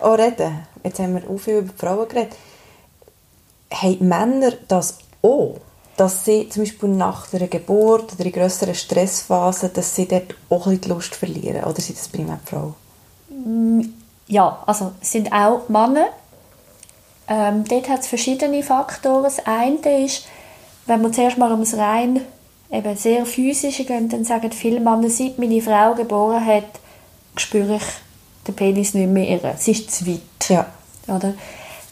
ja. 0.00 0.14
reden 0.14 0.66
jetzt 0.82 0.98
haben 0.98 1.14
wir 1.14 1.28
auch 1.28 1.38
viel 1.38 1.58
über 1.58 1.72
Frauen 1.76 2.08
geredet, 2.08 2.36
haben 3.72 4.08
Männer 4.08 4.52
das 4.68 4.98
auch? 5.22 5.56
Dass 5.96 6.24
sie 6.24 6.48
zum 6.48 6.64
Beispiel 6.64 6.88
nach 6.88 7.28
der 7.28 7.46
Geburt 7.46 8.12
oder 8.14 8.24
in 8.24 8.32
grösseren 8.32 8.74
Stressphasen, 8.74 9.72
dass 9.72 9.94
sie 9.94 10.08
dort 10.08 10.34
auch 10.50 10.66
ein 10.66 10.80
die 10.80 10.88
Lust 10.88 11.14
verlieren? 11.14 11.62
Oder 11.62 11.80
sind 11.80 11.96
das 11.96 12.08
primär 12.08 12.40
Frauen? 12.44 12.74
Mm, 13.28 13.82
ja, 14.26 14.60
also 14.66 14.90
es 15.00 15.12
sind 15.12 15.32
auch 15.32 15.68
Männer. 15.68 16.08
Ähm, 17.28 17.64
dort 17.68 17.88
hat 17.88 18.00
es 18.00 18.08
verschiedene 18.08 18.64
Faktoren. 18.64 19.22
Das 19.22 19.46
eine 19.46 20.04
ist, 20.04 20.26
wenn 20.86 21.00
man 21.00 21.12
zuerst 21.12 21.38
mal 21.38 21.52
ums 21.52 21.76
rein 21.76 22.22
eben 22.74 22.96
sehr 22.96 23.24
physische 23.26 23.84
gehen, 23.84 24.08
dann 24.08 24.24
sagen 24.24 24.52
viele 24.52 24.80
Männer, 24.80 25.08
seit 25.08 25.38
meine 25.38 25.60
Frau 25.62 25.94
geboren 25.94 26.44
hat, 26.44 26.80
spüre 27.36 27.76
ich 27.76 27.82
den 28.46 28.54
Penis 28.54 28.94
nicht 28.94 29.08
mehr. 29.08 29.40
Es 29.54 29.68
ist 29.68 29.90
zu 29.90 30.06
weit. 30.06 30.48
Ja. 30.48 30.66
Oder? 31.08 31.34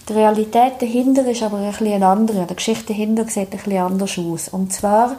Die 0.09 0.13
Realität 0.15 0.81
dahinter 0.81 1.25
ist 1.27 1.43
aber 1.43 1.59
ein 1.59 1.71
bisschen 1.71 1.93
eine 1.93 2.07
andere. 2.07 2.47
Die 2.47 2.57
Geschichte 2.57 2.87
dahinter 2.89 3.25
sieht 3.25 3.53
ein 3.53 3.59
bisschen 3.59 3.79
anders 3.79 4.19
aus. 4.19 4.49
Und 4.49 4.73
zwar, 4.73 5.17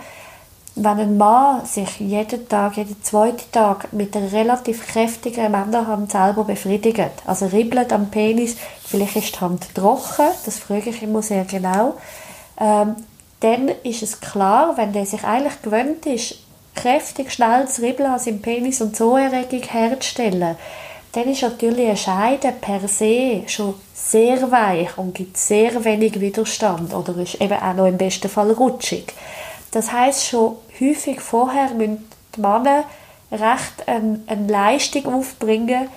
wenn 0.75 0.99
ein 0.99 1.17
Mann 1.17 1.65
sich 1.65 1.99
jeden 1.99 2.47
Tag, 2.49 2.77
jeden 2.77 3.01
zweiten 3.01 3.49
Tag 3.51 3.93
mit 3.93 4.15
einer 4.15 4.31
relativ 4.31 4.85
kräftigen 4.85 5.51
Männerhand 5.51 6.11
selber 6.11 6.43
befriedigt, 6.43 7.11
also 7.25 7.45
ribbelt 7.45 7.93
am 7.93 8.09
Penis, 8.09 8.57
vielleicht 8.85 9.15
ist 9.15 9.35
die 9.35 9.39
Hand 9.39 9.73
trocken, 9.73 10.27
das 10.45 10.59
frage 10.59 10.89
ich 10.89 11.01
immer 11.01 11.21
sehr 11.21 11.45
genau, 11.45 11.93
ähm, 12.59 12.95
dann 13.43 13.69
ist 13.83 14.01
es 14.01 14.21
klar, 14.21 14.77
wenn 14.77 14.93
der 14.93 15.05
sich 15.05 15.23
eigentlich 15.23 15.61
gewöhnt 15.61 16.05
ist, 16.05 16.35
kräftig, 16.75 17.31
schnell 17.31 17.67
zu 17.67 17.81
ribbeln 17.81 18.11
an 18.11 18.19
seinem 18.19 18.41
Penis 18.41 18.81
und 18.81 18.95
so 18.95 19.17
Erregung 19.17 19.61
herzustellen, 19.63 20.55
dann 21.11 21.29
ist 21.29 21.43
natürlich 21.43 21.89
ein 21.89 21.97
Scheiden 21.97 22.53
per 22.59 22.87
se 22.87 23.43
schon 23.47 23.75
sehr 23.93 24.49
weich 24.49 24.97
und 24.97 25.13
gibt 25.13 25.37
sehr 25.37 25.83
wenig 25.83 26.19
Widerstand 26.19 26.93
oder 26.93 27.15
ist 27.17 27.39
eben 27.39 27.53
auch 27.53 27.73
noch 27.73 27.85
im 27.85 27.97
besten 27.97 28.29
Fall 28.29 28.51
rutschig. 28.51 29.13
Das 29.71 29.91
heißt 29.91 30.25
schon 30.25 30.55
häufig 30.79 31.19
vorher 31.19 31.69
müssen 31.71 32.09
die 32.35 32.41
Männer 32.41 32.85
recht 33.31 33.87
eine, 33.87 34.21
eine 34.25 34.51
Leistung 34.51 35.13
aufbringen, 35.13 35.89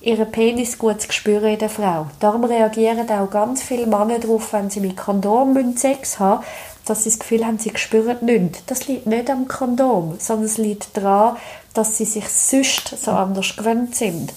ihren 0.00 0.30
Penis 0.30 0.78
gut 0.78 1.00
zu 1.02 1.12
spüren 1.12 1.52
in 1.52 1.58
der 1.58 1.68
Frau. 1.68 2.06
Darum 2.20 2.44
reagieren 2.44 3.08
auch 3.10 3.30
ganz 3.30 3.62
viele 3.62 3.86
Männer 3.86 4.18
darauf, 4.18 4.52
wenn 4.52 4.70
sie 4.70 4.80
mit 4.80 4.96
Kondom 4.96 5.76
Sex 5.76 6.18
haben, 6.18 6.44
dass 6.84 7.04
sie 7.04 7.10
das 7.10 7.18
Gefühl 7.18 7.46
haben, 7.46 7.58
sie 7.58 7.72
spüren 7.74 8.18
nichts. 8.22 8.62
Das 8.66 8.88
liegt 8.88 9.06
nicht 9.06 9.30
am 9.30 9.48
Kondom, 9.48 10.16
sondern 10.18 10.46
es 10.46 10.58
liegt 10.58 10.96
daran, 10.96 11.36
dass 11.74 11.96
sie 11.96 12.04
sich 12.04 12.28
sonst 12.28 12.88
so 13.02 13.12
anders 13.12 13.56
gewöhnt 13.56 13.94
sind. 13.94 14.32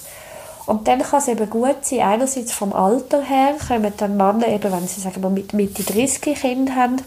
Und 0.66 0.88
dann 0.88 1.02
kann 1.02 1.20
es 1.20 1.28
eben 1.28 1.50
gut 1.50 1.84
sein, 1.86 2.00
einerseits 2.00 2.52
vom 2.52 2.74
Alter 2.74 3.22
her, 3.22 3.56
kommen 3.68 3.94
dann 3.98 4.18
Männer 4.18 4.48
eben, 4.48 4.72
wenn 4.72 4.88
sie 4.88 5.02
sagen 5.02 5.22
wir, 5.22 5.30
mit 5.30 5.54
Mitte 5.54 5.84
30 5.84 6.36
Kinder 6.36 6.76
haben, 6.76 6.98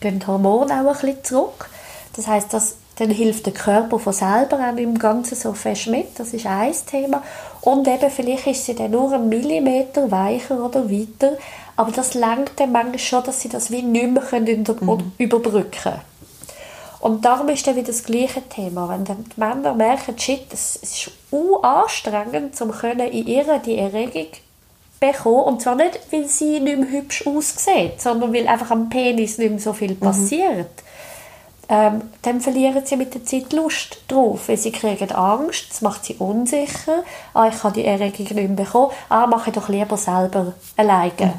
gehen 0.00 0.18
die 0.18 0.26
Hormone 0.26 0.72
auch 0.74 0.86
ein 0.86 0.92
bisschen 0.92 1.24
zurück. 1.24 1.70
Das 2.16 2.26
heißt, 2.26 2.52
dass 2.52 2.76
dann 3.00 3.10
hilft 3.10 3.46
der 3.46 3.54
Körper 3.54 3.98
von 3.98 4.12
selber 4.12 4.58
auch 4.58 4.76
im 4.76 4.98
Ganzen 4.98 5.34
so 5.34 5.54
fest 5.54 5.86
mit. 5.86 6.18
Das 6.18 6.34
ist 6.34 6.44
ein 6.44 6.74
Thema. 6.86 7.22
Und 7.62 7.88
eben, 7.88 8.10
vielleicht 8.10 8.46
ist 8.46 8.66
sie 8.66 8.74
dann 8.74 8.90
nur 8.90 9.10
einen 9.12 9.30
Millimeter 9.30 10.10
weicher 10.10 10.62
oder 10.62 10.90
weiter. 10.90 11.38
Aber 11.80 11.92
das 11.92 12.12
langt 12.12 12.52
dann 12.56 12.72
manchmal 12.72 12.98
schon, 12.98 13.24
dass 13.24 13.40
sie 13.40 13.48
das 13.48 13.70
wie 13.70 13.80
nicht 13.80 14.10
mehr 14.10 14.22
können 14.22 14.66
mhm. 14.80 15.12
überbrücken 15.16 15.70
können. 15.70 16.00
Und 17.00 17.24
darum 17.24 17.48
ist 17.48 17.66
dann 17.66 17.74
wieder 17.74 17.86
das 17.86 18.04
gleiche 18.04 18.46
Thema. 18.50 18.90
Wenn 18.90 19.06
dann 19.06 19.24
die 19.24 19.40
Männer 19.40 19.72
merken, 19.72 20.18
shit, 20.18 20.42
es 20.52 20.76
ist 20.76 21.10
anstrengend, 21.62 22.60
um 22.60 22.70
in 22.98 23.26
ihr 23.26 23.58
die 23.64 23.78
Erregung 23.78 24.26
bekommen. 25.00 25.44
Und 25.44 25.62
zwar 25.62 25.74
nicht, 25.74 25.98
weil 26.10 26.26
sie 26.26 26.60
nicht 26.60 26.80
mehr 26.80 26.90
hübsch 26.90 27.26
aussieht, 27.26 27.98
sondern 28.02 28.34
weil 28.34 28.46
einfach 28.46 28.72
am 28.72 28.90
Penis 28.90 29.38
nicht 29.38 29.48
mehr 29.48 29.58
so 29.58 29.72
viel 29.72 29.94
passiert. 29.94 30.82
Ähm, 31.70 32.02
dann 32.20 32.42
verlieren 32.42 32.84
sie 32.84 32.98
mit 32.98 33.14
der 33.14 33.24
Zeit 33.24 33.54
Lust 33.54 34.02
drauf, 34.06 34.48
weil 34.48 34.58
sie 34.58 34.72
kriegen 34.72 35.12
Angst, 35.12 35.70
das 35.70 35.80
macht 35.80 36.04
sie 36.04 36.16
unsicher. 36.16 37.04
Ah, 37.32 37.48
ich 37.48 37.58
kann 37.58 37.72
die 37.72 37.86
Erregung 37.86 38.26
nicht 38.26 38.34
mehr 38.34 38.48
bekommen. 38.48 38.92
Ah, 39.08 39.26
mache 39.26 39.48
ich 39.48 39.56
doch 39.56 39.70
lieber 39.70 39.96
selber 39.96 40.52
alleine. 40.76 41.32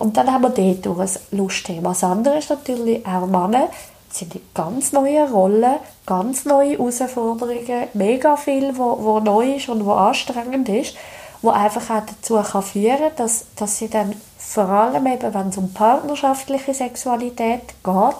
Und 0.00 0.16
dann 0.16 0.32
haben 0.32 0.42
wir 0.42 0.48
dort 0.50 0.98
ein 0.98 1.38
Lustthema. 1.38 1.90
Das 1.90 2.02
andere 2.02 2.38
ist 2.38 2.48
natürlich 2.48 3.06
auch 3.06 3.26
Männer, 3.26 3.68
sind 4.08 4.34
in 4.34 4.40
ganz 4.54 4.92
neue 4.92 5.30
Rollen, 5.30 5.76
ganz 6.06 6.46
neue 6.46 6.78
Herausforderungen, 6.78 7.88
mega 7.92 8.36
viel, 8.36 8.76
wo 8.78 9.20
neu 9.20 9.56
ist 9.56 9.68
und 9.68 9.84
wo 9.84 9.92
anstrengend 9.92 10.70
ist, 10.70 10.96
wo 11.42 11.50
einfach 11.50 11.90
auch 11.90 12.02
dazu 12.06 12.40
kann 12.42 12.62
führen 12.62 13.10
dass, 13.16 13.44
dass 13.56 13.76
sie 13.76 13.88
dann 13.88 14.14
vor 14.38 14.70
allem 14.70 15.06
eben, 15.06 15.34
wenn 15.34 15.48
es 15.50 15.58
um 15.58 15.72
partnerschaftliche 15.72 16.72
Sexualität 16.72 17.60
geht, 17.84 18.16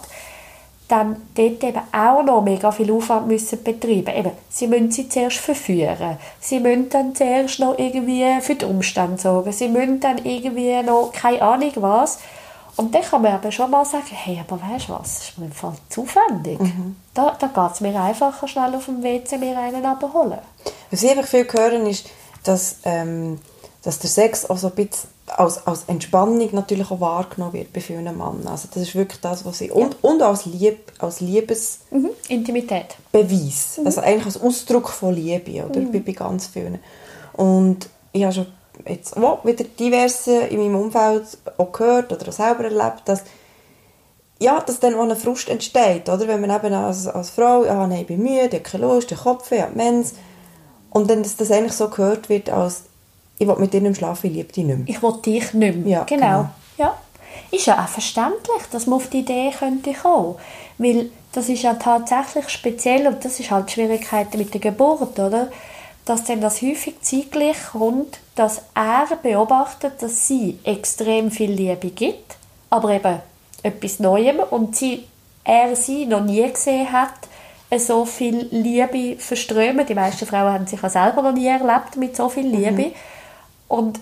dann 0.91 1.17
dort 1.35 1.63
eben 1.63 1.81
auch 1.93 2.23
noch 2.23 2.43
mega 2.43 2.73
viel 2.73 2.91
Aufwand 2.93 3.29
müssen 3.29 3.63
betreiben 3.63 4.15
eben, 4.15 4.33
Sie 4.49 4.67
müssen 4.67 4.91
sie 4.91 5.09
zuerst 5.09 5.39
verführen. 5.39 6.19
Sie 6.41 6.59
müssen 6.59 6.89
dann 6.89 7.15
zuerst 7.15 7.61
noch 7.61 7.79
irgendwie 7.79 8.41
für 8.41 8.57
die 8.57 8.65
Umstände 8.65 9.21
sorgen. 9.21 9.53
Sie 9.53 9.69
müssen 9.69 10.01
dann 10.01 10.19
irgendwie 10.25 10.83
noch 10.83 11.13
keine 11.13 11.43
Ahnung 11.43 11.73
was. 11.77 12.19
Und 12.77 12.95
dann 12.95 13.03
kann 13.03 13.23
man 13.23 13.33
aber 13.35 13.53
schon 13.53 13.71
mal 13.71 13.85
sagen, 13.85 14.07
hey, 14.11 14.41
aber 14.41 14.61
weißt 14.61 14.89
du 14.89 14.95
was, 14.95 15.19
das 15.19 15.29
ist 15.29 15.39
mir 15.39 15.47
im 15.47 15.53
Fall 15.53 15.75
zu 15.89 16.03
aufwendig. 16.03 16.59
Mhm. 16.59 16.97
Da, 17.15 17.37
da 17.39 17.47
geht 17.47 17.75
es 17.75 17.81
mir 17.81 18.01
einfacher, 18.01 18.49
schnell 18.49 18.75
auf 18.75 18.87
dem 18.87 19.03
WC 19.03 19.39
mir 19.39 19.59
einen 19.59 19.85
abholen. 19.85 20.39
Was 20.91 21.03
ich 21.03 21.11
einfach 21.11 21.27
viel 21.27 21.47
hören 21.53 21.87
ist, 21.87 22.07
dass, 22.43 22.77
ähm, 22.85 23.39
dass 23.83 23.99
der 23.99 24.11
Sex 24.11 24.49
auch 24.49 24.57
so 24.57 24.69
ein 24.69 24.75
bisschen 24.75 25.11
als, 25.37 25.67
als 25.67 25.85
Entspannung 25.85 26.49
natürlich 26.53 26.91
auch 26.91 27.01
wahrgenommen 27.01 27.53
wird 27.53 27.73
bei 27.73 27.81
vielen 27.81 28.05
Männern. 28.05 28.47
Also 28.47 28.69
das 28.73 28.83
ist 28.83 28.95
wirklich 28.95 29.21
das, 29.21 29.45
was 29.45 29.59
sie... 29.59 29.71
Und, 29.71 29.95
ja. 29.95 29.99
und 30.03 30.23
als, 30.23 30.47
Lieb, 30.47 30.93
als 30.99 31.21
Liebes... 31.21 31.81
Mhm. 31.91 32.11
Intimität. 32.29 32.97
Beweis. 33.13 33.79
Mhm. 33.79 33.87
Also 33.87 34.01
eigentlich 34.01 34.27
als 34.27 34.41
Ausdruck 34.41 34.89
von 34.89 35.15
Liebe, 35.15 35.65
oder? 35.65 35.81
Mhm. 35.81 35.93
Bei, 35.93 36.01
bei 36.01 36.13
ganz 36.13 36.47
vielen. 36.47 36.79
Und 37.35 37.89
ich 38.13 38.25
habe 38.25 38.35
schon 38.35 38.47
jetzt 38.87 39.17
oh, 39.17 39.39
wieder 39.45 39.65
diverse 39.65 40.47
in 40.47 40.61
meinem 40.61 40.77
Umfeld 40.77 41.25
auch 41.59 41.73
gehört 41.73 42.13
oder 42.13 42.29
auch 42.29 42.33
selber 42.33 42.65
erlebt, 42.65 43.03
dass 43.05 43.23
ja, 44.43 44.59
dass 44.61 44.81
dann 44.81 44.95
auch 44.95 45.03
ein 45.03 45.17
Frust 45.17 45.51
entsteht, 45.51 46.09
oder? 46.09 46.27
Wenn 46.27 46.41
man 46.41 46.51
eben 46.51 46.73
als, 46.73 47.07
als 47.07 47.29
Frau, 47.29 47.65
ja, 47.65 47.87
nein, 47.87 48.01
ich 48.01 48.07
bin 48.07 48.23
müde, 48.23 48.47
ich 48.47 48.55
habe 48.55 48.61
keine 48.61 48.87
Lust, 48.87 49.13
ich 49.13 49.19
habe 49.19 49.37
Kopf, 49.37 49.53
ich 49.53 49.61
habe 49.61 49.77
Mens. 49.77 50.15
Und 50.89 51.11
dann, 51.11 51.23
dass 51.23 51.37
das 51.37 51.51
eigentlich 51.51 51.75
so 51.75 51.91
gehört 51.91 52.31
wird 52.31 52.49
als, 52.49 52.85
ich 53.41 53.49
will 53.49 53.57
mit 53.57 53.73
dir 53.73 53.81
nicht 53.81 53.97
schlafen, 53.97 54.27
ich 54.27 54.35
liebe 54.35 54.53
dich 54.53 54.65
nicht 54.65 54.79
mehr. 54.79 54.87
Ich 54.87 55.03
will 55.03 55.15
dich 55.25 55.55
nicht 55.55 55.77
mehr. 55.77 55.99
Ja, 56.01 56.05
genau. 56.05 56.27
genau. 56.27 56.49
Ja. 56.77 56.99
Ist 57.51 57.67
ja 57.67 57.83
auch 57.83 57.89
verständlich, 57.89 58.63
dass 58.71 58.87
man 58.87 58.99
auf 58.99 59.09
die 59.09 59.21
Idee 59.21 59.51
könnte 59.59 59.95
kommen. 59.95 60.35
Weil 60.77 61.11
das 61.33 61.49
ist 61.49 61.63
ja 61.63 61.75
tatsächlich 61.75 62.51
speziell 62.51 63.07
und 63.07 63.25
das 63.25 63.41
ist 63.41 63.51
halt 63.51 63.71
die 63.71 63.73
Schwierigkeit 63.73 64.35
mit 64.35 64.53
der 64.53 64.61
Geburt, 64.61 65.19
oder? 65.19 65.49
Dass 66.05 66.25
dann 66.25 66.43
das 66.43 66.61
häufig 66.61 67.01
zeitlich 67.01 67.57
kommt, 67.73 68.19
dass 68.35 68.61
er 68.75 69.09
beobachtet, 69.23 70.03
dass 70.03 70.29
sie 70.29 70.59
extrem 70.65 71.31
viel 71.31 71.53
Liebe 71.53 71.89
gibt, 71.89 72.37
aber 72.69 72.91
eben 72.91 73.21
etwas 73.63 74.01
Neuem 74.01 74.41
und 74.51 74.77
sie, 74.77 75.05
er 75.45 75.75
sie 75.77 76.05
noch 76.05 76.23
nie 76.23 76.47
gesehen 76.47 76.93
hat, 76.93 77.15
so 77.79 78.05
viel 78.05 78.49
Liebe 78.51 79.19
verströmen. 79.19 79.87
Die 79.87 79.95
meisten 79.95 80.27
Frauen 80.27 80.53
haben 80.53 80.67
sich 80.67 80.83
ja 80.83 80.91
selber 80.91 81.23
noch 81.23 81.33
nie 81.33 81.47
erlebt 81.47 81.97
mit 81.97 82.15
so 82.15 82.29
viel 82.29 82.47
Liebe. 82.47 82.89
Mhm. 82.89 82.93
Und, 83.71 84.01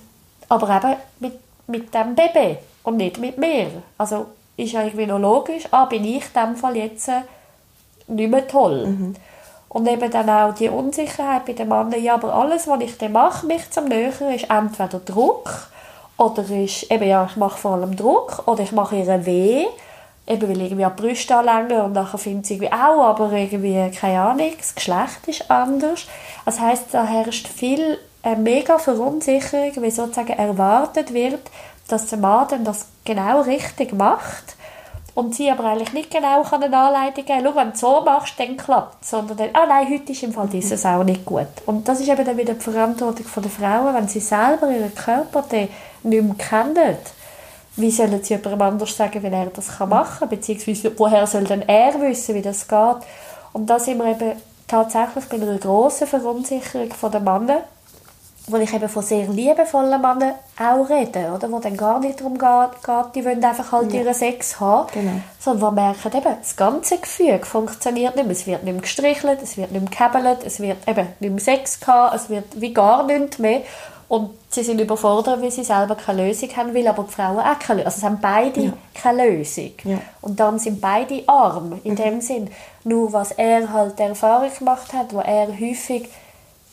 aber 0.48 0.76
eben 0.76 0.96
mit, 1.20 1.38
mit 1.66 1.94
dem 1.94 2.14
Baby 2.14 2.56
und 2.84 2.96
nicht 2.96 3.18
mit 3.18 3.36
mir. 3.36 3.66
Also 3.98 4.26
ist 4.56 4.72
ja 4.72 4.82
irgendwie 4.82 5.04
noch 5.04 5.18
logisch, 5.18 5.64
ah, 5.70 5.84
bin 5.84 6.04
ich 6.04 6.24
in 6.34 6.42
dem 6.42 6.56
Fall 6.56 6.74
jetzt 6.76 7.08
äh, 7.08 7.20
nicht 8.06 8.30
mehr 8.30 8.48
toll. 8.48 8.86
Mhm. 8.86 9.14
Und 9.68 9.86
eben 9.86 10.10
dann 10.10 10.30
auch 10.30 10.54
die 10.54 10.70
Unsicherheit 10.70 11.44
bei 11.44 11.52
den 11.52 11.68
Männern, 11.68 12.02
ja, 12.02 12.14
aber 12.14 12.32
alles, 12.32 12.66
was 12.66 12.80
ich 12.80 12.96
dann 12.96 13.12
mache, 13.12 13.46
mich 13.46 13.70
zum 13.70 13.84
Nähern, 13.84 14.32
ist 14.34 14.48
entweder 14.48 15.00
Druck, 15.00 15.68
oder 16.16 16.42
ist, 16.48 16.90
eben 16.90 17.06
ja, 17.06 17.28
ich 17.30 17.36
mache 17.36 17.58
vor 17.58 17.72
allem 17.72 17.94
Druck, 17.94 18.44
oder 18.46 18.62
ich 18.62 18.72
mache 18.72 18.96
ihr 18.96 19.26
weh, 19.26 19.66
eben 20.26 20.48
weil 20.48 20.62
irgendwie 20.62 20.84
an 20.86 20.94
die 20.96 21.02
Brüste 21.02 21.36
anlängen 21.36 21.82
und 21.82 21.92
nachher 21.92 22.16
findet 22.16 22.46
sie 22.46 22.54
irgendwie 22.54 22.72
auch, 22.72 23.04
aber 23.04 23.30
irgendwie, 23.32 23.90
keine 23.90 24.22
Ahnung, 24.22 24.50
das 24.56 24.74
Geschlecht 24.74 25.26
ist 25.26 25.50
anders. 25.50 26.06
Das 26.46 26.58
heisst, 26.58 26.86
da 26.92 27.04
herrscht 27.04 27.46
viel 27.46 27.98
eine 28.28 28.42
mega 28.42 28.78
Verunsicherung, 28.78 29.72
weil 29.76 29.90
sozusagen 29.90 30.32
erwartet 30.32 31.12
wird, 31.12 31.40
dass 31.88 32.06
der 32.06 32.18
Mann 32.18 32.46
dann 32.48 32.64
das 32.64 32.86
genau 33.04 33.40
richtig 33.40 33.92
macht 33.92 34.56
und 35.14 35.34
sie 35.34 35.50
aber 35.50 35.64
eigentlich 35.64 35.92
nicht 35.92 36.10
genau 36.10 36.44
eine 36.48 36.76
Anleitung 36.76 37.24
geben 37.24 37.44
kann, 37.44 37.56
wenn 37.56 37.72
du 37.72 37.76
so 37.76 38.02
machst, 38.02 38.38
dann 38.38 38.56
klappt 38.56 39.02
es, 39.02 39.10
sondern 39.10 39.36
dann, 39.36 39.50
ah 39.52 39.66
nein, 39.66 39.88
heute 39.90 40.12
ist 40.12 40.22
im 40.22 40.32
Fall 40.32 40.48
dieses 40.48 40.86
auch 40.86 41.02
nicht 41.02 41.24
gut. 41.24 41.48
Und 41.66 41.88
das 41.88 42.00
ist 42.00 42.08
eben 42.08 42.24
dann 42.24 42.36
wieder 42.36 42.54
die 42.54 42.60
Verantwortung 42.60 43.26
der 43.34 43.50
Frauen, 43.50 43.94
wenn 43.94 44.06
sie 44.06 44.20
selber 44.20 44.70
ihren 44.70 44.94
Körper 44.94 45.44
dann 45.48 45.68
nicht 46.04 46.22
mehr 46.22 46.34
kennen, 46.36 46.96
wie 47.74 47.90
sollen 47.90 48.22
sie 48.22 48.34
jemandem 48.34 48.62
anders 48.62 48.96
sagen, 48.96 49.22
wie 49.22 49.26
er 49.26 49.46
das 49.46 49.78
machen 49.80 50.18
kann, 50.20 50.28
beziehungsweise 50.28 50.96
woher 50.96 51.26
soll 51.26 51.44
denn 51.44 51.62
er 51.62 52.00
wissen, 52.00 52.34
wie 52.34 52.42
das 52.42 52.68
geht. 52.68 52.96
Und 53.52 53.68
da 53.68 53.78
sind 53.78 53.98
wir 53.98 54.06
eben 54.06 54.40
tatsächlich 54.68 55.24
bei 55.24 55.36
einer 55.36 55.58
grossen 55.58 56.06
Verunsicherung 56.06 56.90
der 57.10 57.20
Männer, 57.20 57.62
wo 58.50 58.56
ich 58.56 58.72
eben 58.72 58.88
von 58.88 59.02
sehr 59.02 59.26
liebevollen 59.26 60.00
Männern 60.00 60.34
auch 60.58 60.88
rede, 60.88 61.30
oder? 61.34 61.50
wo 61.50 61.58
dann 61.58 61.76
gar 61.76 62.00
nicht 62.00 62.20
darum 62.20 62.38
geht, 62.38 63.14
die 63.14 63.24
wollen 63.24 63.44
einfach 63.44 63.72
halt 63.72 63.92
ja. 63.92 64.00
ihren 64.00 64.14
Sex 64.14 64.58
haben, 64.60 64.88
genau. 64.92 65.20
sondern 65.38 65.74
die 65.74 65.80
merken 65.80 66.16
eben, 66.16 66.36
das 66.40 66.56
ganze 66.56 66.98
Gefühl 66.98 67.38
funktioniert 67.40 68.16
nicht 68.16 68.26
mehr. 68.26 68.36
Es 68.36 68.46
wird 68.46 68.64
nicht 68.64 68.72
mehr 68.72 68.82
gestrichelt, 68.82 69.40
es 69.42 69.56
wird 69.56 69.72
nicht 69.72 69.80
mehr 69.82 69.90
gekäbelt, 69.90 70.38
es 70.44 70.60
wird 70.60 70.78
eben 70.86 71.06
nicht 71.20 71.30
mehr 71.30 71.40
Sex 71.40 71.80
gehabt, 71.80 72.16
es 72.16 72.30
wird 72.30 72.60
wie 72.60 72.72
gar 72.72 73.04
nichts 73.04 73.38
mehr. 73.38 73.62
Und 74.08 74.30
sie 74.48 74.62
sind 74.62 74.80
überfordert, 74.80 75.42
weil 75.42 75.50
sie 75.50 75.64
selber 75.64 75.94
keine 75.94 76.26
Lösung 76.26 76.48
haben 76.56 76.72
will, 76.72 76.88
aber 76.88 77.02
die 77.02 77.12
Frauen 77.12 77.40
auch 77.40 77.58
keine 77.58 77.82
Lösung. 77.82 77.86
Also 77.86 77.98
es 77.98 78.04
haben 78.04 78.18
beide 78.22 78.60
ja. 78.62 78.72
keine 78.94 79.28
Lösung. 79.28 79.72
Ja. 79.84 79.98
Und 80.22 80.40
dann 80.40 80.58
sind 80.58 80.80
beide 80.80 81.22
arm, 81.26 81.78
in 81.84 81.92
mhm. 81.92 81.96
dem 81.96 82.20
Sinn. 82.22 82.50
Nur 82.84 83.12
was 83.12 83.32
er 83.32 83.70
halt 83.70 83.98
der 83.98 84.08
Erfahrung 84.08 84.50
gemacht 84.58 84.94
hat, 84.94 85.12
wo 85.12 85.20
er 85.20 85.48
häufig 85.48 86.08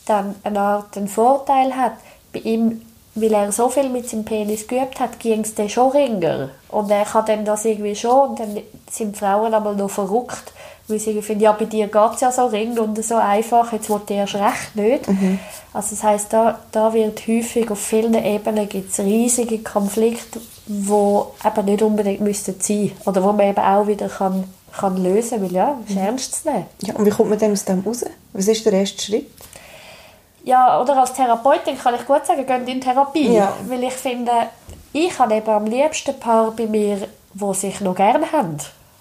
dann 0.06 0.36
eine 0.44 0.60
Art 0.60 0.98
einen 0.98 1.08
Vorteil 1.08 1.76
hat. 1.76 1.94
Bei 2.34 2.40
ihm, 2.40 2.82
weil 3.16 3.34
er 3.34 3.52
so 3.52 3.70
viel 3.70 3.90
mit 3.90 4.10
seinem 4.10 4.26
Penis 4.26 4.68
geübt 4.68 5.00
hat, 5.00 5.20
ging 5.20 5.42
es 5.42 5.56
dann 5.56 5.70
schon 5.70 5.92
ringer. 5.92 6.50
Und 6.70 6.92
er 6.92 7.06
kann 7.06 7.26
dann 7.26 7.46
das 7.46 7.66
irgendwie 7.66 7.96
schon, 7.96 8.30
und 8.30 8.40
dann 8.40 8.58
sind 8.92 9.16
die 9.16 9.20
Frauen 9.20 9.54
einmal 9.54 9.76
noch 9.76 9.90
verrückt, 9.90 10.52
weil 10.88 11.00
sie 11.00 11.20
finden, 11.22 11.44
ja, 11.44 11.52
bei 11.54 11.66
dir 11.66 11.88
geht 11.88 12.14
es 12.16 12.22
ja 12.22 12.32
so 12.32 12.46
ring 12.46 12.78
und 12.78 13.04
so 13.04 13.16
einfach, 13.16 13.74
jetzt 13.74 13.90
will 13.90 14.02
der 14.08 14.18
erst 14.18 14.36
recht 14.36 14.76
nicht. 14.76 15.08
Mhm. 15.08 15.40
Also 15.74 15.96
das 15.96 16.04
heisst, 16.04 16.34
da, 16.34 16.60
da 16.72 16.94
wird 16.94 17.28
häufig 17.28 17.72
auf 17.72 17.80
vielen 17.80 18.14
Ebenen 18.14 18.70
gibt's 18.70 19.00
riesige 19.00 19.60
Konflikte, 19.60 20.40
die 20.68 21.48
eben 21.48 21.66
nicht 21.66 21.82
unbedingt 21.82 22.22
müssten 22.22 22.56
sein 22.60 22.92
oder 23.06 23.24
wo 23.24 23.32
man 23.32 23.50
eben 23.50 23.60
auch 23.60 23.88
wieder 23.88 24.10
kann, 24.10 24.44
kann 24.78 25.02
lösen 25.02 25.40
kann, 25.40 25.42
weil 25.42 25.54
ja, 25.54 25.80
ist 25.88 25.96
mhm. 25.96 26.02
ernst 26.02 26.44
zu 26.44 26.50
nehmen. 26.50 26.66
Ja, 26.82 26.94
und 26.96 27.06
wie 27.06 27.10
kommt 27.10 27.30
man 27.30 27.40
dann 27.40 27.52
aus 27.52 27.66
dem 27.66 27.80
raus? 27.80 28.06
Was 28.34 28.48
ist 28.48 28.66
der 28.66 28.74
erste 28.74 29.02
Schritt? 29.02 29.32
Ja, 30.46 30.80
oder 30.80 30.98
als 30.98 31.14
Therapeutin 31.14 31.78
kann 31.78 31.96
ich 31.96 32.06
gut 32.06 32.26
sagen, 32.26 32.46
gehen 32.46 32.68
in 32.68 32.80
Therapie. 32.80 33.34
Ja. 33.34 33.54
Weil 33.68 33.84
ich 33.84 33.94
finde, 33.94 34.32
ich 34.94 35.18
habe 35.18 35.36
eben 35.36 35.50
am 35.50 35.66
liebsten 35.66 36.18
Paar 36.20 36.52
bei 36.52 36.68
mir, 36.68 37.08
die 37.34 37.54
sich 37.54 37.82
noch 37.82 37.96
gerne 37.96 38.32
haben. 38.32 38.58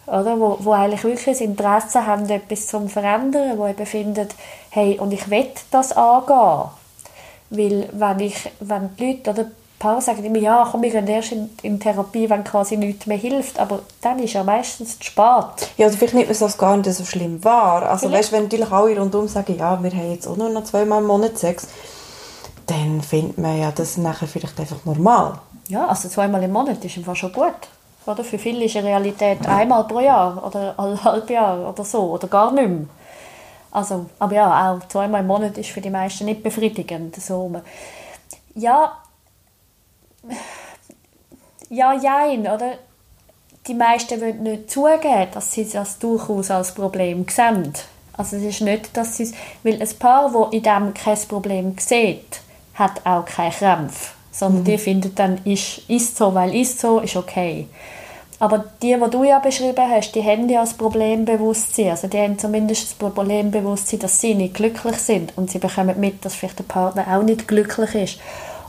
Oder? 0.07 0.41
Wo, 0.41 0.57
wo 0.61 0.73
eigentlich 0.73 1.05
wirklich 1.05 1.41
ein 1.41 1.51
Interesse 1.51 2.07
haben, 2.07 2.29
etwas 2.29 2.67
zu 2.67 2.89
verändern, 2.89 3.59
wo 3.59 3.67
eben 3.67 3.87
finden, 3.87 4.29
hey, 4.71 4.99
und 4.99 5.13
ich 5.13 5.29
will 5.31 5.51
das 5.71 5.93
angehen. 5.93 6.71
Weil 7.51 7.89
wenn, 7.93 8.21
ich, 8.21 8.51
wenn 8.61 8.97
die 8.97 9.13
Leute, 9.13 9.31
oder 9.31 9.51
Paare 9.85 10.01
sagen 10.01 10.25
immer, 10.25 10.39
ja, 10.39 10.67
komm, 10.71 10.81
wir 10.81 10.91
gehen 10.91 11.07
erst 11.07 11.33
in, 11.33 11.51
in 11.61 11.79
Therapie, 11.79 12.31
wenn 12.31 12.43
quasi 12.43 12.79
nichts 12.79 13.05
mehr 13.05 13.19
hilft. 13.19 13.59
Aber 13.59 13.81
dann 14.01 14.19
ist 14.19 14.33
ja 14.33 14.43
meistens 14.43 14.99
zu 14.99 15.05
spät. 15.05 15.69
Ja, 15.77 15.91
vielleicht 15.91 16.15
nimmt 16.15 16.27
man 16.27 16.33
es 16.33 16.43
als 16.43 16.57
gar 16.57 16.75
nicht 16.75 16.91
so 16.91 17.05
schlimm 17.05 17.45
wahr. 17.45 17.83
Also 17.83 18.11
weißt, 18.11 18.33
wenn 18.33 18.45
natürlich 18.45 18.73
alle 18.73 18.99
rundum 18.99 19.29
sagen, 19.29 19.59
ja, 19.59 19.83
wir 19.83 19.91
haben 19.91 20.11
jetzt 20.11 20.27
auch 20.27 20.39
nur 20.39 20.49
noch 20.49 20.65
zweimal 20.65 21.03
im 21.03 21.07
Monat 21.07 21.37
Sex, 21.37 21.69
dann 22.67 23.03
findet 23.03 23.37
man 23.37 23.59
ja 23.59 23.73
das 23.73 23.99
nachher 23.99 24.27
vielleicht 24.27 24.59
einfach 24.59 24.83
normal. 24.87 25.35
Ja, 25.69 25.87
also 25.87 26.09
zweimal 26.09 26.43
im 26.43 26.53
Monat 26.53 26.83
ist 26.83 26.97
einfach 26.97 27.15
schon 27.15 27.33
gut. 27.33 27.53
Oder? 28.07 28.25
Für 28.25 28.39
viele 28.39 28.65
ist 28.65 28.77
eine 28.77 28.89
Realität 28.89 29.47
einmal 29.47 29.85
pro 29.85 30.01
Jahr 30.01 30.43
oder 30.47 30.75
ein 30.79 31.05
halbes 31.05 31.29
Jahr 31.29 31.69
oder 31.69 31.85
so 31.85 32.11
oder 32.13 32.27
gar 32.29 32.53
nicht 32.53 32.69
mehr. 32.69 32.87
Also, 33.71 34.07
aber 34.19 34.35
ja, 34.35 34.73
auch 34.73 34.89
zweimal 34.89 35.21
im 35.21 35.27
Monat 35.27 35.59
ist 35.59 35.69
für 35.69 35.83
die 35.83 35.91
meisten 35.91 36.25
nicht 36.25 36.43
befriedigend. 36.43 37.17
So. 37.17 37.53
Ja, 38.55 38.93
ja, 41.71 41.93
jein, 41.93 42.41
oder? 42.43 42.79
die 43.67 43.75
meisten 43.75 44.21
wollen 44.21 44.43
nicht 44.43 44.71
zugeben, 44.71 45.29
dass 45.33 45.53
sie 45.53 45.69
das 45.69 45.99
durchaus 45.99 46.51
als 46.51 46.73
Problem 46.73 47.27
sehen. 47.29 47.73
Also 48.17 48.37
es 48.37 48.43
ist 48.43 48.61
nicht, 48.61 48.97
dass 48.97 49.17
sie 49.17 49.33
weil 49.63 49.81
ein 49.81 49.99
Paar, 49.99 50.31
das 50.31 50.53
in 50.53 50.63
dem 50.63 50.95
kein 50.95 51.19
Problem 51.29 51.75
sieht, 51.79 52.41
hat 52.75 53.05
auch 53.05 53.25
keine 53.25 53.51
Krämpfe, 53.51 54.13
sondern 54.31 54.63
mhm. 54.63 54.67
die 54.67 54.79
findet 54.79 55.19
dann, 55.19 55.41
ist, 55.45 55.89
ist 55.89 56.17
so, 56.17 56.35
weil 56.35 56.55
ist 56.55 56.79
so, 56.79 57.01
ist 57.01 57.17
okay. 57.17 57.67
Aber 58.41 58.65
die, 58.83 58.95
die 58.95 59.11
du 59.11 59.25
ja 59.25 59.39
beschrieben 59.39 59.89
hast, 59.89 60.13
die 60.13 60.23
haben 60.23 60.49
ja 60.49 60.61
das 60.61 60.75
Problembewusstsein. 60.75 61.91
Also 61.91 62.09
die 62.09 62.19
haben 62.19 62.39
zumindest 62.39 63.01
das 63.01 63.11
Problembewusstsein, 63.13 64.01
dass 64.01 64.21
sie 64.21 64.35
nicht 64.35 64.55
glücklich 64.55 64.97
sind 64.97 65.33
und 65.39 65.51
sie 65.51 65.61
bekommen 65.61 65.99
mit, 65.99 66.25
dass 66.25 66.35
vielleicht 66.35 66.59
der 66.59 66.65
Partner 66.65 67.07
auch 67.17 67.23
nicht 67.23 67.49
glücklich 67.49 67.95
ist. 67.95 68.19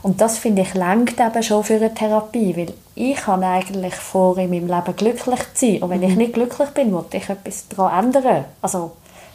Und 0.06 0.20
das 0.20 0.38
finde 0.38 0.62
ich 0.62 0.72
langt 0.74 1.18
eben 1.18 1.42
schon 1.42 1.64
für 1.64 1.74
eine 1.74 1.92
Therapie, 1.92 2.56
weil 2.56 2.72
ich 2.94 3.16
kann 3.16 3.42
eigentlich 3.42 3.96
vor, 3.96 4.38
in 4.38 4.50
meinem 4.50 4.68
Leben 4.68 4.94
glücklich 4.96 5.40
zu 5.54 5.66
sein. 5.66 5.82
Und 5.82 5.90
wenn 5.90 6.02
ich 6.04 6.12
mhm. 6.12 6.18
nicht 6.18 6.34
glücklich 6.34 6.68
bin, 6.68 6.92
muss 6.92 7.06
ich 7.10 7.28
etwas 7.28 7.66
daran 7.66 8.04
ändern. 8.04 8.44
Also 8.62 8.92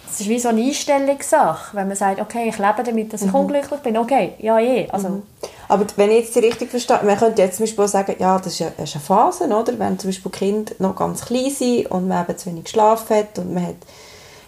es 0.09 0.22
ist 0.22 0.30
wie 0.30 0.39
so 0.39 0.47
eine 0.47 0.61
Einstellungssache, 0.61 1.76
wenn 1.76 1.89
man 1.89 1.97
sagt, 1.97 2.22
okay, 2.22 2.47
ich 2.47 2.57
lebe 2.57 2.84
damit, 2.86 3.11
dass 3.11 3.22
ich 3.22 3.28
mhm. 3.28 3.36
unglücklich 3.36 3.82
bin, 3.82 3.97
okay, 3.97 4.32
ja 4.39 4.59
eh. 4.59 4.88
Also, 4.89 5.09
mhm. 5.09 5.24
Aber 5.67 5.86
wenn 5.97 6.09
ich 6.09 6.28
jetzt 6.28 6.38
richtig 6.38 6.69
verstehe, 6.69 7.01
man 7.03 7.17
könnte 7.17 7.41
jetzt 7.41 7.57
zum 7.57 7.65
Beispiel 7.65 7.88
sagen, 7.89 8.15
ja, 8.17 8.38
das 8.38 8.53
ist 8.53 8.61
eine, 8.61 8.72
das 8.78 8.91
ist 8.91 8.95
eine 8.95 9.03
Phase, 9.03 9.47
oder? 9.47 9.78
wenn 9.78 9.99
zum 9.99 10.07
Beispiel 10.07 10.32
Kinder 10.32 10.72
noch 10.80 10.95
ganz 10.95 11.26
klein 11.26 11.49
sind 11.49 11.91
und 11.91 12.07
man 12.07 12.24
eben 12.24 12.38
zu 12.38 12.49
wenig 12.49 12.63
geschlafen 12.63 13.17
hat 13.17 13.38
und 13.39 13.53
man 13.53 13.67
hat 13.67 13.76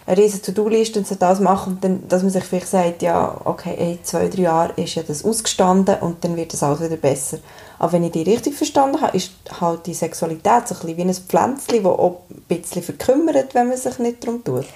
eine 0.06 0.18
riesige 0.18 0.52
To-Do-Liste 0.52 0.98
und 0.98 1.06
so 1.06 1.14
das 1.14 1.40
machen, 1.40 1.74
und 1.74 1.84
dann, 1.84 2.08
dass 2.08 2.22
man 2.22 2.30
sich 2.30 2.44
vielleicht 2.44 2.68
sagt, 2.68 3.02
ja, 3.02 3.40
okay, 3.44 3.74
in 3.92 4.04
zwei, 4.04 4.28
drei 4.28 4.42
Jahren 4.42 4.72
ist 4.76 4.94
ja 4.94 5.02
das 5.02 5.24
ausgestanden 5.24 5.96
und 6.00 6.22
dann 6.24 6.36
wird 6.36 6.52
das 6.52 6.62
alles 6.62 6.80
wieder 6.80 6.96
besser. 6.96 7.38
Aber 7.78 7.92
wenn 7.92 8.04
ich 8.04 8.12
die 8.12 8.22
richtig 8.22 8.54
verstanden 8.54 9.00
habe, 9.00 9.16
ist 9.16 9.32
halt 9.60 9.86
die 9.86 9.94
Sexualität 9.94 10.68
so 10.68 10.74
ein 10.74 10.80
bisschen 10.80 10.96
wie 10.96 11.02
ein 11.02 11.14
Pflänzchen, 11.14 11.82
das 11.82 11.92
auch 11.92 12.20
ein 12.30 12.42
bisschen 12.42 12.82
verkümmert, 12.82 13.54
wenn 13.54 13.68
man 13.68 13.76
sich 13.76 13.98
nicht 13.98 14.22
darum 14.24 14.44
tut. 14.44 14.66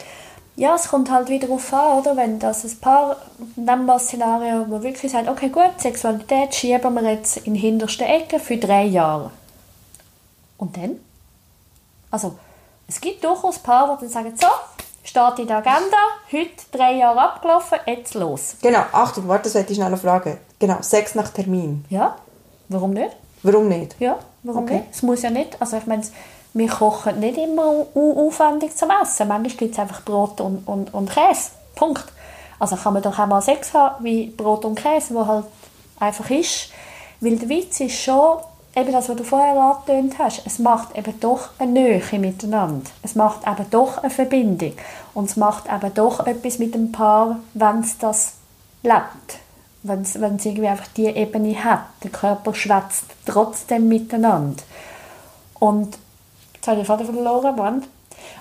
Ja, 0.57 0.75
es 0.75 0.89
kommt 0.89 1.09
halt 1.09 1.29
wieder 1.29 1.47
darauf 1.47 1.73
an, 1.73 1.99
oder? 2.01 2.17
Wenn 2.17 2.41
das 2.41 2.65
ein 2.65 2.77
Paar, 2.81 3.17
nehmen 3.55 3.87
wir 3.87 3.95
ein 3.95 4.01
Szenario, 4.01 4.67
wo 4.69 4.83
wirklich 4.83 5.13
sagt, 5.13 5.29
okay 5.29 5.51
gut, 5.51 5.71
Sexualität 5.79 6.53
schieben 6.53 6.95
wir 6.95 7.13
jetzt 7.13 7.37
in 7.39 7.55
die 7.55 7.61
hinterste 7.61 8.05
Ecke 8.05 8.41
für 8.41 8.57
drei 8.57 8.85
Jahre. 8.85 9.31
Und 10.57 10.77
dann? 10.77 10.99
Also, 12.11 12.35
es 12.89 13.01
gibt 13.01 13.23
durchaus 13.23 13.61
Paare, 13.61 13.97
die 13.99 14.07
dann 14.07 14.13
sagen, 14.13 14.35
so, 14.37 14.49
steht 15.09 15.39
in 15.39 15.47
der 15.47 15.59
Agenda, 15.59 15.97
heute 16.31 16.65
drei 16.71 16.95
Jahre 16.95 17.21
abgelaufen, 17.21 17.79
jetzt 17.87 18.15
los. 18.15 18.57
Genau, 18.61 18.83
Achtung, 18.93 19.27
warte, 19.29 19.45
das 19.45 19.55
hätte 19.55 19.73
ich 19.73 19.77
schnell 19.77 19.89
eine 19.89 19.97
Frage. 19.97 20.39
Genau, 20.59 20.79
Sex 20.81 21.15
nach 21.15 21.31
Termin. 21.31 21.85
Ja, 21.89 22.17
warum 22.69 22.93
nicht? 22.93 23.17
Warum 23.43 23.69
nicht? 23.69 23.97
Ja, 23.99 24.19
warum 24.43 24.65
okay. 24.65 24.79
nicht? 24.79 24.87
Es 24.93 25.03
muss 25.03 25.23
ja 25.23 25.31
nicht, 25.31 25.61
also 25.61 25.77
ich 25.77 25.87
meine, 25.87 26.03
wir 26.55 26.69
kochen 26.69 27.21
nicht 27.21 27.39
immer 27.39 27.87
aufwendig 27.95 28.77
zum 28.77 28.91
Essen. 29.03 29.29
Manchmal 29.29 29.57
gibt 29.57 29.73
es 29.73 29.79
einfach 29.79 30.03
Brot 30.03 30.41
und, 30.41 30.67
und, 30.67 30.93
und 30.93 31.11
Käse. 31.11 31.51
Punkt. 31.75 32.05
Also 32.59 32.77
kann 32.77 32.95
man 32.95 33.03
doch 33.03 33.19
auch 33.19 33.27
mal 33.27 33.41
Sex 33.41 33.73
haben 33.75 34.05
wie 34.05 34.27
Brot 34.27 34.65
und 34.65 34.75
Käse, 34.75 35.15
wo 35.15 35.27
halt 35.27 35.45
einfach 36.01 36.29
ist. 36.31 36.71
Weil 37.21 37.37
der 37.37 37.49
Witz 37.49 37.81
ist 37.81 38.01
schon, 38.01 38.39
eben 38.77 38.93
das, 38.93 39.09
was 39.09 39.17
du 39.17 39.25
vorher 39.25 39.57
angetönt 39.57 40.19
hast, 40.19 40.43
es 40.47 40.59
macht 40.59 40.97
eben 40.97 41.19
doch 41.21 41.51
eine 41.59 41.73
Nähe 41.73 42.19
miteinander. 42.19 42.91
Es 43.03 43.15
macht 43.15 43.47
eben 43.47 43.69
doch 43.71 43.99
eine 43.99 44.11
Verbindung. 44.11 44.75
Und 45.15 45.31
es 45.31 45.37
macht 45.37 45.65
eben 45.67 45.95
doch 45.95 46.27
etwas 46.27 46.59
mit 46.59 46.75
dem 46.75 46.93
Paar, 46.93 47.41
wenn 47.55 47.81
es 47.81 47.99
das 47.99 48.35
lebt. 48.83 49.41
Wenn 49.83 50.03
es, 50.03 50.21
wenn 50.21 50.37
es 50.37 50.47
irgendwie 50.47 50.69
einfach 50.69 50.89
diese 50.97 51.11
Ebene 51.11 51.63
hat. 51.63 51.85
Der 52.03 52.11
Körper 52.11 52.55
schwätzt 52.55 53.05
trotzdem 53.27 53.89
miteinander. 53.89 54.63
Und, 55.59 55.99
jetzt 56.55 56.67
habe 56.69 56.81
ich 56.81 56.87
den 56.87 56.87
Vater 56.87 57.05
verloren, 57.05 57.57
Moment. 57.57 57.89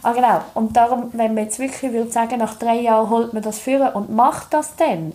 Ah, 0.04 0.14
genau. 0.14 0.42
Und 0.54 0.76
darum, 0.76 1.10
wenn 1.14 1.34
man 1.34 1.46
jetzt 1.46 1.60
wirklich 1.60 1.92
würde 1.94 2.12
sagen, 2.12 2.40
nach 2.40 2.56
drei 2.56 2.80
Jahren 2.82 3.10
holt 3.10 3.34
man 3.34 3.44
das 3.44 3.60
führen 3.60 3.94
und 3.94 4.14
macht 4.14 4.54
das 4.54 4.76
dann, 4.76 5.14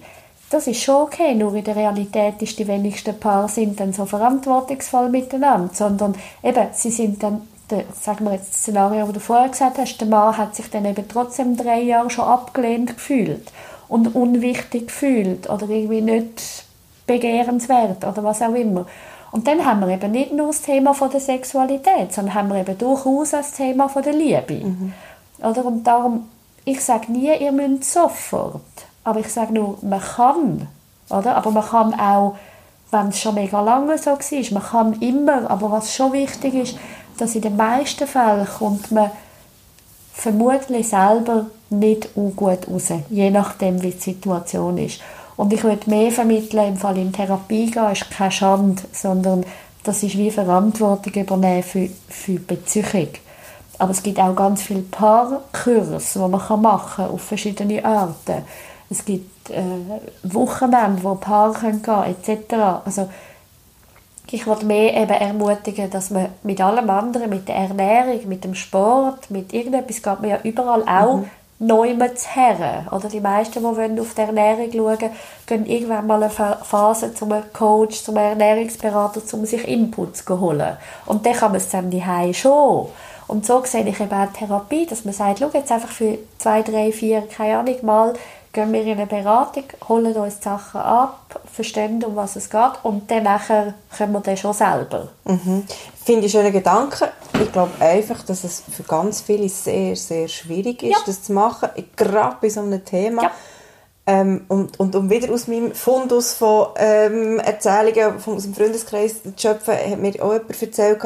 das 0.53 0.67
ist 0.67 0.83
schon 0.83 1.03
okay, 1.03 1.35
nur 1.35 1.55
in 1.55 1.65
der 1.65 1.77
Realität 1.77 2.41
ist 2.43 2.59
die 2.59 2.69
wenigsten 2.69 3.19
Paar 3.19 3.49
sind 3.49 3.81
dann 3.81 3.93
so 3.93 4.05
verantwortungsvoll 4.05 5.09
miteinander, 5.09 5.71
sondern 5.73 6.15
eben, 6.43 6.67
sie 6.73 6.91
sind 6.91 7.23
dann, 7.23 7.43
der, 7.71 7.85
sagen 7.99 8.25
wir 8.25 8.33
jetzt 8.33 8.51
das 8.51 8.61
Szenario, 8.63 9.07
das 9.07 9.15
du 9.15 9.21
vorher 9.21 9.49
gesagt 9.49 9.79
hast, 9.79 9.99
der 9.99 10.09
Mann 10.09 10.37
hat 10.37 10.55
sich 10.55 10.69
dann 10.71 10.85
eben 10.85 11.07
trotzdem 11.09 11.57
drei 11.57 11.81
Jahre 11.81 12.11
schon 12.11 12.25
abgelehnt 12.25 12.95
gefühlt 12.97 13.53
und 13.89 14.15
unwichtig 14.15 14.89
gefühlt 14.89 15.49
oder 15.49 15.69
irgendwie 15.69 16.03
nicht 16.03 16.65
begehrenswert 17.07 18.05
oder 18.05 18.23
was 18.23 18.43
auch 18.43 18.55
immer. 18.55 18.87
Und 19.31 19.47
dann 19.47 19.65
haben 19.65 19.81
wir 19.81 19.89
eben 19.89 20.13
nicht 20.13 20.33
nur 20.33 20.49
das 20.49 20.61
Thema 20.61 20.93
von 20.93 21.11
der 21.11 21.21
Sexualität, 21.21 22.13
sondern 22.13 22.35
haben 22.35 22.49
wir 22.51 22.61
eben 22.61 22.77
durchaus 22.77 23.31
das 23.31 23.53
Thema 23.53 23.89
von 23.89 24.03
der 24.03 24.13
Liebe. 24.13 24.67
Mhm. 24.67 24.93
Oder? 25.39 25.65
Und 25.65 25.85
darum, 25.85 26.29
ich 26.67 26.81
sage 26.83 27.11
nie, 27.11 27.35
ihr 27.35 27.53
müsst 27.53 27.93
sofort. 27.93 28.61
Aber 29.05 29.21
ich 29.21 29.29
sage 29.29 29.53
nur, 29.53 29.79
man 29.83 30.01
kann. 30.01 30.69
Oder? 31.11 31.37
Aber 31.37 31.51
man 31.51 31.65
kann 31.65 31.99
auch, 31.99 32.37
wenn 32.91 33.09
es 33.09 33.21
schon 33.21 33.35
mega 33.35 33.61
lange 33.61 33.99
so 33.99 34.11
war, 34.11 34.53
man 34.53 34.63
kann 34.63 35.01
immer. 35.01 35.51
Aber 35.51 35.71
was 35.71 35.95
schon 35.95 36.13
wichtig 36.13 36.55
ist, 36.55 36.79
dass 37.19 37.35
in 37.35 37.43
den 37.43 37.57
meisten 37.57 38.07
Fällen 38.07 38.47
kommt 38.47 38.91
man 38.91 39.11
vermutlich 40.13 40.89
selber 40.89 41.47
nicht 41.71 42.15
gut 42.15 42.69
raus, 42.69 42.93
je 43.09 43.31
nachdem, 43.31 43.83
wie 43.83 43.91
die 43.91 43.99
Situation 43.99 44.79
ist. 44.79 45.01
Und 45.37 45.53
ich 45.53 45.65
würde 45.65 45.89
mehr 45.89 46.11
vermitteln, 46.11 46.69
im 46.69 46.77
Fall 46.77 46.99
in 46.99 47.13
Therapie 47.13 47.71
gehen, 47.71 47.91
ist 47.91 48.11
keine 48.11 48.31
Schande, 48.31 48.83
sondern 48.93 49.45
das 49.83 50.03
ist 50.03 50.17
wie 50.17 50.31
Verantwortung 50.31 51.13
übernehmen 51.15 51.63
für, 51.63 51.89
für 52.09 52.39
Beziehung. 52.39 53.09
Aber 53.79 53.91
es 53.91 54.03
gibt 54.03 54.21
auch 54.21 54.37
ganz 54.37 54.63
viele 54.63 54.83
Paarkurse, 54.83 55.99
die 56.15 56.19
man 56.19 56.31
machen 56.63 56.95
kann, 56.95 57.11
auf 57.11 57.23
verschiedene 57.23 57.85
Arten. 57.85 58.45
Es 58.93 59.07
gibt 59.07 59.49
äh, 59.49 59.63
Wochenende, 60.23 61.03
wo 61.03 61.15
Paare 61.15 61.59
gehen 61.59 61.81
können, 61.81 62.15
etc. 62.15 62.55
Also, 62.85 63.09
ich 64.31 64.47
würde 64.47 64.67
mehr 64.67 64.95
eben 64.95 65.11
ermutigen, 65.11 65.91
dass 65.91 66.11
man 66.11 66.29
mit 66.43 66.61
allem 66.61 66.89
anderen, 66.91 67.31
mit 67.31 67.49
der 67.49 67.57
Ernährung, 67.57 68.29
mit 68.29 68.45
dem 68.45 68.55
Sport, 68.55 69.31
mit 69.31 69.53
irgendetwas 69.53 70.03
geht 70.03 70.21
man 70.21 70.31
ja 70.31 70.39
überall 70.43 70.83
auch 70.83 71.17
mhm. 71.19 71.31
neu 71.59 71.95
her. 72.35 72.87
Oder 72.91 73.09
die 73.09 73.21
meisten, 73.21 73.61
die 73.61 73.65
wollen 73.65 73.99
auf 73.99 74.15
die 74.15 74.21
Ernährung 74.21 74.71
schauen, 74.73 75.11
gehen 75.47 75.67
irgendwann 75.67 76.07
mal 76.07 76.23
eine 76.23 76.31
Phase 76.31 77.15
zum 77.15 77.33
Coach, 77.55 78.03
zum 78.03 78.17
Ernährungsberater, 78.17 79.23
um 79.33 79.47
sich 79.47 79.67
Inputs 79.67 80.25
zu 80.25 80.39
holen. 80.39 80.77
Und 81.07 81.25
dann 81.25 81.33
kann 81.33 81.53
man 81.53 81.61
es 81.61 81.71
dann 81.71 81.91
die 81.91 82.35
schon. 82.35 82.89
Und 83.27 83.47
so 83.47 83.63
sehe 83.65 83.89
ich 83.89 84.01
eben 84.01 84.13
auch 84.13 84.33
Therapie, 84.33 84.85
dass 84.85 85.07
man 85.07 85.15
sagt, 85.15 85.39
schau 85.39 85.51
jetzt 85.55 85.73
einfach 85.73 85.89
für 85.89 86.19
zwei, 86.39 86.61
drei, 86.61 86.93
vier, 86.93 87.23
keine 87.23 87.59
Ahnung, 87.59 87.77
mal 87.83 88.15
gehen 88.53 88.73
wir 88.73 88.83
in 88.83 88.99
eine 88.99 89.07
Beratung, 89.07 89.65
holen 89.89 90.15
uns 90.15 90.39
die 90.39 90.45
Sachen 90.45 90.81
ab, 90.81 91.41
verstehen, 91.53 92.03
um 92.05 92.17
was 92.17 92.37
es 92.37 92.51
geht 92.51 92.73
und 92.83 93.11
dann 93.11 93.23
nachher 93.23 93.75
können 93.97 94.13
wir 94.13 94.21
das 94.21 94.41
schon 94.41 94.53
selber. 94.53 95.09
Mhm. 95.25 95.65
Finde 96.05 96.27
ich 96.27 96.33
schönen 96.33 96.53
Gedanken. 96.53 97.09
Ich 97.43 97.51
glaube 97.51 97.73
einfach, 97.81 98.23
dass 98.25 98.45
es 98.45 98.63
für 98.71 98.83
ganz 98.83 99.23
viele 99.23 99.49
sehr, 99.49 99.97
sehr 99.97 100.29
schwierig 100.29 100.83
ist, 100.83 100.91
ja. 100.91 100.99
das 101.07 101.23
zu 101.23 101.33
machen, 101.33 101.71
gerade 101.97 102.37
bei 102.41 102.51
so 102.51 102.61
einem 102.61 102.85
Thema. 102.85 103.23
Ja. 103.23 103.31
Ähm, 104.05 104.45
und, 104.49 104.79
und 104.81 104.97
um 104.97 105.09
wieder 105.09 105.33
aus 105.33 105.47
meinem 105.47 105.73
Fundus 105.75 106.35
von 106.35 106.69
ähm, 106.77 107.39
Erzählungen 107.39 108.19
von, 108.19 108.37
aus 108.37 108.43
dem 108.43 108.55
Freundeskreis 108.55 109.23
zu 109.23 109.33
schöpfen, 109.37 109.75
hat 109.75 109.99
mir 109.99 110.13
auch 110.23 110.33
jemand 110.33 110.61
erzählt, 110.61 111.01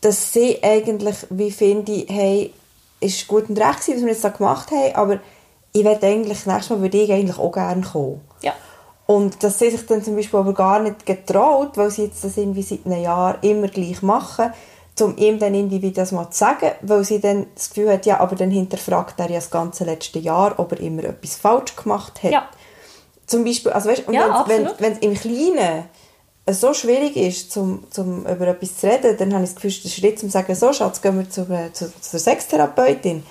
dass 0.00 0.32
sie 0.32 0.58
eigentlich, 0.62 1.16
wie 1.30 1.52
finde 1.52 1.92
ich, 1.92 2.06
hey, 2.10 2.52
ist 3.00 3.26
gut 3.26 3.48
und 3.48 3.58
recht 3.58 3.78
was 3.78 3.88
wir 3.88 4.08
jetzt 4.08 4.24
da 4.24 4.30
gemacht 4.30 4.70
haben, 4.70 4.94
aber 4.94 5.20
ich 5.72 5.84
werde 5.84 6.06
eigentlich, 6.06 6.46
nächstes 6.46 6.70
Mal 6.70 6.80
würde 6.80 6.98
ich 6.98 7.12
eigentlich 7.12 7.38
auch 7.38 7.52
gerne 7.52 7.82
kommen. 7.82 8.20
Ja. 8.42 8.52
Und 9.06 9.42
dass 9.42 9.58
sie 9.58 9.70
sich 9.70 9.86
dann 9.86 10.02
zum 10.02 10.16
Beispiel 10.16 10.40
aber 10.40 10.54
gar 10.54 10.80
nicht 10.80 11.06
getraut, 11.06 11.76
weil 11.76 11.90
sie 11.90 12.04
jetzt 12.04 12.24
das 12.24 12.36
irgendwie 12.36 12.62
seit 12.62 12.86
einem 12.86 13.02
Jahr 13.02 13.42
immer 13.42 13.68
gleich 13.68 14.02
machen, 14.02 14.52
um 15.00 15.16
ihm 15.16 15.38
dann 15.38 15.54
irgendwie 15.54 15.90
das 15.90 16.12
mal 16.12 16.30
zu 16.30 16.38
sagen, 16.38 16.70
weil 16.82 17.02
sie 17.04 17.20
dann 17.20 17.46
das 17.54 17.70
Gefühl 17.70 17.92
hat, 17.92 18.06
ja, 18.06 18.20
aber 18.20 18.36
dann 18.36 18.50
hinterfragt 18.50 19.18
er 19.18 19.28
ja 19.30 19.36
das 19.36 19.50
ganze 19.50 19.84
letzte 19.84 20.18
Jahr, 20.18 20.58
ob 20.58 20.72
er 20.72 20.80
immer 20.80 21.04
etwas 21.04 21.36
falsch 21.36 21.74
gemacht 21.74 22.22
hat. 22.22 22.30
Ja. 22.30 22.48
Zum 23.26 23.44
Beispiel, 23.44 23.72
also 23.72 23.88
weißt, 23.88 24.04
ja, 24.10 24.44
wenn 24.46 24.92
es 24.92 24.98
im 24.98 25.14
Kleinen 25.14 25.84
so 26.50 26.74
schwierig 26.74 27.16
ist, 27.16 27.52
zum, 27.52 27.84
zum 27.90 28.26
über 28.26 28.48
etwas 28.48 28.76
zu 28.76 28.88
reden, 28.88 29.16
dann 29.16 29.32
habe 29.32 29.44
ich 29.44 29.54
das 29.54 29.62
Gefühl, 29.62 29.82
der 29.82 29.88
Schritt 29.88 30.18
zum 30.18 30.28
sagen, 30.28 30.54
so 30.54 30.72
Schatz, 30.72 31.00
gehen 31.00 31.18
wir 31.18 31.30
zu, 31.30 31.46
zu, 31.72 31.92
zur 32.00 32.20
Sextherapeutin, 32.20 33.22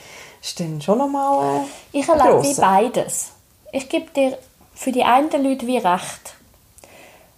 ist 0.42 0.60
dann 0.60 0.82
schon 0.82 0.98
nochmal 0.98 1.62
äh, 1.94 2.00
Ich 2.00 2.08
erlebe 2.08 2.44
wie 2.44 2.54
beides. 2.56 3.32
Ich 3.72 3.88
gebe 3.88 4.10
dir 4.12 4.38
für 4.74 4.92
die 4.92 5.04
einen 5.04 5.44
Leute 5.44 5.68
wie 5.68 5.78
recht. 5.78 6.36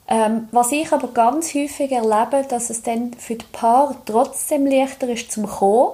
Ähm, 0.07 0.47
was 0.51 0.71
ich 0.71 0.91
aber 0.91 1.09
ganz 1.09 1.53
häufig 1.53 1.91
erlebe, 1.91 2.45
dass 2.47 2.69
es 2.69 2.81
dann 2.81 3.13
für 3.13 3.35
die 3.35 3.45
Paar 3.51 3.95
trotzdem 4.05 4.65
leichter 4.65 5.09
ist 5.09 5.31
zum 5.31 5.47
kommen, 5.47 5.93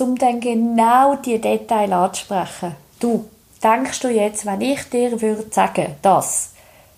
um 0.00 0.16
dann 0.16 0.40
genau 0.40 1.16
die 1.16 1.40
Details 1.40 1.92
anzusprechen. 1.92 2.76
Du, 3.00 3.28
denkst 3.62 4.00
du 4.00 4.08
jetzt, 4.08 4.46
wenn 4.46 4.60
ich 4.60 4.88
dir 4.88 5.20
würde 5.20 5.46
sagen, 5.50 5.96
das, 6.02 6.50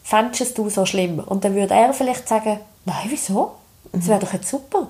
fändest 0.02 0.56
du 0.58 0.68
so 0.68 0.84
schlimm? 0.84 1.20
Und 1.20 1.44
dann 1.44 1.54
würde 1.54 1.74
er 1.74 1.92
vielleicht 1.92 2.28
sagen, 2.28 2.60
nein, 2.84 3.06
wieso? 3.08 3.52
Das 3.92 4.08
wäre 4.08 4.20
doch 4.20 4.32
jetzt 4.32 4.48
super. 4.48 4.88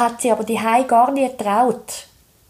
hat 0.00 0.20
sie 0.20 0.30
aber 0.30 0.44
die 0.44 0.58
gar 0.86 1.10
nie 1.10 1.28
getraut. 1.28 2.06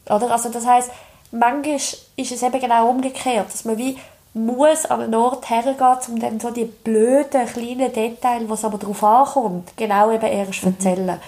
Oder? 0.06 0.30
Also 0.30 0.50
das 0.50 0.66
heißt, 0.66 0.90
manchmal 1.30 1.76
ist 1.76 1.98
es 2.16 2.42
eben 2.42 2.60
genau 2.60 2.88
umgekehrt, 2.88 3.52
dass 3.52 3.64
man 3.64 3.78
wie 3.78 3.96
muss 4.34 4.84
an 4.86 5.00
einen 5.00 5.14
Ort 5.14 5.48
hergehen, 5.48 5.98
um 6.08 6.18
dann 6.18 6.40
so 6.40 6.50
die 6.50 6.64
blöden, 6.64 7.46
kleinen 7.46 7.92
Details, 7.92 8.48
was 8.48 8.64
aber 8.64 8.78
darauf 8.78 9.02
ankommt, 9.04 9.72
genau 9.76 10.10
eben 10.10 10.26
erst 10.26 10.60
zu 10.60 10.66
mhm. 10.66 10.74
erzählen. 10.74 11.20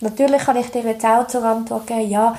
Natürlich 0.00 0.42
kann 0.42 0.56
ich 0.56 0.70
dir 0.70 0.82
jetzt 0.82 1.04
auch 1.04 1.26
zur 1.26 1.44
Antwort 1.44 1.86
geben, 1.86 2.08
ja, 2.08 2.36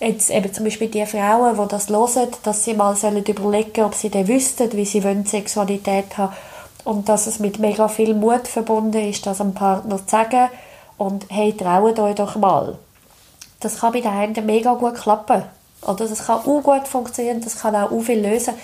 jetzt 0.00 0.30
eben 0.30 0.52
zum 0.52 0.64
Beispiel 0.64 0.88
die 0.88 1.06
Frauen, 1.06 1.56
die 1.56 1.68
das 1.68 1.88
hören, 1.88 2.28
dass 2.42 2.64
sie 2.64 2.74
mal 2.74 2.94
sollen 2.94 3.24
überlegen 3.24 3.84
ob 3.84 3.94
sie 3.94 4.10
dann 4.10 4.28
wüssten, 4.28 4.70
wie 4.72 4.84
sie 4.84 5.02
wollen, 5.02 5.24
Sexualität 5.24 6.16
haben 6.18 6.34
und 6.84 7.08
dass 7.08 7.26
es 7.26 7.38
mit 7.38 7.58
mega 7.58 7.88
viel 7.88 8.14
Mut 8.14 8.46
verbunden 8.46 9.08
ist, 9.08 9.26
das 9.26 9.40
einem 9.40 9.54
Partner 9.54 9.98
zu 9.98 10.04
sagen 10.08 10.50
und 10.98 11.26
hey, 11.30 11.56
traut 11.56 11.98
euch 11.98 12.14
doch 12.14 12.36
mal. 12.36 12.78
Das 13.64 13.80
kann 13.80 13.92
bei 13.92 14.00
den 14.00 14.10
einen 14.10 14.46
mega 14.46 14.74
gut 14.74 14.94
klappen. 14.94 15.42
Oder 15.82 16.06
das 16.06 16.26
kann 16.26 16.40
auch 16.40 16.62
gut 16.62 16.86
funktionieren, 16.86 17.40
das 17.40 17.60
kann 17.60 17.74
auch, 17.74 17.98
viel 18.00 18.20
lösen. 18.20 18.54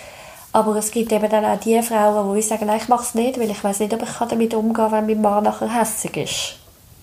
Aber 0.53 0.75
es 0.75 0.91
gibt 0.91 1.11
eben 1.11 1.29
dann 1.29 1.45
auch 1.45 1.59
die 1.59 1.81
Frauen, 1.81 2.35
die 2.35 2.41
sagen, 2.41 2.65
nein, 2.65 2.79
ich 2.81 2.87
mache 2.87 3.03
es 3.03 3.15
nicht, 3.15 3.39
weil 3.39 3.49
ich 3.49 3.63
weiß 3.63 3.79
nicht, 3.79 3.93
ob 3.93 4.03
ich 4.03 4.09
damit 4.09 4.53
umgehen 4.53 4.73
kann, 4.73 4.91
wenn 4.91 5.05
mein 5.05 5.21
Mann 5.21 5.43
nachher 5.43 5.73
hässlich 5.73 6.17
ist. 6.17 6.55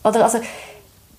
Oder 0.05 0.25
also, 0.25 0.39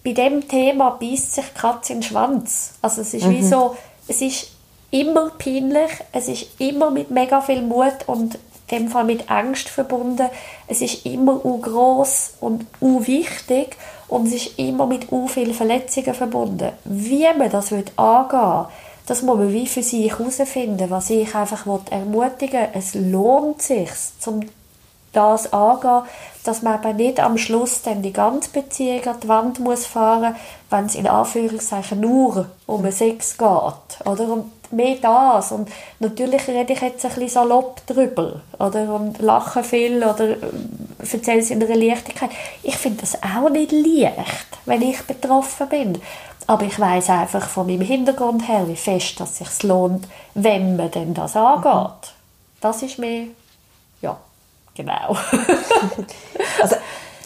bei 0.03 0.13
dem 0.13 0.47
Thema 0.47 0.91
beißt 0.91 1.33
sich 1.33 1.45
die 1.45 1.59
Katze 1.59 1.93
in 1.93 1.99
den 1.99 2.03
Schwanz. 2.03 2.75
Also 2.81 3.01
es 3.01 3.13
ist 3.13 3.25
mhm. 3.25 3.31
wie 3.31 3.43
so, 3.43 3.75
es 4.07 4.21
ist 4.21 4.51
immer 4.91 5.31
peinlich, 5.31 5.91
es 6.11 6.27
ist 6.27 6.47
immer 6.59 6.91
mit 6.91 7.11
mega 7.11 7.41
viel 7.41 7.61
Mut 7.61 8.07
und 8.07 8.35
in 8.35 8.39
dem 8.77 8.87
Fall 8.89 9.03
mit 9.03 9.29
Angst 9.29 9.67
verbunden. 9.69 10.29
Es 10.67 10.81
ist 10.81 11.05
immer 11.05 11.43
u 11.43 11.59
groß 11.59 12.35
und 12.39 12.65
u 12.79 13.05
wichtig 13.05 13.75
und 14.09 14.27
es 14.27 14.33
ist 14.33 14.59
immer 14.59 14.85
mit 14.85 15.11
u 15.11 15.27
viel 15.27 15.53
Verletzungen 15.53 16.13
verbunden. 16.13 16.71
Wie 16.83 17.27
man 17.37 17.49
das 17.49 17.71
angehen, 17.71 18.65
das 19.05 19.21
muss 19.21 19.37
man 19.37 19.53
wie 19.53 19.67
für 19.67 19.83
sich 19.83 20.11
herausfinden, 20.11 20.89
was 20.89 21.09
ich 21.09 21.33
einfach 21.33 21.65
ermutigen 21.89 22.61
will. 22.61 22.69
Es 22.73 22.93
lohnt 22.93 23.61
sich, 23.61 23.89
zum 24.19 24.41
das 25.11 25.51
angehen, 25.53 26.03
dass 26.43 26.61
man 26.61 26.75
aber 26.75 26.93
nicht 26.93 27.19
am 27.19 27.37
Schluss 27.37 27.81
dann 27.81 28.01
die 28.01 28.13
ganze 28.13 28.49
Beziehung 28.49 29.05
an 29.05 29.19
die 29.21 29.27
Wand 29.27 29.59
muss 29.59 29.85
fahren, 29.85 30.35
wenn 30.69 30.85
es 30.85 30.95
in 30.95 31.07
Anführungszeichen 31.07 31.99
nur 31.99 32.47
um 32.67 32.91
Sex 32.91 33.37
geht, 33.37 34.05
oder? 34.05 34.31
Und 34.31 34.51
mehr 34.71 34.97
das. 35.01 35.51
Und 35.51 35.69
natürlich 35.99 36.47
rede 36.47 36.73
ich 36.73 36.81
jetzt 36.81 37.05
ein 37.05 37.11
bisschen 37.11 37.29
salopp 37.29 37.85
drüber, 37.85 38.41
oder? 38.57 38.93
Und 38.93 39.19
lache 39.19 39.63
viel, 39.63 39.97
oder 39.97 40.31
äh, 40.31 40.37
erzähle 40.99 41.39
es 41.39 41.51
in 41.51 41.63
einer 41.63 41.75
Leichtigkeit. 41.75 42.31
Ich 42.63 42.77
finde 42.77 43.01
das 43.01 43.21
auch 43.21 43.49
nicht 43.49 43.71
leicht, 43.71 44.47
wenn 44.65 44.81
ich 44.81 45.01
betroffen 45.03 45.69
bin. 45.69 46.01
Aber 46.47 46.65
ich 46.65 46.79
weiß 46.79 47.09
einfach 47.11 47.47
von 47.47 47.67
meinem 47.67 47.81
Hintergrund 47.81 48.47
her, 48.47 48.67
wie 48.67 48.75
fest 48.75 49.19
dass 49.19 49.39
es 49.39 49.57
sich 49.57 49.63
lohnt, 49.63 50.07
wenn 50.33 50.75
man 50.75 50.89
denn 50.89 51.13
das 51.13 51.35
angeht. 51.35 52.13
Das 52.59 52.81
ist 52.81 52.97
mir, 52.97 53.27
ja, 54.01 54.17
genau. 54.73 55.15
also 56.61 56.75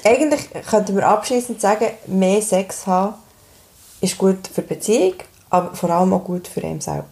eigentlich 0.04 0.42
könnten 0.70 0.98
wir 0.98 1.08
abschließend 1.08 1.62
sagen, 1.62 1.88
mehr 2.08 2.42
Sex 2.42 2.86
haben 2.86 3.16
ist 4.04 4.18
gut 4.18 4.50
für 4.54 4.62
die 4.62 4.74
Beziehung, 4.74 5.16
aber 5.50 5.74
vor 5.74 5.90
allem 5.90 6.14
auch 6.14 6.24
gut 6.24 6.48
für 6.48 6.60
ihn 6.60 6.82
selber. 6.82 7.08